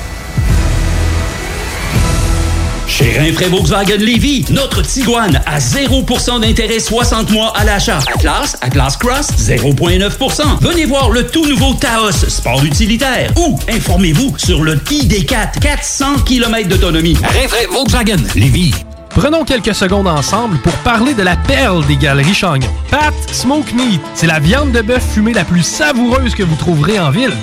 [2.87, 7.99] Chez Rinfraie Volkswagen Lévy, notre Tiguan à 0% d'intérêt 60 mois à l'achat.
[8.13, 10.59] Atlas, Atlas Cross, 0,9%.
[10.59, 13.31] Venez voir le tout nouveau Taos, sport utilitaire.
[13.37, 17.15] Ou informez-vous sur le ID4, 400 km d'autonomie.
[17.23, 18.73] Rinfraie Volkswagen Lévy.
[19.09, 22.69] Prenons quelques secondes ensemble pour parler de la perle des galeries Chagnon.
[22.89, 26.99] Pat Smoke Meat, c'est la viande de bœuf fumée la plus savoureuse que vous trouverez
[26.99, 27.33] en ville.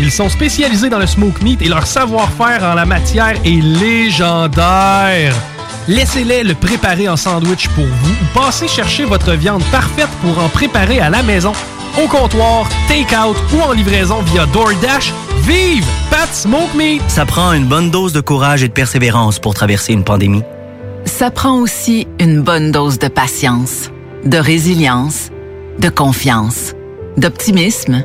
[0.00, 5.34] Ils sont spécialisés dans le smoke meat et leur savoir-faire en la matière est légendaire.
[5.88, 10.48] Laissez-les le préparer en sandwich pour vous ou passez chercher votre viande parfaite pour en
[10.48, 11.52] préparer à la maison,
[12.00, 15.12] au comptoir, take-out ou en livraison via DoorDash.
[15.42, 17.02] Vive Pat Smoke Meat!
[17.08, 20.42] Ça prend une bonne dose de courage et de persévérance pour traverser une pandémie.
[21.06, 23.90] Ça prend aussi une bonne dose de patience,
[24.24, 25.30] de résilience,
[25.80, 26.74] de confiance,
[27.16, 28.04] d'optimisme,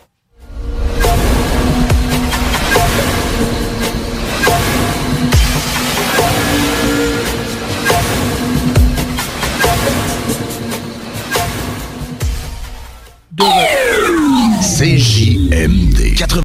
[14.81, 16.15] CJMD.
[16.17, 16.41] 80.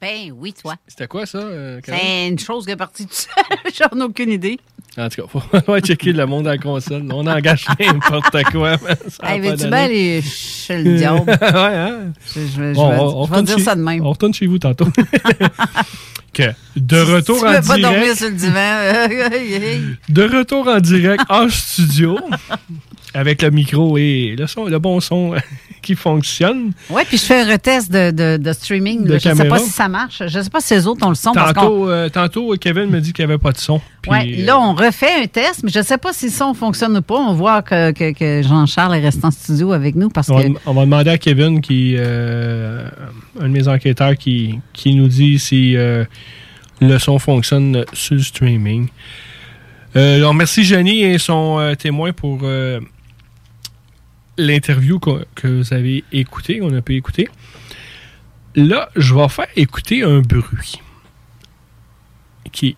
[0.00, 0.76] Ben oui, toi.
[0.86, 1.36] C'était quoi ça?
[1.36, 1.80] euh?
[1.84, 3.44] C'est une chose qui est partie tout seul.
[3.78, 4.58] J'en ai aucune idée.
[4.96, 7.06] En tout cas, faut faut checker le monde à la console.
[7.12, 8.76] On engage n'importe quoi.
[8.82, 9.68] mais ça a Hey, pas veux-tu d'allure.
[9.68, 11.26] bien aller chez le diable?
[11.28, 11.98] ouais, hein?
[12.34, 14.02] Je, je vais- je Bon, vais- on- on je vais dire chez- ça de même.
[14.06, 14.86] On retourne chez vous tantôt.
[16.32, 16.42] que
[16.76, 18.16] de retour tu en veux pas dormir direct.
[18.16, 19.92] sur le divan.
[20.08, 22.18] De retour en direct en studio
[23.14, 25.34] avec le micro et le son, le bon son
[25.82, 26.72] qui fonctionne.
[26.90, 29.04] Oui, puis je fais un retest de, de, de streaming.
[29.04, 30.22] De je ne sais pas si ça marche.
[30.26, 31.32] Je ne sais pas si les autres ont le son.
[31.32, 33.80] parce Tantôt, euh, tantôt, Kevin me dit qu'il n'y avait pas de son.
[34.08, 36.96] Ouais, là, on refait un test, mais je ne sais pas si le son fonctionne
[36.96, 37.16] ou pas.
[37.18, 40.44] On voit que, que- que Jean-Charles est resté en studio avec nous parce on, va,
[40.44, 40.48] que.
[40.66, 42.88] on va demander à Kevin, qui euh,
[43.40, 46.04] un de mes enquêteurs, qui, qui nous dit si euh,
[46.80, 48.88] le son fonctionne sur le streaming.
[49.94, 52.40] Alors, merci Jenny et son témoin pour
[54.38, 57.28] l'interview que vous avez écouté, qu'on a pu écouter.
[58.54, 60.80] Là, je vais faire écouter un bruit
[62.50, 62.76] qui est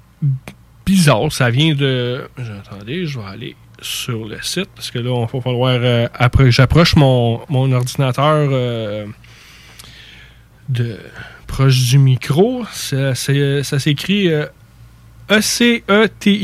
[0.84, 1.30] bizarre.
[1.32, 2.28] Ça vient de.
[2.36, 5.78] Attendez, je vais aller sur le site parce que là, il va falloir.
[5.82, 9.06] euh, après, j'approche mon, mon ordinateur euh,
[10.68, 10.98] de
[11.46, 12.64] proche du micro.
[12.72, 14.46] Ça, ça s'écrit euh,
[15.30, 16.40] eceti.org.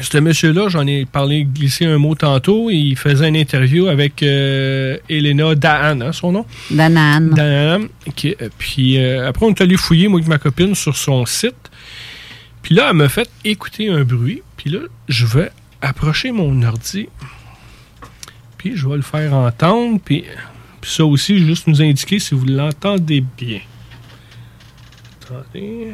[0.00, 2.70] Ce monsieur-là, j'en ai parlé, glissé un mot tantôt.
[2.70, 6.46] Il faisait une interview avec euh, Elena Dahan, hein, son nom?
[6.70, 7.30] Danan.
[7.30, 7.86] Dahan.
[8.24, 11.70] euh, puis euh, après, on est allé fouiller, moi et ma copine, sur son site.
[12.62, 14.42] Puis là, elle m'a fait écouter un bruit.
[14.56, 15.50] Puis là, je vais
[15.80, 17.08] approcher mon ordi.
[18.58, 20.00] Puis je vais le faire entendre.
[20.04, 20.24] Puis,
[20.80, 23.60] puis ça aussi, juste nous indiquer si vous l'entendez bien.
[25.22, 25.88] Attendez.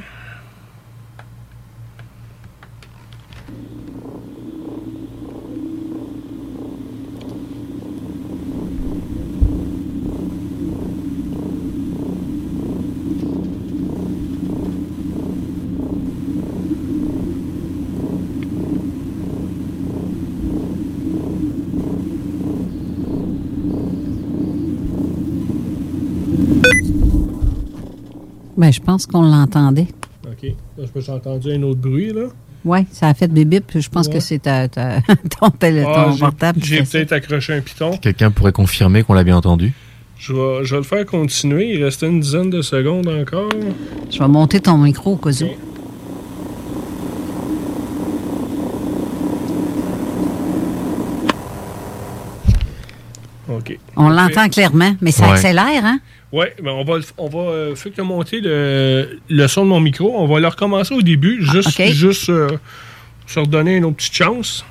[28.56, 29.89] Ben, je pense qu'on l'entendait.
[30.26, 30.52] OK.
[30.78, 32.24] Là, j'ai entendu un autre bruit, là.
[32.64, 34.14] Oui, ça a fait bip puis Je pense Ouais.
[34.14, 35.01] que c'est ta- ta-
[35.40, 35.51] ton,
[35.86, 36.60] Ah, ton j'ai- portable.
[36.62, 37.97] J'ai peut-être accroché un piton.
[37.98, 39.72] Quelqu'un pourrait confirmer qu'on l'a bien entendu?
[40.16, 41.74] Je vais, je vais le faire continuer.
[41.74, 43.51] Il restait une dizaine de secondes encore.
[44.10, 45.48] Je vais monter ton micro au cas où.
[53.70, 53.78] OK.
[53.97, 55.32] On l'entend clairement, mais ça Ouais.
[55.32, 55.99] accélère, hein?
[56.32, 59.81] Oui, ben on va, on va euh, fait que monté le, le son de mon
[59.81, 61.86] micro, on va le recommencer au début, juste, ok.
[61.93, 62.49] juste euh,
[63.27, 64.65] se redonner une autre petite chance.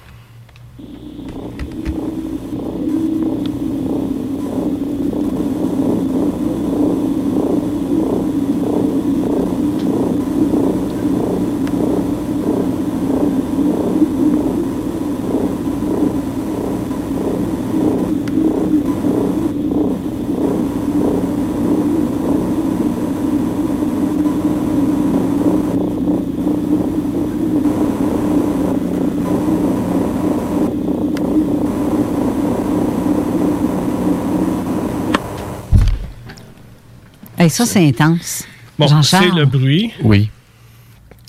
[37.54, 38.46] Ça, c'est intense.
[38.80, 39.94] Bon, c'est le bruit.
[40.02, 40.30] Oui.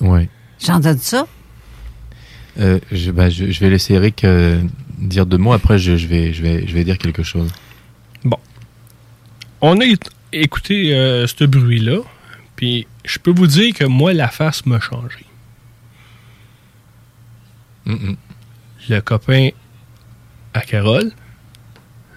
[0.01, 0.28] Oui.
[0.59, 1.26] J'ai entendu ça?
[2.59, 4.62] Euh, je, bah, je, je vais laisser Eric euh,
[4.98, 5.52] dire deux mots.
[5.52, 7.51] Après, je, je vais, je, vais, je vais dire quelque chose.
[8.24, 8.38] Bon.
[9.60, 11.98] On a éc- écouté euh, ce bruit-là,
[12.56, 15.26] puis je peux vous dire que moi, la face m'a changé.
[17.86, 19.51] Le copain
[20.55, 21.12] à Carole,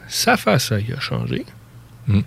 [0.07, 1.45] sa face, il a changé.
[2.07, 2.21] Mm.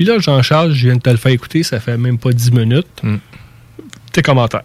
[0.00, 2.52] Puis là, Jean-Charles, je viens de te le faire écouter, ça fait même pas 10
[2.52, 2.86] minutes.
[3.02, 3.16] Mm.
[4.14, 4.62] Tes commentaires.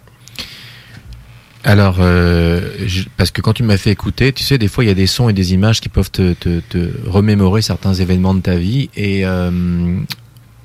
[1.62, 4.86] Alors, euh, je- parce que quand tu m'as fait écouter, tu sais, des fois, il
[4.86, 8.32] y a des sons et des images qui peuvent te, te- te remémorer certains événements
[8.32, 8.88] de ta vie.
[8.96, 9.50] Et euh,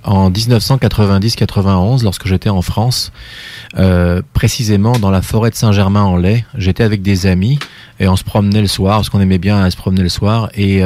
[0.03, 3.11] en 1990-91, lorsque j'étais en France,
[3.77, 7.59] euh, précisément dans la forêt de Saint-Germain-en-Laye, j'étais avec des amis
[7.99, 10.81] et on se promenait le soir, parce qu'on aimait bien se promener le soir, et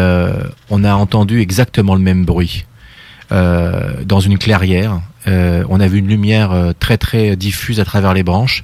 [0.71, 2.65] on a entendu exactement le même bruit
[3.31, 5.01] euh, dans une clairière.
[5.27, 8.63] Euh, on a vu une lumière euh, très très diffuse à travers les branches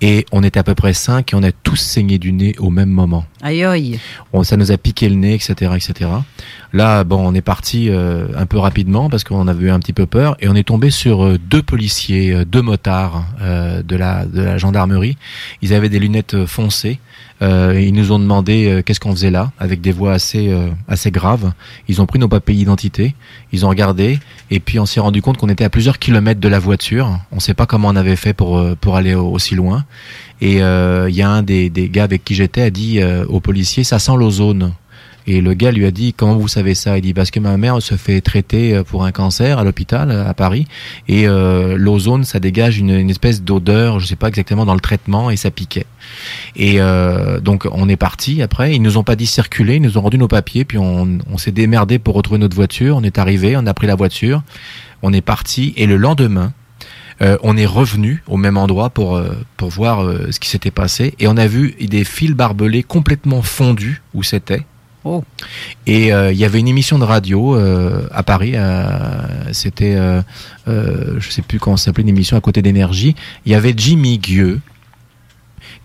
[0.00, 2.70] et on était à peu près cinq et on a tous saigné du nez au
[2.70, 3.24] même moment.
[3.42, 4.00] Aïe aïe.
[4.32, 6.10] On, ça nous a piqué le nez, etc., etc.
[6.72, 9.92] Là, bon, on est parti euh, un peu rapidement parce qu'on avait eu un petit
[9.92, 13.96] peu peur et on est tombé sur euh, deux policiers, euh, deux motards euh, de
[13.96, 15.16] la de la gendarmerie.
[15.62, 16.98] Ils avaient des lunettes foncées.
[17.42, 20.68] Euh, ils nous ont demandé euh, qu'est-ce qu'on faisait là, avec des voix assez euh,
[20.88, 21.52] assez graves.
[21.88, 23.14] Ils ont pris nos papiers d'identité,
[23.52, 24.18] ils ont regardé
[24.50, 27.18] et puis on s'est rendu compte qu'on était à plusieurs kilomètres de la voiture.
[27.32, 29.84] On ne sait pas comment on avait fait pour pour aller au- aussi loin.
[30.42, 33.40] Et il y a un des, des gars avec qui j'étais a dit euh, au
[33.40, 34.72] policier ça sent l'ozone.
[35.26, 36.98] Et le gars lui a dit comment vous savez ça?
[36.98, 40.10] Il dit parce que ma mère se fait traiter euh, pour un cancer à l'hôpital
[40.10, 40.66] à Paris
[41.08, 45.30] et euh, l'ozone ça dégage une, espèce d'odeur, je sais pas exactement dans le traitement
[45.30, 45.86] et ça piquait.
[46.56, 48.74] Et euh, donc on est parti après.
[48.74, 51.52] Ils nous ont pas dit circuler, ils nous ont rendu nos papiers puis on, s'est
[51.52, 52.96] démerdé pour retrouver notre voiture.
[52.96, 54.42] On est arrivé, on a pris la voiture,
[55.02, 56.52] on est parti et le lendemain
[57.42, 59.22] on est revenu au même endroit pour
[59.58, 64.00] pour voir ce qui s'était passé et on a vu des fils barbelés complètement fondus
[64.14, 64.62] où c'était.
[65.04, 65.24] Oh.
[65.86, 68.52] Et euh, il y avait une émission de radio euh, à Paris.
[68.54, 69.02] euh,
[69.52, 69.96] C'était,
[70.66, 73.14] je sais plus comment s'appelait, une émission à côté d'énergie.
[73.46, 74.60] Il y avait Jimmy Gueux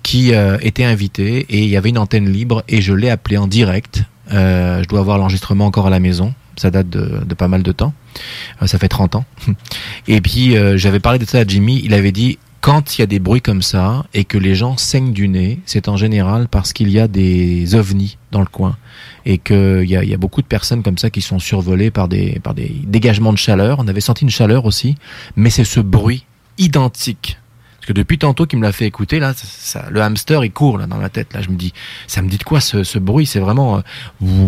[0.03, 0.31] qui
[0.61, 4.03] était invité et il y avait une antenne libre et je l'ai appelé en direct.
[4.29, 6.33] Je dois avoir l'enregistrement encore à la maison.
[6.57, 7.93] Ça date de, pas mal de temps.
[8.65, 9.25] Ça fait 30 ans.
[10.07, 11.81] Et puis j'avais parlé de ça à Jimmy.
[11.83, 14.75] Il avait dit quand il y a des bruits comme ça et que les gens
[14.75, 18.75] saignent du nez, c'est en général parce qu'il y a des ovnis dans le coin
[19.23, 22.39] et qu'il y y a beaucoup de personnes comme ça qui sont survolées par des,
[22.39, 23.77] par des dégagements de chaleur.
[23.77, 24.95] On avait senti une chaleur aussi,
[25.35, 26.25] mais c'est ce bruit
[26.57, 27.37] identique.
[27.77, 30.51] Parce que depuis tantôt qu'il me l'a fait écouter, là, ça, ça- le hamster il
[30.51, 31.35] court là dans ma tête.
[31.35, 31.71] Là, je me dis,
[32.07, 33.27] ça me dit de quoi ce, ce bruit?
[33.27, 33.77] C'est vraiment,
[34.23, 34.47] euh,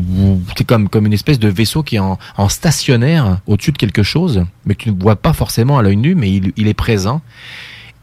[0.57, 4.02] c'est comme comme une espèce de vaisseau qui est en, en stationnaire au-dessus de quelque
[4.02, 7.22] chose, mais tu ne vois pas forcément à l'œil nu, mais il, il est présent.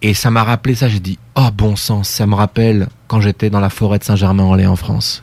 [0.02, 0.88] Et ça m'a rappelé ça.
[0.88, 4.66] J'ai dit, oh bon sens, ça me rappelle quand j'étais dans la forêt de Saint-Germain-en-Laye
[4.66, 5.22] en France.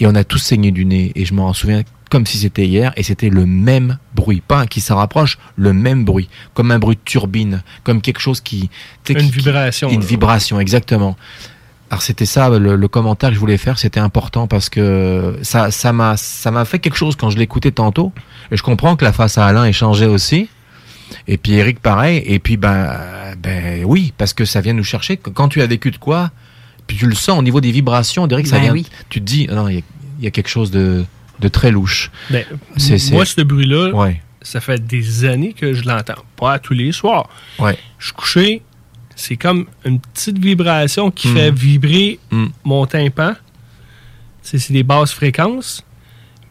[0.00, 1.12] Et on a tous saigné du nez.
[1.14, 2.92] Et je m'en souviens comme si c'était hier.
[2.96, 4.42] Et c'était le même bruit.
[4.46, 6.28] Pas un qui s'en rapproche, le même bruit.
[6.52, 7.62] Comme un bruit de turbine.
[7.84, 8.68] Comme quelque chose qui.
[9.08, 10.06] Une qui- qui- vibration, Une là.
[10.06, 11.16] vibration, exactement.
[11.90, 15.70] Alors c'était ça le, le commentaire que je voulais faire, c'était important parce que ça
[15.70, 18.14] ça m'a ça m'a fait quelque chose quand je l'écoutais tantôt.
[18.50, 20.48] Et je comprends que la face à Alain ait changé aussi.
[21.28, 22.22] Et puis Eric pareil.
[22.26, 22.90] Et puis ben
[23.38, 25.16] ben oui parce que ça vient nous chercher.
[25.16, 26.30] Quand tu as vécu de quoi,
[26.86, 28.72] puis tu le sens au niveau des vibrations, Eric, ça Ben vient.
[28.72, 28.86] oui.
[29.08, 29.82] Tu te dis non il y a,
[30.18, 31.04] il y a quelque chose de
[31.40, 32.10] de très louche.
[32.30, 32.44] Ben,
[32.76, 34.20] C'est- c'est- moi, ce bruit-là, Ouais.
[34.42, 36.22] ça fait des années que je l'entends.
[36.36, 37.28] Pas tous les soirs.
[37.58, 37.76] Ouais.
[37.98, 38.62] Je suis couché,
[39.16, 41.34] c'est comme une petite vibration qui Mm.
[41.36, 42.46] fait vibrer Mm.
[42.64, 43.34] mon tympan.
[44.42, 45.84] C'est c'est des basses fréquences.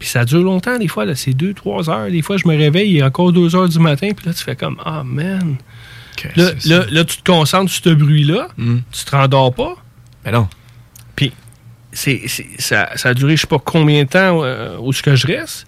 [0.01, 1.05] Puis ça dure longtemps, des fois.
[1.05, 2.09] là, C'est 2-3 heures.
[2.09, 4.09] Des fois, je me réveille, il est encore 2 heures du matin.
[4.17, 5.57] Puis là, tu fais comme Ah, man.
[6.35, 8.47] Là, là, là, tu te concentres sur ce bruit-là.
[8.57, 9.75] Tu te rendors pas.
[10.25, 10.47] Mais non.
[11.15, 11.31] Puis
[11.91, 12.23] c'est,
[12.57, 15.27] ça, ça a duré je sais pas combien de temps euh, où ce que je
[15.27, 15.67] reste.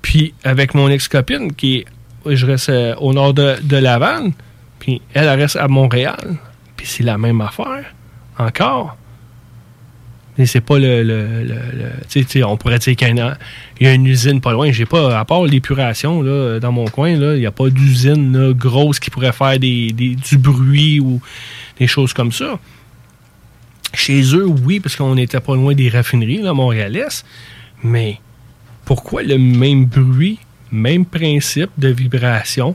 [0.00, 1.84] Puis avec mon ex-copine, qui
[2.24, 4.30] est, je reste euh, au nord de, de Laval,
[4.78, 6.36] puis elle, elle reste à Montréal.
[6.74, 7.84] Puis c'est la même affaire,
[8.38, 8.96] encore.
[10.46, 11.02] C'est pas le.
[11.02, 13.08] le, on pourrait dire qu'il
[13.80, 14.70] y, a une- usine pas loin.
[14.70, 16.22] J'ai pas, à part l'épuration,
[16.60, 20.38] dans mon coin, il n'y a pas d'usine grosse qui pourrait faire des, des- du
[20.38, 21.20] bruit ou
[21.78, 22.58] des choses comme ça.
[23.94, 27.24] Chez eux, oui, parce qu'on n'était pas loin des raffineries, là, montréalaises.
[27.82, 28.20] Mais
[28.84, 30.38] pourquoi le même bruit,
[30.70, 32.74] même principe de vibration,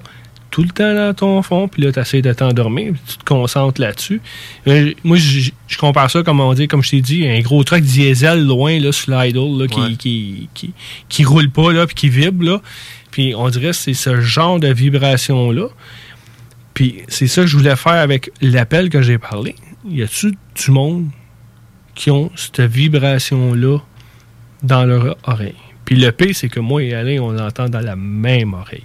[0.53, 3.23] tout le temps dans ton fond, puis là, tu essaies de t'endormir, puis tu te
[3.25, 4.21] concentres là-dessus.
[4.67, 5.49] Euh, moi, je
[5.79, 8.91] compare ça, comme on dit, comme je t'ai dit, un gros truck diesel loin, là,
[8.91, 9.95] sur l'idle, là, qui, Ouais.
[9.95, 10.73] qui, qui,
[11.09, 12.61] qui roule pas, là, puis qui vibre, là.
[13.09, 15.69] Puis on dirait que c'est ce genre de vibration-là.
[16.75, 19.55] Puis c'est ça que je voulais faire avec l'appel que j'ai parlé.
[19.89, 21.07] Y a-tu du monde
[21.95, 23.79] qui ont cette vibration-là
[24.61, 25.55] dans leur oreille?
[25.85, 28.83] Puis le pire, c'est que moi et Alain, on l'entend dans la même oreille.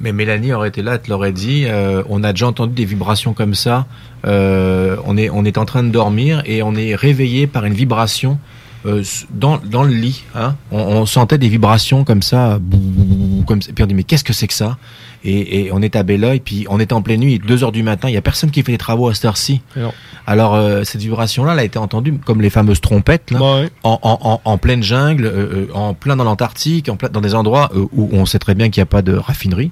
[0.00, 1.64] Mais Mélanie aurait été là, elle te l'aurait dit.
[1.66, 3.86] euh, on a déjà entendu des vibrations comme ça.
[4.26, 7.74] Euh, on, est, on est en train de dormir et on est réveillé par une
[7.74, 8.38] vibration
[8.86, 10.24] euh, dans, dans le lit.
[10.34, 10.56] Hein.
[10.72, 12.58] On, sentait des vibrations comme ça.
[13.46, 13.72] comme ça.
[13.74, 14.78] Puis on dit mais qu'est-ce que c'est que ça?
[15.24, 17.82] Et, et on est à Belleuil, puis on est en pleine nuit, 2 heures du
[17.82, 19.60] matin, il y a personne qui fait les travaux à cette heure-ci.
[20.26, 23.98] Alors euh, cette vibration-là, elle a été entendue comme les fameuses trompettes là, en, en,
[24.02, 27.70] en, en pleine jungle, euh, euh, en plein dans l'Antarctique, en plein dans des endroits
[27.74, 29.70] où on sait très bien qu'il n'y a pas de raffinerie.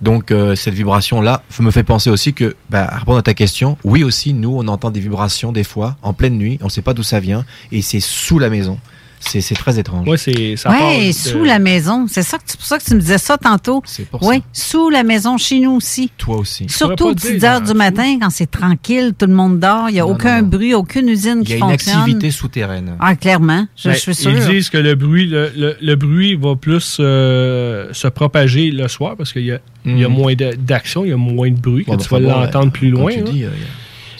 [0.00, 4.04] Donc cette vibration-là me fait penser aussi que, bah, à répondre à ta question, oui
[4.04, 6.94] aussi, nous on entend des vibrations des fois en pleine nuit, on ne sait pas
[6.94, 8.78] d'où ça vient, et c'est sous la maison.
[9.24, 10.06] C'est c'est très étrange.
[10.08, 12.06] Ouais, c'est ça Oui, de- sous la maison.
[12.08, 13.82] C'est ça que c'est pour ça que tu me disais ça tantôt.
[13.86, 16.10] C'est pour Oui, sous la maison, chez nous aussi.
[16.18, 16.66] Toi aussi.
[16.68, 20.00] Surtout aux petites heures du matin, quand c'est tranquille, tout le monde dort, il n'y
[20.00, 21.98] a aucun bruit, aucune usine Il y qui a une fonctionne.
[22.00, 22.96] activité souterraine.
[23.00, 24.30] Ah, clairement, je, Ben, je suis sûr.
[24.32, 28.88] Ils disent que le bruit, le, le- le bruit va plus euh, se propager le
[28.88, 30.14] soir parce qu'il y a, il y a Mhm.
[30.14, 32.66] moins de- d'action, il y a moins de bruit, Bon, que ben, tu vas l'entendre
[32.66, 33.12] ouais, plus loin.
[33.12, 33.50] tu dis, euh,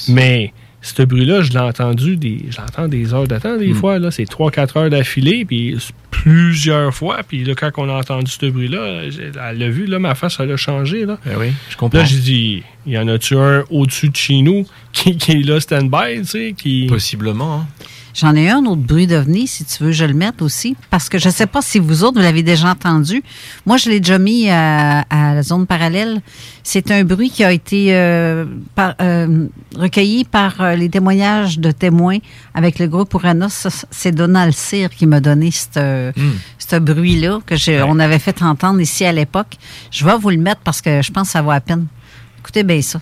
[0.09, 0.53] Mais
[0.83, 3.75] ce bruit-là, je l'ai entendu des, je l'entends des heures de temps, des Mm.
[3.77, 3.99] fois.
[4.01, 5.79] là C'est 3-4 heures d'affilée, puis
[6.11, 7.21] plusieurs fois.
[7.27, 9.03] Puis là, quand on a entendu ce bruit-là,
[9.49, 11.07] elle l'a vu, là, ma face, elle a changé.
[11.07, 11.99] Là, Ben oui, je comprends.
[11.99, 15.43] là j'ai dit, il y en a-tu un au-dessus de chez nous qui, qui est
[15.47, 16.87] là stand-by, tu sais, qui...
[16.89, 17.67] Possiblement, hein.
[18.15, 21.19] J'en ai un autre bruit d'ovni, si tu veux, je le mette aussi, parce que
[21.19, 23.23] je ne sais pas si vous autres, vous l'avez déjà entendu.
[23.65, 26.21] Moi, je l'ai déjà mis à, à la zone parallèle.
[26.63, 28.45] C'est un bruit qui a été euh,
[28.75, 32.19] par- euh, recueilli par euh, les témoignages de témoins
[32.55, 33.67] avec le groupe Uranus.
[33.91, 36.13] C'est Donald Cyr qui m'a donné ce
[36.59, 39.57] ce bruit-là que on avait fait entendre ici à l'époque.
[39.91, 41.87] Je vais vous le mettre parce que je pense que ça vaut à peine.
[42.41, 43.01] Écoutez bien ça.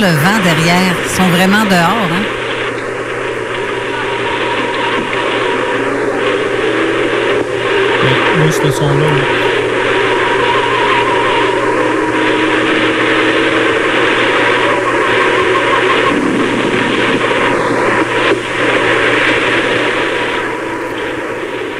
[0.00, 0.94] Le vent derrière.
[1.04, 2.24] Ils sont vraiment dehors, hein?
[8.50, 9.50] Ce son-là, là.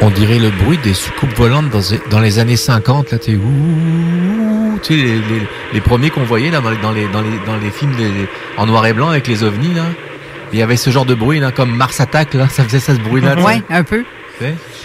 [0.03, 1.81] On dirait le bruit des soucoupes volantes dans,
[2.11, 3.11] dans les années 50.
[3.11, 3.39] Là, t'es ouh,
[4.82, 7.39] tu sais, les, les- les premiers qu'on voyait là, dans, les, dans, les, dans, les,
[7.47, 7.93] dans les films
[8.57, 9.74] en noir et blanc avec les ovnis.
[9.74, 9.85] Là.
[10.52, 12.94] Il y avait ce genre de bruit, là, comme Mars Attack, là, ça faisait ça,
[12.94, 13.36] ce bruit-là.
[13.47, 14.05] Oui, un peu.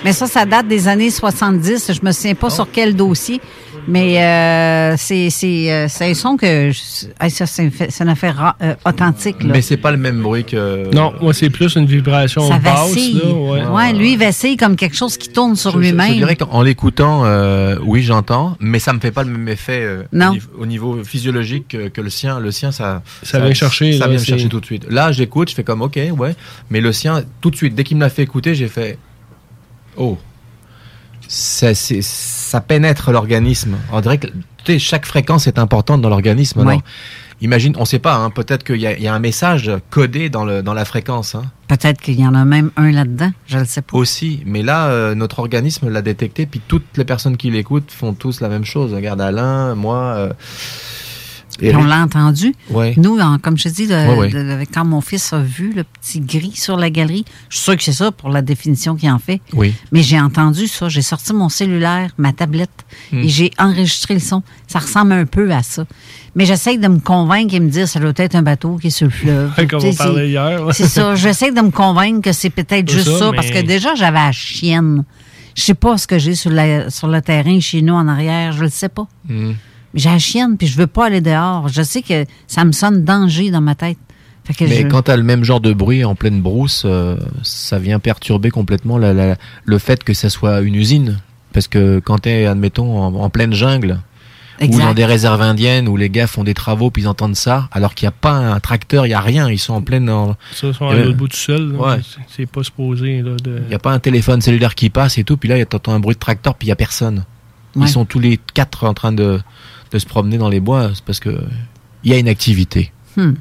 [0.03, 1.91] Mais ça, ça date des années 70.
[1.93, 3.39] Je me souviens pas sur quel dossier.
[3.87, 8.03] Mais euh, c'est c'est euh, c'est un son que je- ça c'est une fait- c'est
[8.03, 9.49] une affaire ra- euh, authentique là.
[9.53, 10.91] Mais c'est pas le même bruit que.
[10.93, 12.89] Non, moi, c'est plus une vibration ça basse.
[12.89, 13.21] vacille.
[13.23, 13.65] Là, ouais.
[13.65, 16.13] ouais, lui il vacille comme quelque chose qui tourne sur Je- je- Je lui-même.
[16.15, 20.03] dirais qu'en l'écoutant, euh, oui, j'entends, mais ça me fait pas le même effet euh,
[20.11, 20.29] Non.
[20.29, 22.39] Au, niveau, au niveau physiologique que, que le sien.
[22.39, 24.87] Le sien, ça, Ça vient chercher, Ça là, vient chercher tout de suite.
[24.89, 26.35] Là, j'écoute, je fais comme OK, ouais,
[26.69, 28.97] mais le sien, tout de suite, dès qu'il me l'a fait écouter, j'ai fait
[29.95, 30.17] oh.
[31.27, 32.01] Ça, c'est-
[32.55, 33.75] ça pénètre l'organisme.
[33.91, 34.27] On dirait que
[34.77, 36.63] chaque fréquence est importante dans l'organisme.
[36.65, 36.75] Oui.
[37.41, 40.29] Imagine, on sait pas, hein, peut-être qu'il y, a- il y a un message codé
[40.29, 41.35] dans, le, dans la fréquence.
[41.35, 41.43] Hein.
[41.67, 43.31] Peut-être qu'il y en a même un là-dedans.
[43.45, 43.97] Je le sais pas.
[43.97, 48.13] Aussi, mais là, euh, notre organisme l'a détecté, puis toutes les personnes qui l'écoutent font
[48.13, 48.93] tous la même chose.
[48.93, 49.97] Regarde Alain, moi.
[50.15, 50.29] euh,
[51.61, 52.53] On l'a entendu.
[52.97, 53.87] Nous, en- comme je te dis,
[54.73, 57.83] quand mon fils a vu le petit gris sur la galerie, je suis sûre que
[57.83, 59.41] c'est ça pour la définition qu'il en fait.
[59.53, 59.73] Oui.
[59.91, 60.89] Mais j'ai entendu ça.
[60.89, 62.69] J'ai sorti mon cellulaire, ma tablette,
[63.11, 63.19] Hmm.
[63.23, 64.43] et j'ai enregistré le son.
[64.67, 65.85] Ça ressemble un peu à ça.
[66.35, 68.89] Mais j'essaie de me convaincre et me dire ça doit être un bateau qui est
[68.89, 69.51] sur le fleuve.
[69.69, 70.61] Comme on parlait c'est- hier.
[70.73, 71.15] C'est ça.
[71.15, 74.17] J'essaie de me convaincre que c'est peut-être juste ça, ça, mais- parce que déjà, j'avais
[74.19, 75.03] la chienne.
[75.55, 78.51] Je sais pas ce que j'ai sur, la- sur le terrain chez nous en arrière.
[78.51, 79.07] Je le sais pas.
[79.29, 79.53] Hmm.
[79.95, 81.67] J'ai la chienne, puis je veux pas aller dehors.
[81.69, 83.97] Je sais que ça me sonne danger dans ma tête.
[84.43, 86.83] Fait que Mais je- quand tu as le même genre de bruit en pleine brousse,
[86.85, 91.19] euh, ça vient perturber complètement la- la- le fait que ça soit une usine.
[91.53, 94.01] Parce que quand tu es, admettons, en, en pleine jungle,
[94.59, 94.83] Exact.
[94.83, 97.67] ou dans des réserves indiennes où les gars font des travaux puis ils entendent ça,
[97.71, 100.09] alors qu'il n'y a pas un tracteur, il n'y a rien, ils sont en pleine...
[100.09, 101.71] en- Ça, ils sont à Euh, l'autre bout tout seul.
[101.75, 101.97] ouais.
[102.29, 103.21] C'est- pas supposé.
[103.21, 103.61] Là, de...
[103.63, 105.93] Il n'y a pas un téléphone cellulaire qui passe et tout, puis là, tu entends
[105.93, 107.23] un bruit de tracteur, puis il n'y a personne.
[107.75, 107.85] Ouais.
[107.85, 109.39] Ils sont tous les quatre en train de,
[109.95, 111.29] de se promener dans les bois, c'est parce que
[112.03, 112.91] il y a une activité.
[113.17, 113.33] Hmm.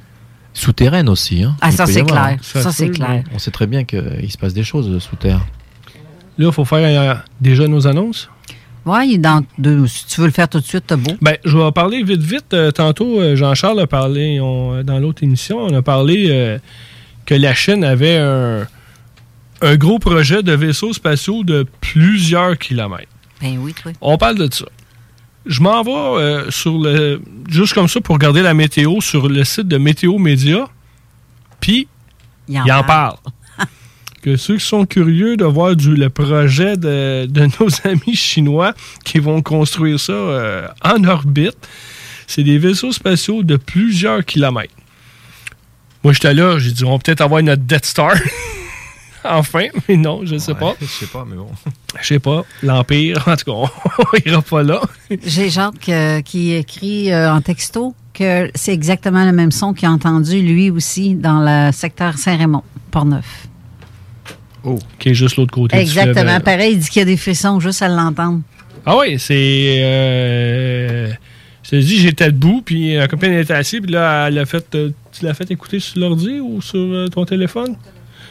[0.54, 1.42] Souterraine aussi.
[1.42, 1.56] Hein.
[1.60, 2.22] Ah, ça, c'est clair.
[2.22, 2.36] hein.
[2.40, 3.24] Ça, c'est clair.
[3.34, 5.44] On sait très bien qu'il se passe des choses sous terre.
[6.38, 8.30] Là, il faut faire euh, déjà nos annonces?
[8.86, 9.86] Oui, il est dans deux.
[9.88, 11.12] Si tu veux le faire tout de suite, t'as beau.
[11.20, 12.52] Ben, je vais parler vite, vite.
[12.54, 16.58] Euh, tantôt, euh, Jean-Charles a parlé, on- dans l'autre émission, on a parlé euh,
[17.26, 18.66] que la Chine avait un,
[19.62, 23.08] un gros projet de vaisseaux spatiaux de plusieurs kilomètres.
[23.40, 23.92] Ben oui, oui.
[24.00, 24.66] On parle de ça.
[25.46, 27.20] Je m'en vais euh, sur le.
[27.48, 30.68] Juste comme ça pour regarder la météo sur le site de Météo Média.
[31.60, 31.86] Puis,
[32.48, 33.16] il en, parle.
[34.22, 38.74] que ceux qui sont curieux de voir du, le projet de, de nos amis chinois
[39.04, 41.56] qui vont construire ça euh, en orbite,
[42.26, 44.74] c'est des vaisseaux spatiaux de plusieurs kilomètres.
[46.02, 48.14] Moi, j'étais là, j'ai dit, on va peut-être avoir notre Death Star.
[49.28, 50.74] enfin, mais non, je sais pas.
[50.80, 51.48] Je sais pas, mais bon.
[52.00, 52.44] Je sais pas.
[52.62, 54.80] L'Empire, en tout cas, on ira pas là.
[55.24, 59.88] J'ai Jacques euh, qui écrit euh, en texto que c'est exactement le même son qu'il
[59.88, 63.48] a entendu lui aussi dans le secteur Saint-Raymond, Port-Neuf.
[64.62, 64.78] Oh.
[64.98, 65.76] Qui est juste l'autre côté.
[65.76, 66.40] du Exactement.
[66.40, 68.40] Pareil, il dit qu'il y a des frissons juste à l'entendre.
[68.86, 69.82] Ah oui, c'est.
[69.82, 71.10] euh,
[71.62, 74.74] je te dis, j'étais debout, puis la copine était assise, puis là, elle a fait.
[74.74, 77.76] euh, tu l'as fait écouter sur l'ordi ou sur ton téléphone?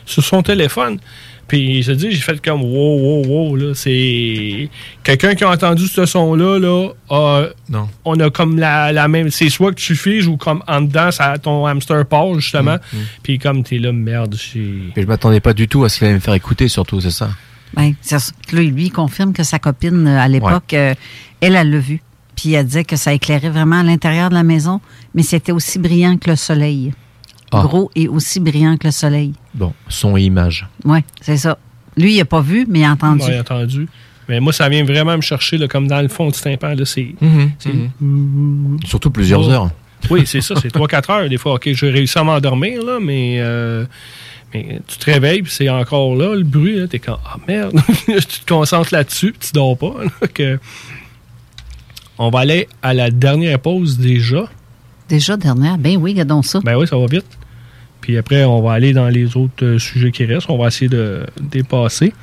[0.06, 1.00] Sur son téléphone.
[1.48, 3.74] Puis je te dis, j'ai fait comme wow, wow, wow, là.
[3.76, 4.70] C'est.
[5.04, 7.90] Quelqu'un qui a entendu ce son-là, là, a- Non.
[8.06, 9.30] on a comme la, la même.
[9.30, 12.78] C'est soit que tu figes ou comme en dedans, ça, ton hamster part, justement.
[12.94, 14.36] Mm, Puis comme t'es là, merde.
[14.56, 17.12] Mais je m'attendais pas du tout à ce qu'il allait me faire écouter, surtout, c'est
[17.12, 17.30] ça?
[17.76, 18.32] Ben, c'est ça.
[18.54, 20.94] Là, lui, il confirme que sa copine, euh, à l'époque, euh,
[21.42, 22.02] elle, elle l'a vu.
[22.36, 24.80] Puis elle disait que ça éclairait vraiment à l'intérieur de la maison,
[25.14, 26.94] mais c'était aussi brillant que le soleil.
[27.60, 27.62] Ah.
[27.64, 29.34] Gros et aussi brillant que le soleil.
[29.54, 30.68] Bon, son et image.
[30.86, 31.58] Oui, c'est ça.
[31.98, 33.24] Lui, il n'a pas vu, mais il a entendu.
[33.24, 33.88] Ouais, entendu.
[34.30, 36.74] Mais moi, ça vient vraiment me chercher, là, comme dans le fond du tympan.
[36.76, 39.52] Là, c'est, Mhm, c'est- Surtout plusieurs Oh.
[39.52, 39.70] heures.
[40.10, 41.30] Oui, c'est ça, c'est 3-4 heres.
[41.30, 43.86] Des fois, OK, j'ai réussi à m'endormir, là, mais, euh,
[44.54, 46.78] mais tu te réveilles, puis c'est encore là, le bruit.
[46.80, 47.74] Là, t'es comme, ah merde,
[48.06, 49.94] tu te concentres là-dessus, puis tu dors pas.
[50.22, 50.58] là, que...
[52.18, 54.46] On va aller à la dernière pause déjà.
[55.10, 55.78] Déjà dernière?
[55.78, 56.60] Ben oui, regardons ça.
[56.64, 57.26] Ben oui, ça va vite.
[58.04, 60.50] Puis après, on va aller dans les autres euh, sujets qui restent.
[60.50, 62.14] On va essayer de dépasser.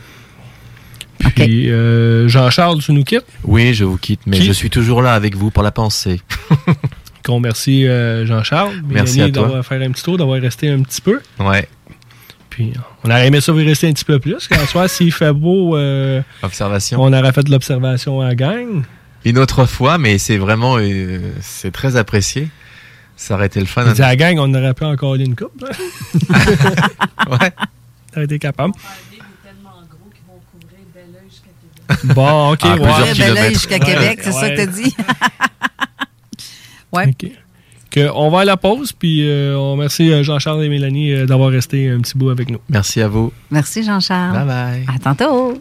[1.35, 3.24] Puis, euh, Jean-Charles, tu nous quittes?
[3.44, 6.20] Oui, je vous quitte, mais Qui- je suis toujours là avec vous pour la pensée.
[7.24, 8.74] Qu'on remercie euh, Jean-Charles.
[8.89, 9.43] Merci à toi.
[9.44, 11.20] d'avoir fait un petit tour, d'avoir resté un petit peu.
[11.39, 11.66] Ouais.
[12.51, 12.73] Puis
[13.05, 14.48] on aurait aimé ça vous rester un petit peu plus.
[14.48, 17.01] Qu'en soit, s'il fait beau, euh, Observation.
[17.01, 18.82] on aurait fait de l'observation à la gang.
[19.24, 22.48] Une autre fois, mais c'est vraiment, euh, c'est très apprécié.
[23.23, 23.85] Ça aurait été le fun.
[23.93, 25.63] Dit à la gang, on aurait pu encore aller une coupe.
[25.63, 25.69] hein?
[27.31, 27.53] ouais.
[28.11, 28.73] T'aurais été capable.
[32.05, 32.79] Bon, ok, Ah, ouais.
[32.79, 33.49] plusieurs Ouais, ben là, kilomètres.
[33.53, 34.97] jusqu'à Québec, c'est ça que t'as dit?
[36.93, 37.09] ouais.
[37.09, 37.27] Ok.
[37.91, 41.27] Que on va à la pause, puis euh, on remercie euh, Jean-Charles et Mélanie euh,
[41.27, 42.61] d'avoir resté un petit bout avec nous.
[42.71, 43.33] Merci à vous.
[43.51, 44.33] Merci, Jean-Charles.
[44.33, 44.87] Bye bye.
[44.95, 45.61] À tantôt.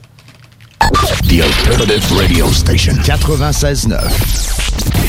[1.28, 5.09] The Alternative Radio Station 96.9.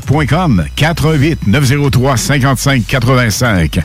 [0.00, 3.84] 418 903 55 85.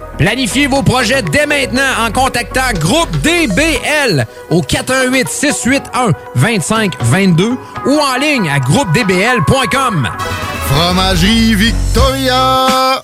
[0.17, 8.17] Planifiez vos projets dès maintenant en contactant Groupe DBL au 418 681 2522 ou en
[8.19, 10.09] ligne à groupedbl.com.
[10.67, 13.03] Fromagerie Victoria!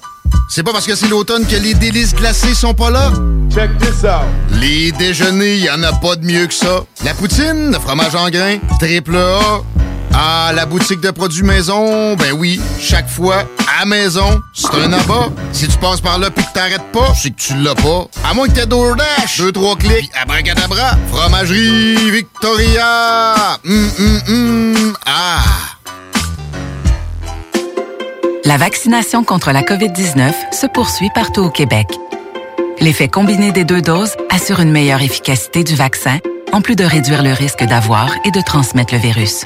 [0.49, 3.11] C'est pas parce que c'est l'automne que les délices glacées sont pas là?
[3.53, 4.27] Check this out!
[4.51, 6.83] Les déjeuners, y en a pas de mieux que ça.
[7.03, 9.61] La poutine, le fromage en grains, triple A.
[10.19, 13.43] Ah, la boutique de produits maison, ben oui, chaque fois,
[13.79, 15.29] à maison, c'est un abat.
[15.51, 18.07] Si tu passes par là pis que t'arrêtes pas, c'est que tu l'as pas.
[18.27, 23.59] À moins que t'aies DoorDash, deux, trois clics, abracadabra, fromagerie Victoria!
[23.63, 25.43] Hum, hum, hum, ah!
[28.43, 31.85] La vaccination contre la COVID-19 se poursuit partout au Québec.
[32.79, 36.17] L'effet combiné des deux doses assure une meilleure efficacité du vaccin,
[36.53, 39.45] en plus de réduire le risque d'avoir et de transmettre le virus.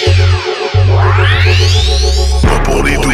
[2.43, 3.11] Pas pour les doux.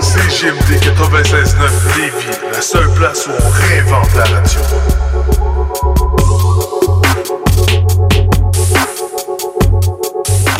[0.00, 4.60] CGMD 96.9 Lévis, la seule place où on réinvente la radio.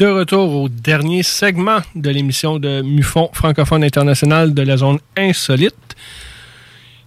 [0.00, 5.74] De retour au dernier segment de l'émission de MUFON francophone international de la zone insolite.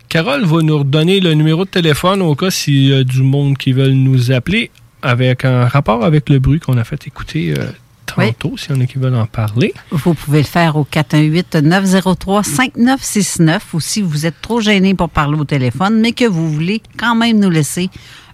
[0.10, 3.58] Carole va nous redonner le numéro de téléphone au cas s'il y a du monde
[3.58, 4.70] qui veulent nous appeler
[5.02, 7.66] avec un rapport avec le bruit qu'on a fait écouter euh,
[8.06, 9.74] tantôt, s'il y en a qui veulent en parler.
[9.90, 15.46] Vous pouvez le faire au 418-903-5969 ou si vous êtes trop gêné pour parler au
[15.46, 17.90] téléphone, mais que vous voulez quand même nous laisser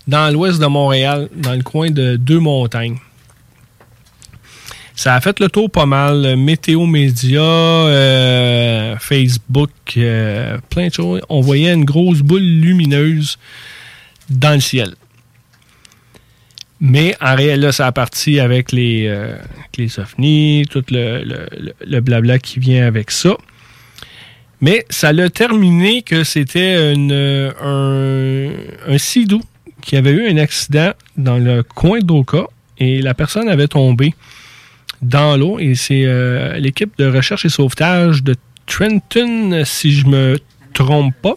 [0.07, 2.97] dans l'ouest de Montréal, dans le coin de deux montagnes.
[4.95, 6.35] Ça a fait le tour pas mal.
[6.37, 11.21] Météo Média, euh, Facebook, euh, plein de choses.
[11.29, 13.37] On voyait une grosse boule lumineuse
[14.29, 14.93] dans le ciel.
[16.85, 19.37] Mais en réel, là, ça a parti avec les, euh,
[19.77, 19.87] les
[20.69, 23.37] tout le, le- le- blabla qui vient avec ça.
[24.59, 29.41] Mais ça l'a terminé que c'était euh, un, un Sidou
[29.81, 32.47] qui avait eu un accident dans le coin d'Oka
[32.77, 34.13] et la personne avait tombé
[35.01, 38.35] dans l'eau et c'est euh, l'équipe de recherche et sauvetage de
[38.65, 40.37] Trenton, si je me
[40.73, 41.35] trompe pas,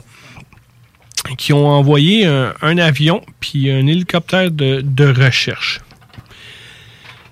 [1.38, 5.80] qui ont envoyé un, un avion puis un hélicoptère de, de recherche.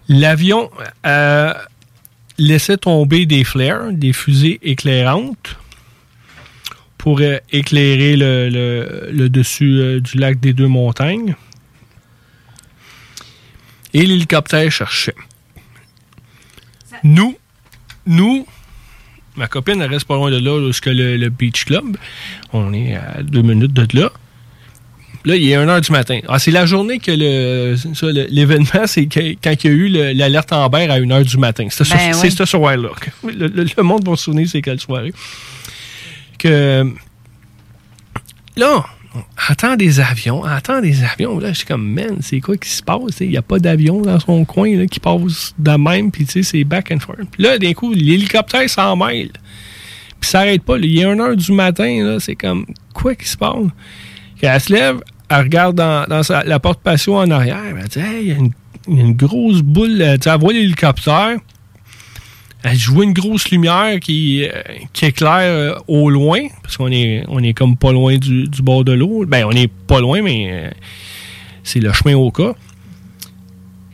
[0.09, 0.71] L'avion
[1.07, 1.55] euh,
[2.39, 5.57] laissait tomber des flares, des fusées éclairantes
[6.99, 11.37] pour euh, éclairer le, le- le dessus euh, du lac des deux montagnes.
[13.93, 15.15] Et l'hélicoptère cherchait.
[17.05, 17.37] Nous,
[18.07, 18.47] nous,
[19.37, 21.97] ma copine, elle reste pas loin de là, que le, le Beach Club.
[22.53, 24.11] On est à deux minutes de là.
[25.27, 26.21] Là, il est 1h du matin.
[26.29, 27.77] Ah, c'est la journée que le,
[28.31, 29.21] l'événement, c'est quand
[29.65, 31.67] il y a eu le- l'alerte Amber à 1h du matin.
[31.71, 32.31] C'était Ben ce- oui.
[32.31, 32.91] c'est ce soir-là.
[33.25, 35.15] Le, le- le monde va se souvenir c'est quelle soirée.
[36.39, 36.93] Que
[38.57, 38.85] là,
[39.49, 41.39] attend des avions, on attend des avions.
[41.39, 43.21] Là, je suis comme, man, c'est quoi qui se passe?
[43.21, 46.33] Il n'y a pas d'avion dans son coin là, qui passe de même, puis tu
[46.33, 47.19] sais, c'est back and forth.
[47.31, 49.31] Puis là, d'un coup, l'hélicoptère s'en mêle.
[50.21, 50.79] Puis ça n'arrête pas.
[50.79, 53.69] Il est 1h du matin, là, c'est comme, quoi qui se passe?
[54.43, 55.01] Elle se lève,
[55.31, 56.07] elle regarde dans,
[56.45, 58.51] la porte patio en arrière, elle dit, hey, il y a une,
[58.89, 61.39] il y a une grosse boule, euh, tu sais, elle voit l'hélicoptère.
[62.65, 64.63] Elle vois une grosse lumière qui, euh,
[64.95, 68.63] qui éclaire euh, au loin, parce qu'on est, on est comme pas loin du, du
[68.63, 69.27] bord de l'eau.
[69.27, 70.71] Ben, on est pas loin, mais euh,
[71.63, 72.55] c'est le chemin au cas.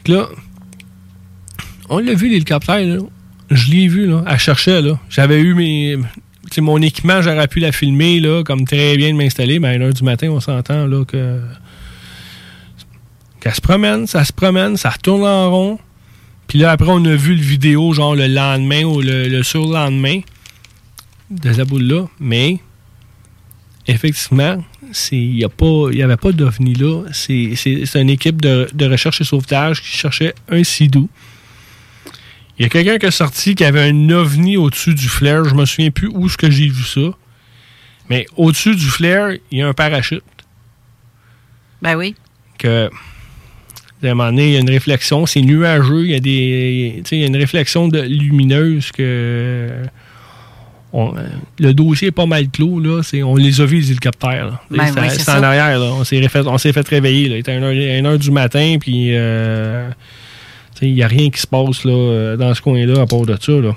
[0.07, 0.29] Là,
[1.89, 2.99] on l'a vu, l'hélicoptère, là.
[3.51, 4.23] Je l'ai vu, là.
[4.29, 5.01] Elle cherchait, là.
[5.09, 5.97] J'avais eu mes.
[6.45, 9.59] tu sais, mon équipement, j'aurais pu la filmer, là, comme très bien de m'installer.
[9.59, 11.41] Mais à 1h du matin, on s'entend, là, que.
[13.41, 15.79] Qu'elle se promène, ça se promène, ça retourne en rond.
[16.51, 20.19] Puis là, après, on a vu le vidéo, genre le lendemain ou le, le surlendemain
[21.31, 22.09] de la boule-là.
[22.19, 22.59] Mais,
[23.87, 24.61] effectivement,
[25.13, 27.05] il n'y avait pas d'OVNI là.
[27.13, 27.55] C'est
[27.95, 31.09] une équipe de, de recherche et sauvetage qui cherchait un sidou.
[32.59, 35.45] Il y a quelqu'un qui est sorti qui avait un ovni au-dessus du flare.
[35.45, 37.13] Je me souviens plus où est-ce que j'ai vu ça.
[38.09, 40.25] Mais au-dessus du flare, il y a un parachute.
[41.81, 42.17] Ben oui.
[42.59, 42.91] Que,
[44.09, 45.27] à un moment donné, il y a une réflexion.
[45.27, 46.05] C'est nuageux.
[46.07, 46.95] Il y a des.
[47.05, 49.69] tu sais, Il y a une réflexion de, lumineuse que.
[50.93, 51.15] on-
[51.59, 52.81] le dossier est pas mal clos.
[52.81, 53.03] Là.
[53.03, 54.59] C'est- On les a vus, les hélicoptères.
[54.71, 55.79] Ben C'est- oui, c'est c'est en arrière.
[55.79, 55.93] Là.
[55.93, 57.29] On s'est fait, on s'est fait réveiller.
[57.29, 57.37] Là.
[57.37, 58.77] Il était 1h, heure du matin.
[58.81, 59.09] Puis.
[59.17, 59.89] euh,
[60.75, 63.07] tu sais, il n'y a rien qui se passe là, euh, dans ce coin-là à
[63.07, 63.53] part de ça.
[63.53, 63.77] Là.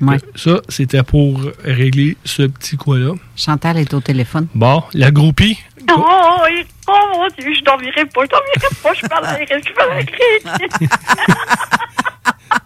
[0.00, 0.16] Ouais.
[0.34, 3.12] Ça, c'était pour régler ce petit quoi-là.
[3.36, 4.46] Chantal est au téléphone.
[4.54, 5.58] Bon, la groupie.
[5.96, 9.72] Oh, il- oh mon Dieu, je dormirai pas, je dormirai pas, je parle avec je
[9.72, 10.14] parle avec.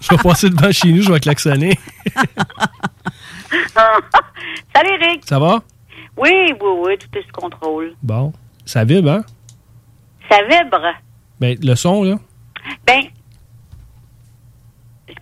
[0.01, 1.79] Je vais passer devant chez nous, je vais klaxonner.
[4.75, 5.23] Salut Rick.
[5.27, 5.61] Ça va?
[6.17, 6.31] Oui,
[6.61, 7.95] oui, oui, tout est sous contrôle.
[8.03, 8.33] Bon.
[8.65, 9.25] Ça vibre, hein?
[10.31, 10.81] Ça vibre.
[11.41, 12.17] Ben, le son, là?
[12.87, 13.03] Ben,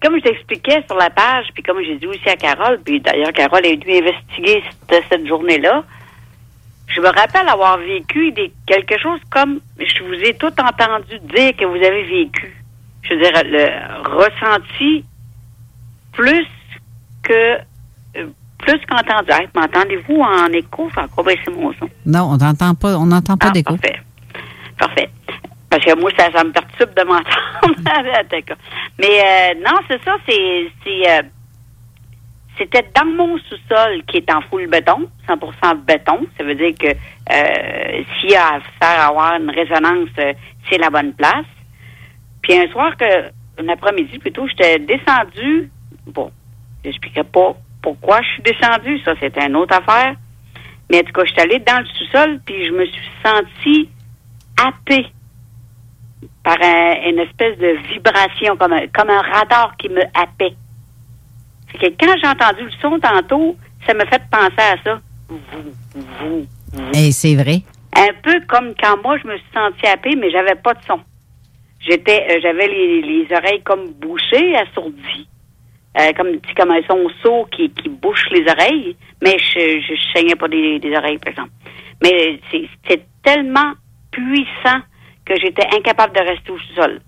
[0.00, 3.32] comme je t'expliquais sur la page, puis comme j'ai dit aussi à Carole, puis d'ailleurs
[3.32, 5.84] Carole est venue investiguer cette, cette journée-là,
[6.88, 11.56] je me rappelle avoir vécu des, quelque chose comme, je vous ai tout entendu dire
[11.56, 12.54] que vous avez vécu.
[13.02, 15.04] Je veux dire, le ressenti
[16.12, 16.46] plus
[17.22, 17.59] que,
[18.16, 18.26] euh,
[18.59, 19.30] plus qu'entendu.
[19.30, 20.88] Hey, M'entendez-vous en écho?
[20.90, 21.88] Fait encore baisser mon son.
[22.06, 23.76] Non, on n'entend pas, on n'entend pas d'écho.
[23.76, 24.00] Parfait.
[24.78, 25.10] Parfait.
[25.70, 27.26] Parce que moi, ça, ça me perturbe de m'entendre.
[28.98, 30.70] Mais euh, non, c'est ça, c'est.
[30.84, 31.22] c'est, euh,
[32.58, 36.26] c'était dans mon sous-sol qui est en full béton, 100% béton.
[36.38, 40.32] Ça veut dire que euh, s'il y a à faire avoir une résonance, euh,
[40.70, 41.46] c'est la bonne place.
[42.42, 45.70] Puis un soir que, un après-midi plutôt, j'étais descendu.
[46.06, 46.30] Bon,
[46.84, 48.98] J'expliquerai pas pourquoi je suis descendue.
[49.04, 50.16] Ça, c'était une autre affaire.
[50.90, 53.88] Mais en tout cas, je suis allée dans le sous-sol, puis je me suis sentie
[54.60, 55.06] happée
[56.42, 60.54] par un- une espèce de vibration, comme un, comme un radar qui me happait.
[61.81, 65.01] Que quand j'ai entendu le son tantôt, ça me fait penser à ça.
[66.94, 67.62] Et c'est vrai.
[67.94, 71.01] Un peu comme quand moi, je me suis sentie happée, mais j'avais pas de son.
[71.81, 75.28] J'étais, euh, j'avais les, les oreilles comme bouchées, assourdies.
[76.01, 80.12] Euh, comme, comme un son sourd qui, qui bouche les oreilles, mais je, je, je
[80.15, 81.51] saignais pas des, des oreilles, par exemple.
[82.03, 83.73] Mais c'est, c'est tellement
[84.11, 84.81] puissant
[85.27, 87.01] que j'étais incapable de rester au sol.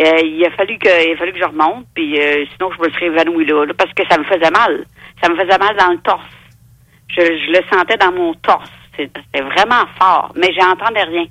[0.00, 2.82] Euh, il a fallu que, il a fallu que je remonte, puis euh, sinon je
[2.82, 4.84] me serais évanouie là, là, parce que ça me faisait mal.
[5.22, 6.24] Ça me faisait mal dans le torse.
[7.08, 8.70] Je, je le sentais dans mon torse.
[8.96, 11.26] C'était vraiment fort, mais j'entendais rien.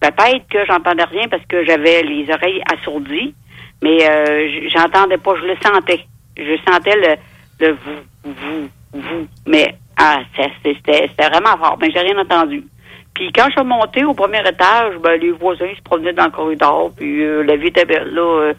[0.00, 3.34] Peut-être que j'entendais rien parce que j'avais les oreilles assourdies,
[3.82, 6.04] mais euh, j'entendais pas, je le sentais.
[6.36, 9.28] Je sentais le, le vous, vous, vous.
[9.46, 10.20] Mais ah,
[10.64, 12.64] c'était vraiment fort, mais j'ai rien entendu.
[13.14, 16.30] Puis quand je suis montée au premier étage, ben, les voisins se promenaient dans le
[16.30, 18.08] corridor, puis euh, la vie était belle.
[18.12, 18.52] Là, euh,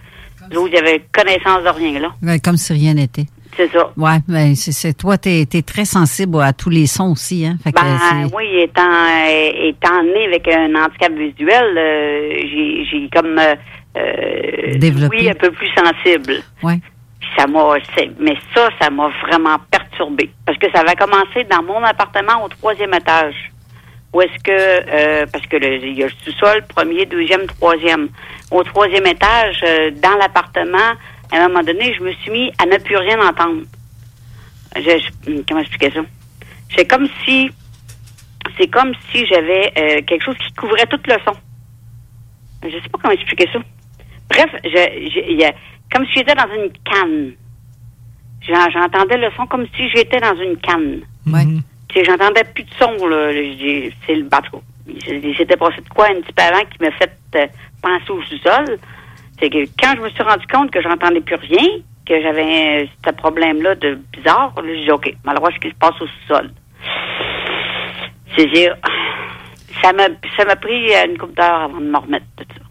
[0.49, 2.09] les autres, ils avaient connaissance de rien, là.
[2.21, 3.25] Ouais, Comme si rien n'était.
[3.55, 3.91] C'est ça.
[3.97, 7.57] Ouais, ben, c'est, toi, t'es, t'es très sensible à tous les sons aussi, hein.
[7.63, 13.09] Fait que Ben oui, étant euh, étant né avec un handicap visuel, euh, j'ai j'ai
[13.13, 13.55] comme euh,
[13.97, 15.17] euh, Développé.
[15.19, 16.35] oui un peu plus sensible.
[16.63, 16.79] Ouais.
[17.19, 17.75] Puis ça m'a
[18.19, 22.47] mais ça ça m'a vraiment perturbé parce que ça avait commencé dans mon appartement au
[22.47, 23.35] troisième étage.
[24.13, 28.09] Où est-ce que euh, parce que le- il y a le sous-sol, premier, deuxième, troisième.
[28.51, 30.91] Au troisième étage, euh, dans l'appartement,
[31.31, 33.61] à un moment donné, je me suis mis à ne plus rien entendre.
[34.75, 36.01] Je, je- comment expliquer ça?
[36.75, 37.49] C'est comme si
[38.57, 41.33] c'est comme si j'avais euh, quelque chose qui couvrait tout le son.
[42.63, 43.59] Je sais pas comment expliquer ça.
[44.29, 45.53] Bref, je, je- il y a-
[45.93, 47.31] comme si j'étais dans une canne.
[48.47, 51.01] J'en- J'entendais le son comme si j'étais dans une canne.
[51.55, 51.63] Sais,
[51.95, 53.31] j'entendais plus de son, là.
[54.05, 54.61] C'est le bateau.
[55.38, 57.47] C'était passé de quoi un petit peu avant qui m'a fait euh,
[57.81, 58.77] penser au sous-sol?
[59.39, 61.68] C'est que quand je me suis rendu compte que j'entendais plus rien,
[62.05, 65.76] que j'avais euh, ce problème-là de bizarre, là, j'ai dit, OK, alors, ce qui se
[65.76, 66.51] passe au sous-sol.
[68.35, 68.76] C'est-à-dire,
[69.84, 70.07] ça m'a,
[70.38, 72.61] ça m'a pris euh, une couple d'heures avant de me remettre de ça.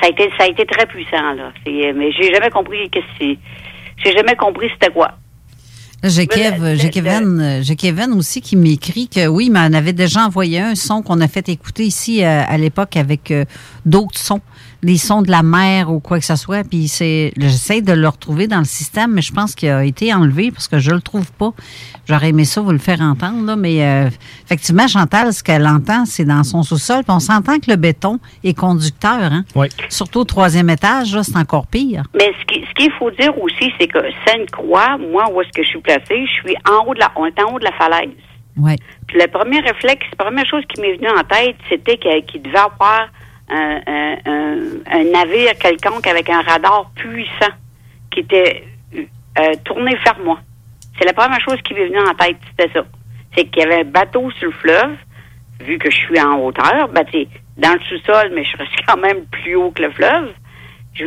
[0.00, 1.52] Ça a été, ça a été très puissant, là.
[1.64, 3.38] C'est, mais j'ai jamais compris qu'est-ce que c'est.
[4.04, 5.12] J'ai jamais compris c'était quoi.
[6.06, 9.72] J'ai Kev- le- j'ai le- Kevin, j'ai Kevin aussi qui m'écrit que oui, mais on
[9.72, 13.44] avait déjà envoyé un son qu'on a fait écouter ici euh, à l'époque avec euh,
[13.86, 14.40] d'autres sons,
[14.84, 16.62] des sons de la mer ou quoi que ce soit.
[16.68, 20.12] Puis c'est, j'essaie de le retrouver dans le système, mais je pense qu'il a été
[20.14, 21.50] enlevé parce que je le trouve pas.
[22.06, 24.08] J'aurais aimé ça vous le faire entendre, là, mais euh,
[24.44, 27.02] effectivement, Chantal, ce qu'elle entend, c'est dans son sous-sol.
[27.02, 29.44] Puis on s'entend que le béton est conducteur, hein?
[29.54, 29.68] Oui.
[29.88, 32.02] Surtout au troisième étage, là, c'est encore pire.
[32.14, 35.62] Mais ce qui- ce qu'il faut dire aussi, c'est que Sainte-Croix, moi, où est-ce que
[35.62, 37.72] je suis placée, je suis en haut de la, on est en haut de la
[37.72, 38.10] falaise.
[38.56, 38.76] Ouais.
[39.08, 42.42] Puis le premier réflexe, la première chose qui m'est venue en tête, c'était que- qu'il
[42.42, 43.08] devait avoir
[43.48, 47.52] un, navire quelconque avec un radar puissant
[48.10, 48.64] qui était
[48.96, 50.38] euh, tourné vers moi.
[50.98, 52.84] C'est la première chose qui m'est venue en tête, c'était ça.
[53.36, 54.96] C'est qu'il y avait un bateau sur le fleuve,
[55.60, 57.04] vu que je suis en hauteur, ben,
[57.56, 60.32] dans le sous-sol, mais je reste quand même plus haut que le fleuve.
[60.94, 61.06] Je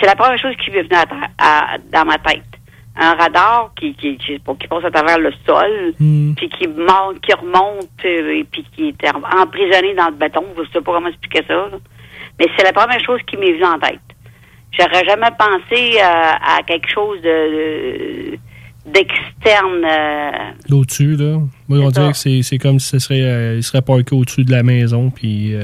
[0.00, 0.96] c'est la première chose qui m'est venue
[1.38, 2.42] à- dans ma tête.
[2.96, 5.94] Un radar qui, qui, qui, qui passe à travers le sol,
[6.36, 10.44] puis qui monte, qui remonte, euh, et puis qui em- emprisonné dans le béton.
[10.56, 11.54] Je sais pas comment expliquer ça.
[11.54, 11.78] là.
[12.38, 13.98] Mais c'est la première chose qui m'est venue en tête.
[14.78, 18.38] J'aurais jamais pensé euh, à quelque chose de
[18.86, 19.84] d'externe.
[19.84, 20.30] euh,
[20.68, 21.38] L'au-dessus, là.
[21.68, 24.50] Moi, on dirait que c'est, comme si ce serait, euh, il serait parké au-dessus de
[24.52, 25.54] la maison, puis...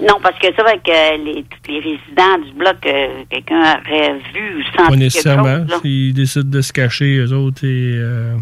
[0.00, 4.14] non, parce que ça, avec euh, les, tous les résidents du bloc, euh, quelqu'un aurait
[4.34, 5.66] vu ou senti pas nécessairement.
[5.82, 7.92] S'ils décident de se cacher, eux autres, et...
[7.96, 8.34] euh,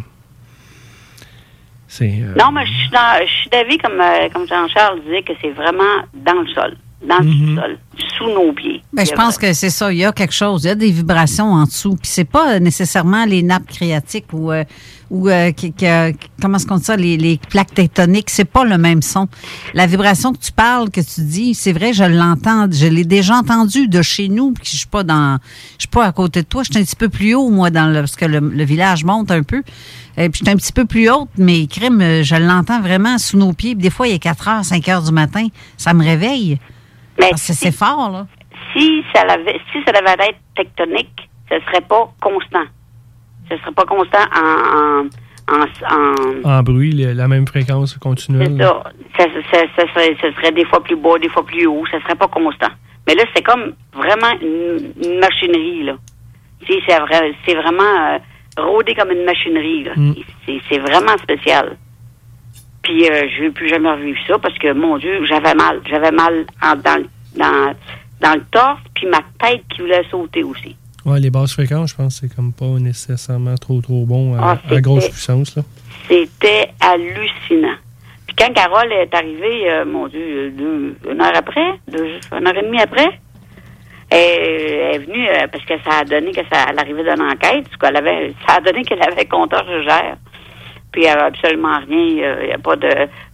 [2.01, 5.33] euh, Non, mais je suis, dans- je suis d'avis, comme, euh, comme Jean-Charles disait, que
[5.43, 6.75] c'est vraiment dans le sol,
[7.09, 7.79] dans le sous-sol,
[8.19, 8.83] sous nos pieds.
[8.93, 9.93] Ben, je pense que c'est ça.
[9.93, 10.65] Il y a quelque chose.
[10.65, 11.97] Il y a des vibrations en dessous.
[11.97, 14.65] Puis c'est pas nécessairement les nappes phréatiques ou, euh,
[15.11, 15.87] ou euh, qui- qui-
[16.41, 18.31] comment est-ce qu'on dit ça, les, les plaques tectoniques.
[18.31, 19.29] C'est pas le même son.
[19.75, 22.67] La vibration que tu parles, que tu dis, c'est vrai, je l'entends.
[22.71, 24.53] Je l'ai déjà entendu de chez nous.
[24.53, 25.39] Puis je suis pas dans,
[25.79, 26.63] je suis pas à côté de toi.
[26.63, 29.05] Je suis un petit peu plus haut, moi, dans le, parce que le, le village
[29.05, 29.63] monte un peu.
[30.17, 33.17] Et puis je suis un petit peu plus haute, mais crime, euh, je l'entends vraiment
[33.19, 33.75] sous nos pieds.
[33.75, 35.47] Puis des fois, il est 4 heures, 5 heures du matin.
[35.79, 36.59] Ça me réveille.
[37.19, 38.27] Parce que c'est fort, là.
[38.75, 42.65] Si ça, l'avait, si ça devait être tectonique, ce serait pas constant.
[43.51, 45.07] Ce serait pas constant en...
[45.07, 45.09] en,
[45.51, 48.57] en, en- En bruit, la même fréquence c'est continuelle.
[48.59, 48.83] ça.
[49.19, 51.85] Ça, ça, ça serait, ce serait des fois plus bas, des fois plus haut.
[51.91, 52.71] Ça serait pas constant.
[53.07, 55.95] Mais là, c'est comme vraiment une, une machinerie, là.
[56.67, 58.19] C'est c'est vrai- c'est vraiment euh,
[58.57, 59.85] rodé comme une machinerie.
[59.85, 59.93] là.
[59.97, 60.15] Mm.
[60.47, 61.77] C'est c'est vraiment spécial.
[62.83, 65.81] Puis euh, je n'ai plus jamais revu ça parce que, mon Dieu, j'avais mal.
[65.89, 67.75] J'avais mal en- dans, le- dans,
[68.21, 70.77] dans le torse, puis ma tête qui voulait sauter aussi.
[71.05, 74.75] Ouais, les basses fréquences, je pense c'est comme pas nécessairement trop trop bon à, Ah,
[74.75, 75.57] à grosse puissance.
[75.57, 75.63] Là.
[76.09, 77.75] C'était hallucinant.
[78.27, 82.57] Puis quand Carole est arrivée, euh, mon Dieu, deux, une heure après, deux, une heure
[82.57, 83.19] et demie après,
[84.11, 87.23] elle, elle est venue euh, parce que ça a donné que ça elle arrivait d'une
[87.23, 87.67] enquête.
[87.81, 90.17] qu'elle avait, ça a donné qu'elle avait compteur gère.
[90.93, 92.37] Puis il n'y avait absolument rien.
[92.43, 92.89] Il n'y a pas de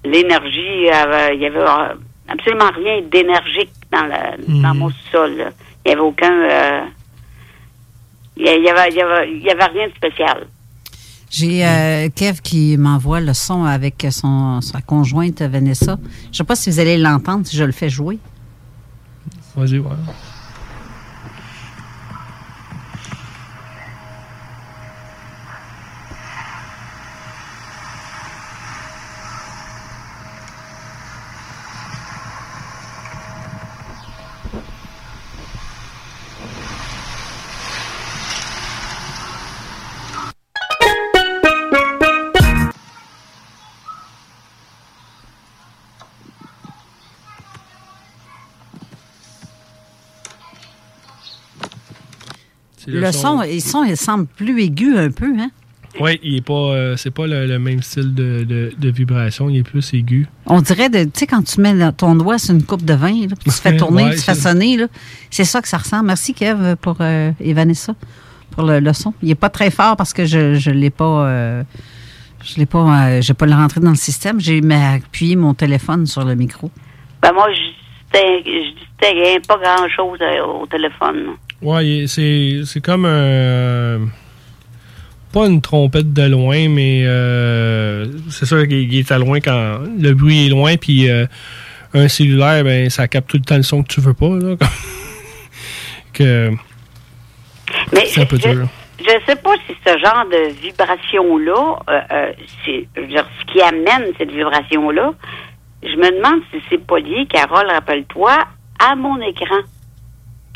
[0.04, 0.58] l'énergie.
[0.58, 1.94] Il y avait, il y avait, euh,
[2.28, 5.36] absolument rien d'énergique dans, la, dans mon sol.
[5.36, 5.50] là.
[5.84, 6.32] Il n'y avait aucun.
[6.32, 6.80] euh,
[8.36, 10.46] il y avait, il y avait, il y avait rien de spécial.
[11.30, 15.98] J'ai euh, Kev qui m'envoie le son avec son, sa conjointe Vanessa.
[16.32, 18.18] Je sais pas si vous allez l'entendre si je le fais jouer.
[19.56, 19.90] Vas-y, ouais.
[52.92, 55.50] Le, son, il, son, il semble plus aigu un peu, hein?
[56.00, 56.52] Oui, il est pas.
[56.52, 60.26] euh, c'est pas le, le même style de, de- de vibration, il est plus aigu.
[60.46, 62.94] On dirait, de- tu sais, quand tu mets dans ton doigt sur une coupe de
[62.94, 64.86] vin, là, puis tu fais tourner, Ouais, tu fais sonner, là.
[65.30, 66.06] c'est ça que ça ressemble.
[66.06, 67.94] Merci, Kev, pour euh, et Vanessa,
[68.52, 69.12] pour le, le son.
[69.22, 71.26] Il n'est pas très fort parce que je ne l'ai pas.
[71.26, 71.62] euh,
[72.44, 72.78] je l'ai pas.
[73.08, 74.38] euh, j'ai pas le rentré dans le système.
[74.40, 76.70] J'ai mis- appuyé mon téléphone sur le micro.
[77.22, 77.58] Ben moi, je
[78.12, 78.74] distingue, je
[79.10, 81.34] distingue pas grand-chose euh, au téléphone.
[81.62, 84.08] Ouais, c'est, c'est comme un.
[85.32, 89.80] Pas une trompette de loin, mais euh, c'est sûr qu'il il est à loin quand
[90.00, 91.26] le bruit est loin, puis euh,
[91.92, 94.28] un cellulaire, ben ça capte tout le temps le son que tu veux pas.
[94.28, 94.56] Là,
[96.14, 96.50] que
[97.92, 98.68] Mais c'est un peu je, dur.
[99.00, 102.32] je sais pas si ce genre de vibration-là, euh, euh,
[102.64, 105.12] c'est, dire, ce qui amène cette vibration-là,
[105.82, 108.32] je me demande si c'est pas lié, Carole, rappelle-toi,
[108.78, 109.58] à mon écran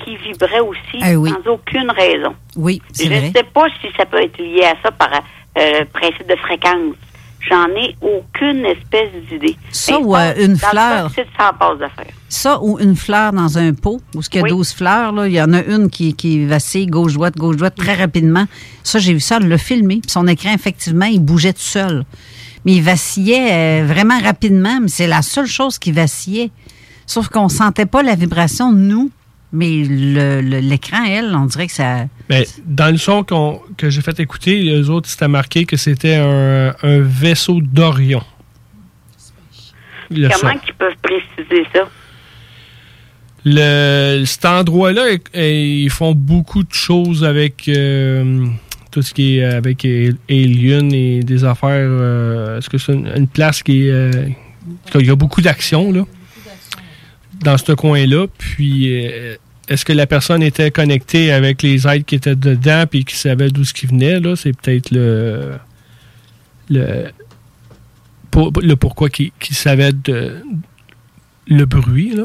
[0.05, 1.31] qui vibrait aussi oui.
[1.31, 2.35] sans aucune raison.
[2.57, 3.33] Oui, Je c'est ne vrai.
[3.35, 5.11] sais pas si ça peut être lié à ça par
[5.59, 6.95] euh, principe de fréquence.
[7.51, 9.57] J'en ai aucune espèce d'idée.
[9.73, 11.11] Ça ou, euh, une le fleur?
[11.11, 12.05] ça.
[12.29, 15.33] Ça ou une fleur dans un pot, où il y a 12 fleurs, là, il
[15.33, 18.45] y en a une qui, qui vacille gauche-droite, gauche-droite très rapidement.
[18.85, 19.99] Ça, j'ai vu ça, filmé.
[20.03, 22.05] Puis son écran, effectivement, il bougeait tout seul.
[22.65, 26.51] Mais il vacillait euh, vraiment rapidement, mais c'est la seule chose qui vacillait.
[27.07, 29.11] Sauf qu'on sentait pas la vibration, nous,
[29.53, 32.07] mais l'écran, elle, on dirait que ça...
[32.31, 36.15] Mais dans le son qu'on- que j'ai fait écouter, les autres, c'était marqué que c'était
[36.17, 38.23] un, un vaisseau d'Orion.
[40.09, 41.89] Comment qu'ils peuvent préciser ça?
[43.45, 45.05] Le, cet endroit-là,
[45.35, 48.47] ils font beaucoup de choses avec euh,
[48.91, 51.71] tout ce qui est avec eh, Alien et des affaires.
[51.91, 53.91] euh, Est-ce que c'est une, une place qui est.
[53.91, 54.29] euh,
[54.95, 56.05] il y a beaucoup d'actions, là,
[57.43, 58.27] dans ce coin-là.
[58.39, 59.37] Puis, euh,
[59.69, 63.51] est-ce que la personne était connectée avec les aides qui étaient dedans puis qui savaient
[63.51, 64.21] d'où ce qui venait?
[64.37, 65.53] C'est peut-être le.
[66.71, 67.09] Le,
[68.31, 69.93] pour- le pourquoi qui, qui savait
[71.49, 72.25] le bruit, là.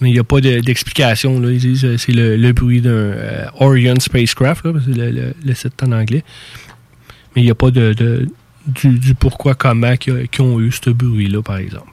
[0.00, 1.42] Mais il n'y a pas de- d'explication.
[1.48, 5.92] Ils disent que c'est le, bruit d'un euh, Orion Spacecraft, que le, le, le en
[5.92, 6.22] anglais.
[7.34, 8.26] Mais il n'y a pas de,
[8.66, 11.88] du, pourquoi, comment qu'ils ont eu ce bruit-là, par exemple.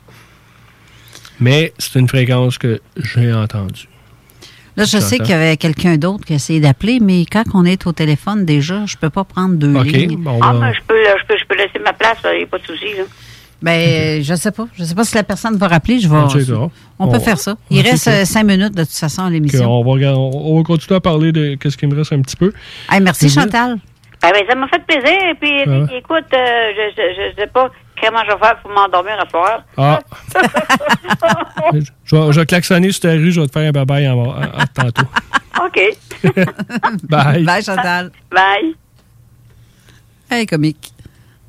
[1.41, 3.87] Mais c'est une fréquence que j'ai entendue.
[4.77, 7.65] Là, je sais qu'il y avait quelqu'un d'autre qui a essayé d'appeler, mais quand on
[7.65, 10.15] est au téléphone, déjà, je peux pas prendre deux OK, lignes.
[10.23, 12.43] bon, Ah, ben, ben, je peux, je, peux, je peux laisser ma place, il n'y
[12.43, 12.85] a pas de souci.
[13.61, 14.67] Ben, je sais pas.
[14.73, 15.99] Je sais pas si la personne va rappeler.
[15.99, 16.15] Je vais.
[16.97, 17.55] On peut On- faire ça.
[17.69, 19.69] Il reste euh, cinq minutes de toute façon à l'émission.
[19.69, 22.35] on, va, regarder- on va continuer à parler de ce qui me reste un petit
[22.37, 22.51] peu.
[22.89, 23.77] Hey, merci Chantal.
[24.23, 25.17] Ah, ben, ça m'a fait plaisir.
[25.39, 27.69] Puis, Ah écoute, euh, je, je, je sais pas
[28.01, 29.63] comment je vais faire pour m'endormir à soir?
[29.77, 29.99] Ah.
[31.73, 34.17] je, vais, je vais klaxonner sur ta rue, je vais te faire un bye-bye en,
[34.17, 35.07] en- en- tantôt.
[35.63, 35.79] OK.
[37.09, 37.43] Bye.
[37.43, 38.11] Bye, Chantal.
[38.31, 38.75] Bye.
[40.29, 40.90] Hey, comique.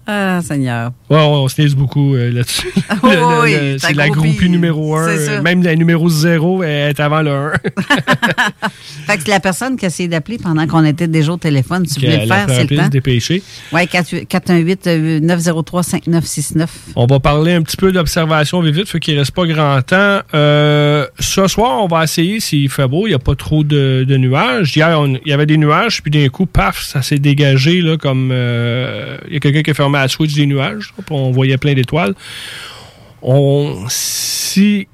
[0.07, 0.91] Ah, Seigneur.
[1.09, 2.73] Ouais, on se lise beaucoup euh, là-dessus.
[3.05, 3.09] Oh,
[3.43, 5.09] oui, c'est la groupie, numéro 1.
[5.09, 5.43] c'est ça.
[5.43, 7.53] Même la numéro 0 est avant le 1.
[9.07, 12.01] Fait que la personne qui a essayé d'appeler pendant qu'on était déjà au téléphone, tu
[12.01, 12.89] voulais le faire, c'est le temps.
[12.89, 13.43] dépêcher.
[13.73, 16.66] Oui, 418-903-5969.
[16.97, 20.20] On va parler un petit peu d'observation vite vite, fait qu'il reste pas grand temps.
[20.35, 24.05] Euh, ce soir, on va essayer s'il fait beau, il n'y a pas trop de,
[24.07, 24.77] de nuages.
[24.77, 28.31] Hier, il y avait des nuages, puis d'un coup, paf, ça s'est dégagé là, comme
[28.33, 31.59] euh, il y a quelqu'un qui a fermé la switch des nuages, puis on voyait
[31.59, 32.14] plein d'étoiles.
[33.23, 34.89] On si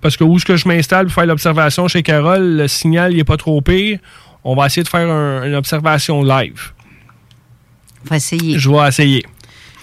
[0.00, 3.24] parce que où est-ce que je m'installe pour faire l'observation chez Carole, le signal n'est
[3.24, 3.98] pas trop pire.
[4.44, 6.72] On va essayer de faire un- une observation live.
[8.06, 8.58] On va essayer.
[8.58, 9.22] Je vais essayer.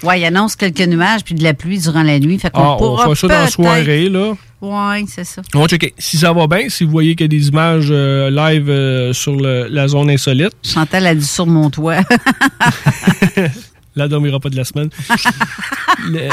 [0.03, 2.37] Oui, il annonce quelques nuages puis de la pluie durant la nuit.
[2.39, 4.33] Fait qu'on Ah, on pourra fera ça dans la soirée, là.
[4.59, 5.43] Oui, c'est ça.
[5.53, 5.93] On va checker.
[5.99, 9.13] Si ça va bien, si vous voyez qu'il y a des images euh, live euh,
[9.13, 11.97] sur le- la zone insolite, Chantal a dit sur mon toit.
[13.97, 14.89] là, dormira pas de la semaine.
[16.09, 16.29] Le-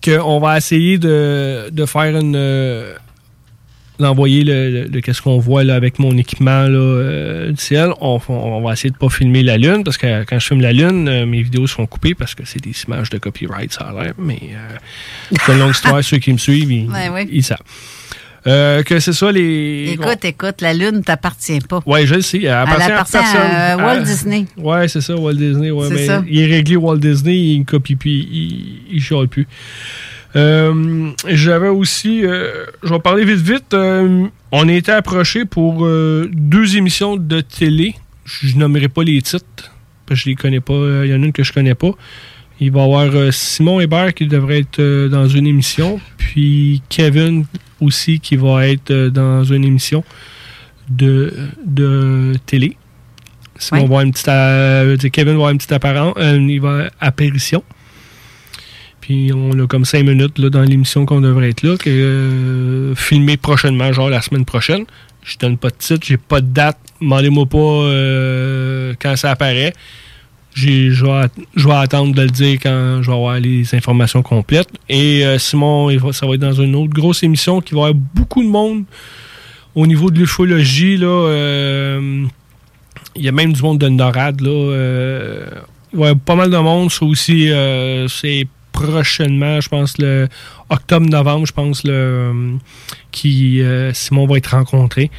[0.00, 2.34] que on va essayer de, de faire une.
[2.36, 2.94] euh,
[3.98, 7.90] d'envoyer le, le- le- qu'est-ce qu'on voit là, avec mon équipement là, euh, du ciel.
[8.00, 10.72] On, on va essayer de pas filmer la Lune parce que quand je filme la
[10.72, 13.92] Lune, euh, mes vidéos sont coupées parce que c'est des images de copyright, ça a
[14.04, 14.12] l'air.
[14.18, 16.02] Mais euh, c'est une longue histoire.
[16.04, 17.26] Ceux qui me suivent, ils, Ouais, ouais.
[17.28, 17.58] ils savent.
[18.46, 19.90] Euh, que c'est ça les.
[19.92, 21.80] écoute, écoute, la Lune t'appartient pas.
[21.84, 22.38] Ouais, je le sais.
[22.42, 23.40] Elle appartient, Elle appartient à, personne.
[23.40, 24.44] euh, Walt Ah, Disney.
[24.56, 25.70] Ouais, c'est ça, Walt Disney.
[25.70, 26.22] Ouais, mais ça.
[26.28, 29.46] Il est réglé Walt Disney, il copie puis il, il chiale plus.
[30.36, 33.74] Euh, J'avais aussi, euh, je vais parler vite vite.
[33.74, 37.94] on a été approché pour deux émissions de télé.
[38.24, 39.72] Je nommerai pas les titres
[40.06, 40.74] parce que je les connais pas.
[41.04, 41.90] Il y en a une que je connais pas.
[42.60, 47.44] Il va y avoir Simon Hébert qui devrait être dans une émission, puis Kevin
[47.80, 50.04] aussi qui va être euh, dans une émission
[50.88, 51.32] de,
[51.64, 52.76] de télé.
[53.58, 56.90] Simon va avoir une petite, euh, Kevin va avoir une petite apparence, euh, il va
[57.00, 57.62] apparition.
[59.00, 62.94] Puis on a comme cinq minutes là, dans l'émission qu'on devrait être là, que euh,
[62.94, 64.84] filmé prochainement, genre la semaine prochaine.
[65.24, 66.78] Je donne pas de titre, j'ai pas de date.
[67.00, 69.74] Demandez-moi pas quand ça apparaît.
[70.54, 74.68] Je vais, attendre de le dire quand je vais avoir les informations complètes.
[74.88, 77.86] Et euh, Simon, il va- ça va être dans une autre grosse émission qui va
[77.88, 78.84] avoir beaucoup de monde
[79.74, 80.98] au niveau de l'ufologie.
[81.02, 82.24] euh,
[83.14, 84.40] il y a même du monde de Norad.
[84.40, 85.46] Là, euh,
[85.92, 86.90] il va y avoir pas mal de monde.
[86.90, 87.50] Ça aussi,
[88.08, 90.28] c'est prochainement, je pense, le
[90.70, 92.56] octobre-novembre, je pense, le,
[93.12, 93.60] qui
[93.92, 95.10] Simon va être rencontré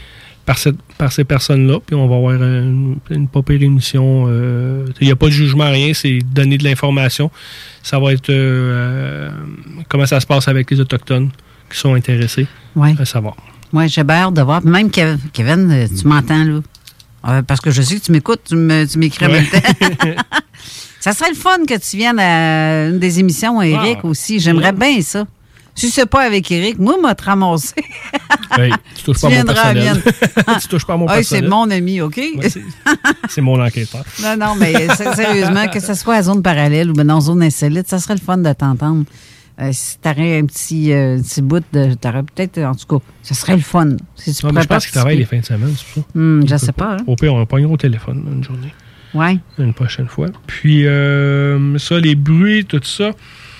[0.49, 1.77] par, cette, par ces personnes-là.
[1.85, 4.25] Puis on va avoir une, une pas pire émission.
[4.27, 5.93] euh, Il n'y a pas de jugement, rien.
[5.93, 7.29] C'est donner de l'information.
[7.83, 9.29] Ça va être euh,
[9.89, 11.29] comment ça se passe avec les Autochtones
[11.71, 12.95] qui sont intéressés Ouais.
[12.97, 13.35] à savoir.
[13.73, 14.65] Oui, j'ai hâte de voir.
[14.65, 16.59] Même Kev- Kevin, euh, tu m'entends, là?
[17.27, 19.41] Euh, parce que je sais que tu m'écoutes, tu m'écris en Ouais.
[19.41, 20.23] même temps.
[20.99, 24.07] ça serait le fun que tu viennes à une des émissions, Eric, Ah.
[24.07, 24.39] aussi.
[24.39, 25.27] J'aimerais bien ça.
[25.79, 27.75] Si c'est pas avec Eric, moi, m'a te ramasser.
[28.57, 29.83] Hey, tu touches Tu pas à mon à personnel.
[29.83, 30.01] mienne.
[30.61, 32.19] tu touches pas à mon Ah, c'est mon ami, OK?
[33.29, 34.03] C'est mon enquêteur.
[34.23, 37.99] non, non, mais sérieusement, que ce soit à zone parallèle ou dans zone insolite, ça
[37.99, 39.05] serait le fun de t'entendre.
[39.61, 41.93] Euh, si t'aurais un petit, euh, petit bout de.
[41.95, 43.89] T'aurais peut-être, en tout cas, ça serait le fun.
[44.15, 46.05] Si tu Non, mais je pense qu'il travaille les fins de semaine, c'est ça.
[46.15, 46.97] Hmm, je sais pas, hein.
[47.07, 48.73] Au pire, on va pogner au téléphone une journée.
[49.13, 49.37] Ouais.
[49.57, 50.27] Une prochaine fois.
[50.47, 53.11] Puis, euh, ça, les bruits, tout ça.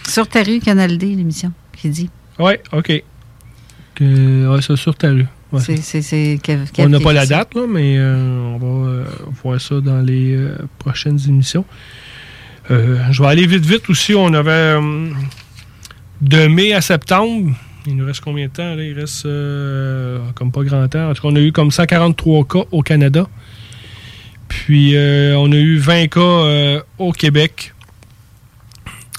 [0.08, 2.10] Sur ta rue, Canal D, l'émission, qui dit.
[2.38, 3.04] Ouais, OK.
[3.96, 5.26] Que, ouais, ça, sur ta rue.
[5.52, 5.60] Ouais.
[5.62, 8.16] C'est- C'est c'est Kev- Kev On n'a pas la date, là, mais euh,
[8.54, 9.06] on va euh,
[9.44, 11.66] voir ça dans les euh, prochaines émissions.
[12.72, 14.14] Euh, je vais aller vite, vite aussi.
[14.14, 15.10] On avait euh,
[16.22, 17.56] de mai à septembre.
[17.88, 18.76] Il nous reste combien de temps?
[18.76, 18.84] Là?
[18.84, 21.10] Il reste euh, comme pas grand temps.
[21.10, 23.28] En tout cas, on a eu comme 143 cas au Canada.
[24.48, 27.74] Puis euh, on a eu 20 cas euh, au Québec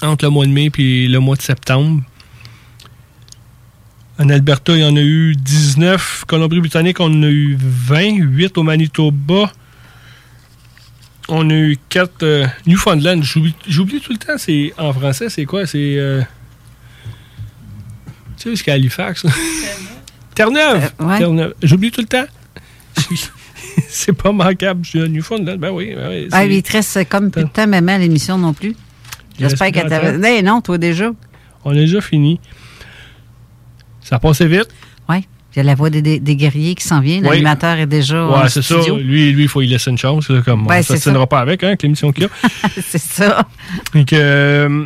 [0.01, 2.01] entre le mois de mai et le mois de septembre.
[4.21, 6.25] En Alberta, il y en a eu 19.
[6.27, 8.17] Colombie-Britannique, on en a eu 20.
[8.19, 9.51] 8 au Manitoba.
[11.27, 12.45] On a eu 4.
[12.67, 15.65] Newfoundland, j'oublie tout le temps, c'est en français, c'est quoi?
[15.65, 15.95] C'est.
[15.97, 16.21] euh,
[18.37, 19.25] tu sais, jusqu'à Halifax.
[20.35, 20.91] Terre-Neuve!
[21.01, 21.17] Euh, ouais.
[21.17, 21.55] Terre-Neuve.
[21.63, 22.25] J'oublie tout le temps.
[23.89, 24.85] c'est pas manquable.
[24.85, 25.57] Je suis à Newfoundland.
[25.57, 25.95] Ben oui.
[25.95, 28.75] Ben oui Ah, il te reste comme plus de temps, même à l'émission non plus.
[29.39, 30.37] J'espère que t'avais.
[30.37, 31.09] Eh non, toi déjà.
[31.65, 32.39] On a déjà fini.
[34.01, 34.67] Ça passait vite?
[35.09, 35.17] Oui.
[35.53, 37.19] Il y a la voix des, des- des guerriers qui s'en vient.
[37.21, 37.27] Oui.
[37.29, 38.75] L'animateur est déjà en c'est ça.
[38.97, 40.29] Lui, lui, il faut y laisser une chance.
[40.29, 42.29] là, Comme Ben, on ne pas avec, hein, avec l'émission qu'il y a.
[42.81, 43.45] c'est ça.
[43.93, 44.85] Donc, euh,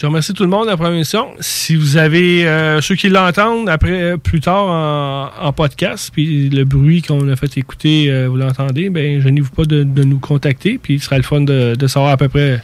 [0.00, 1.26] je remercie tout le monde de la première émission.
[1.40, 6.48] Si vous avez euh, ceux qui l'entendent après euh, plus tard en, en podcast, puis
[6.48, 10.20] le bruit qu'on a fait écouter, euh, vous l'entendez, ben gênez-vous pas de, de nous
[10.20, 12.62] contacter, puis il sera le fun de, de savoir à peu près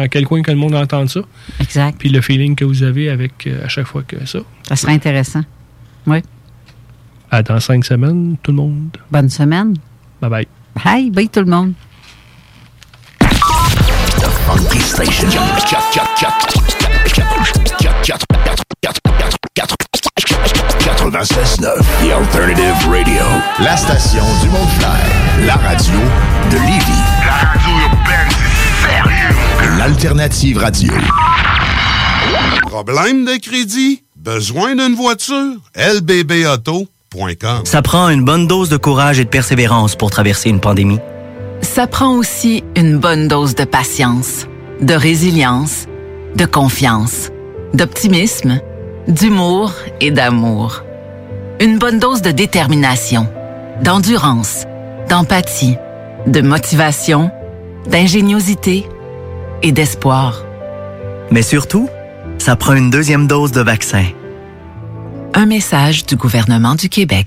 [0.00, 1.20] dans quel coin que le monde entend ça?
[1.60, 1.96] Exact.
[1.98, 4.40] Puis le feeling que vous avez avec euh, à chaque fois que ça.
[4.68, 5.42] Ça serait intéressant.
[6.06, 6.22] Oui.
[7.30, 8.96] À dans cinq semaines, tout le monde.
[9.10, 9.76] Bonne semaine.
[10.20, 10.46] Bye bye.
[10.84, 11.72] Bye, bye tout le monde.
[14.46, 15.28] Funky Station.
[21.10, 23.22] 96.9 The Alternative Radio.
[23.60, 25.46] La station du Mont-Clair.
[25.46, 25.98] La radio
[26.50, 27.02] de Lévis.
[27.26, 29.39] La radio urbaine, c'est sérieux.
[29.62, 30.90] L'Alternative Radio.
[32.62, 34.02] Problème de crédit?
[34.16, 35.56] Besoin d'une voiture?
[35.76, 40.98] lbbauto.com Ça prend une bonne dose de courage et de persévérance pour traverser une pandémie.
[41.60, 44.46] Ça prend aussi une bonne dose de patience,
[44.80, 45.86] de résilience,
[46.36, 47.28] de confiance,
[47.74, 48.60] d'optimisme,
[49.08, 50.84] d'humour et d'amour.
[51.60, 53.28] Une bonne dose de détermination,
[53.82, 54.64] d'endurance,
[55.10, 55.76] d'empathie,
[56.26, 57.30] de motivation,
[57.86, 58.86] d'ingéniosité
[59.62, 60.44] et d'espoir.
[61.30, 61.88] Mais surtout,
[62.38, 64.04] ça prend une deuxième dose de vaccin.
[65.34, 67.26] Un message du gouvernement du Québec.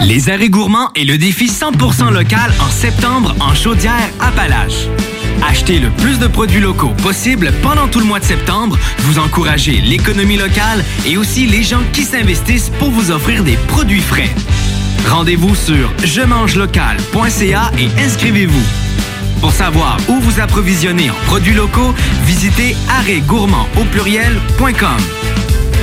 [0.00, 4.88] Les arrêts gourmands et le défi 100% local en septembre en Chaudière-Appalaches.
[5.46, 8.78] Achetez le plus de produits locaux possible pendant tout le mois de septembre.
[8.98, 14.00] Vous encouragez l'économie locale et aussi les gens qui s'investissent pour vous offrir des produits
[14.00, 14.30] frais.
[15.08, 18.64] Rendez-vous sur je mange local.ca et inscrivez-vous.
[19.40, 25.43] Pour savoir où vous approvisionner en produits locaux, visitez arrêtgourmand au pluriel.com.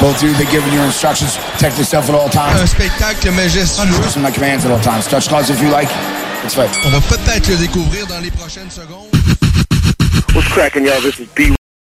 [0.00, 1.36] Both of you, they're giving you instructions.
[1.52, 2.60] Protect yourself at all times.
[2.60, 3.98] Un spectacle majestueux.
[4.02, 5.06] Listen to my commands at all times.
[5.06, 5.88] Touch gloves if you like.
[6.44, 6.70] It's right.
[6.84, 9.08] On va peut-être le découvrir dans les prochaines secondes.
[10.34, 11.00] What's cracking, y'all?
[11.00, 11.55] This is B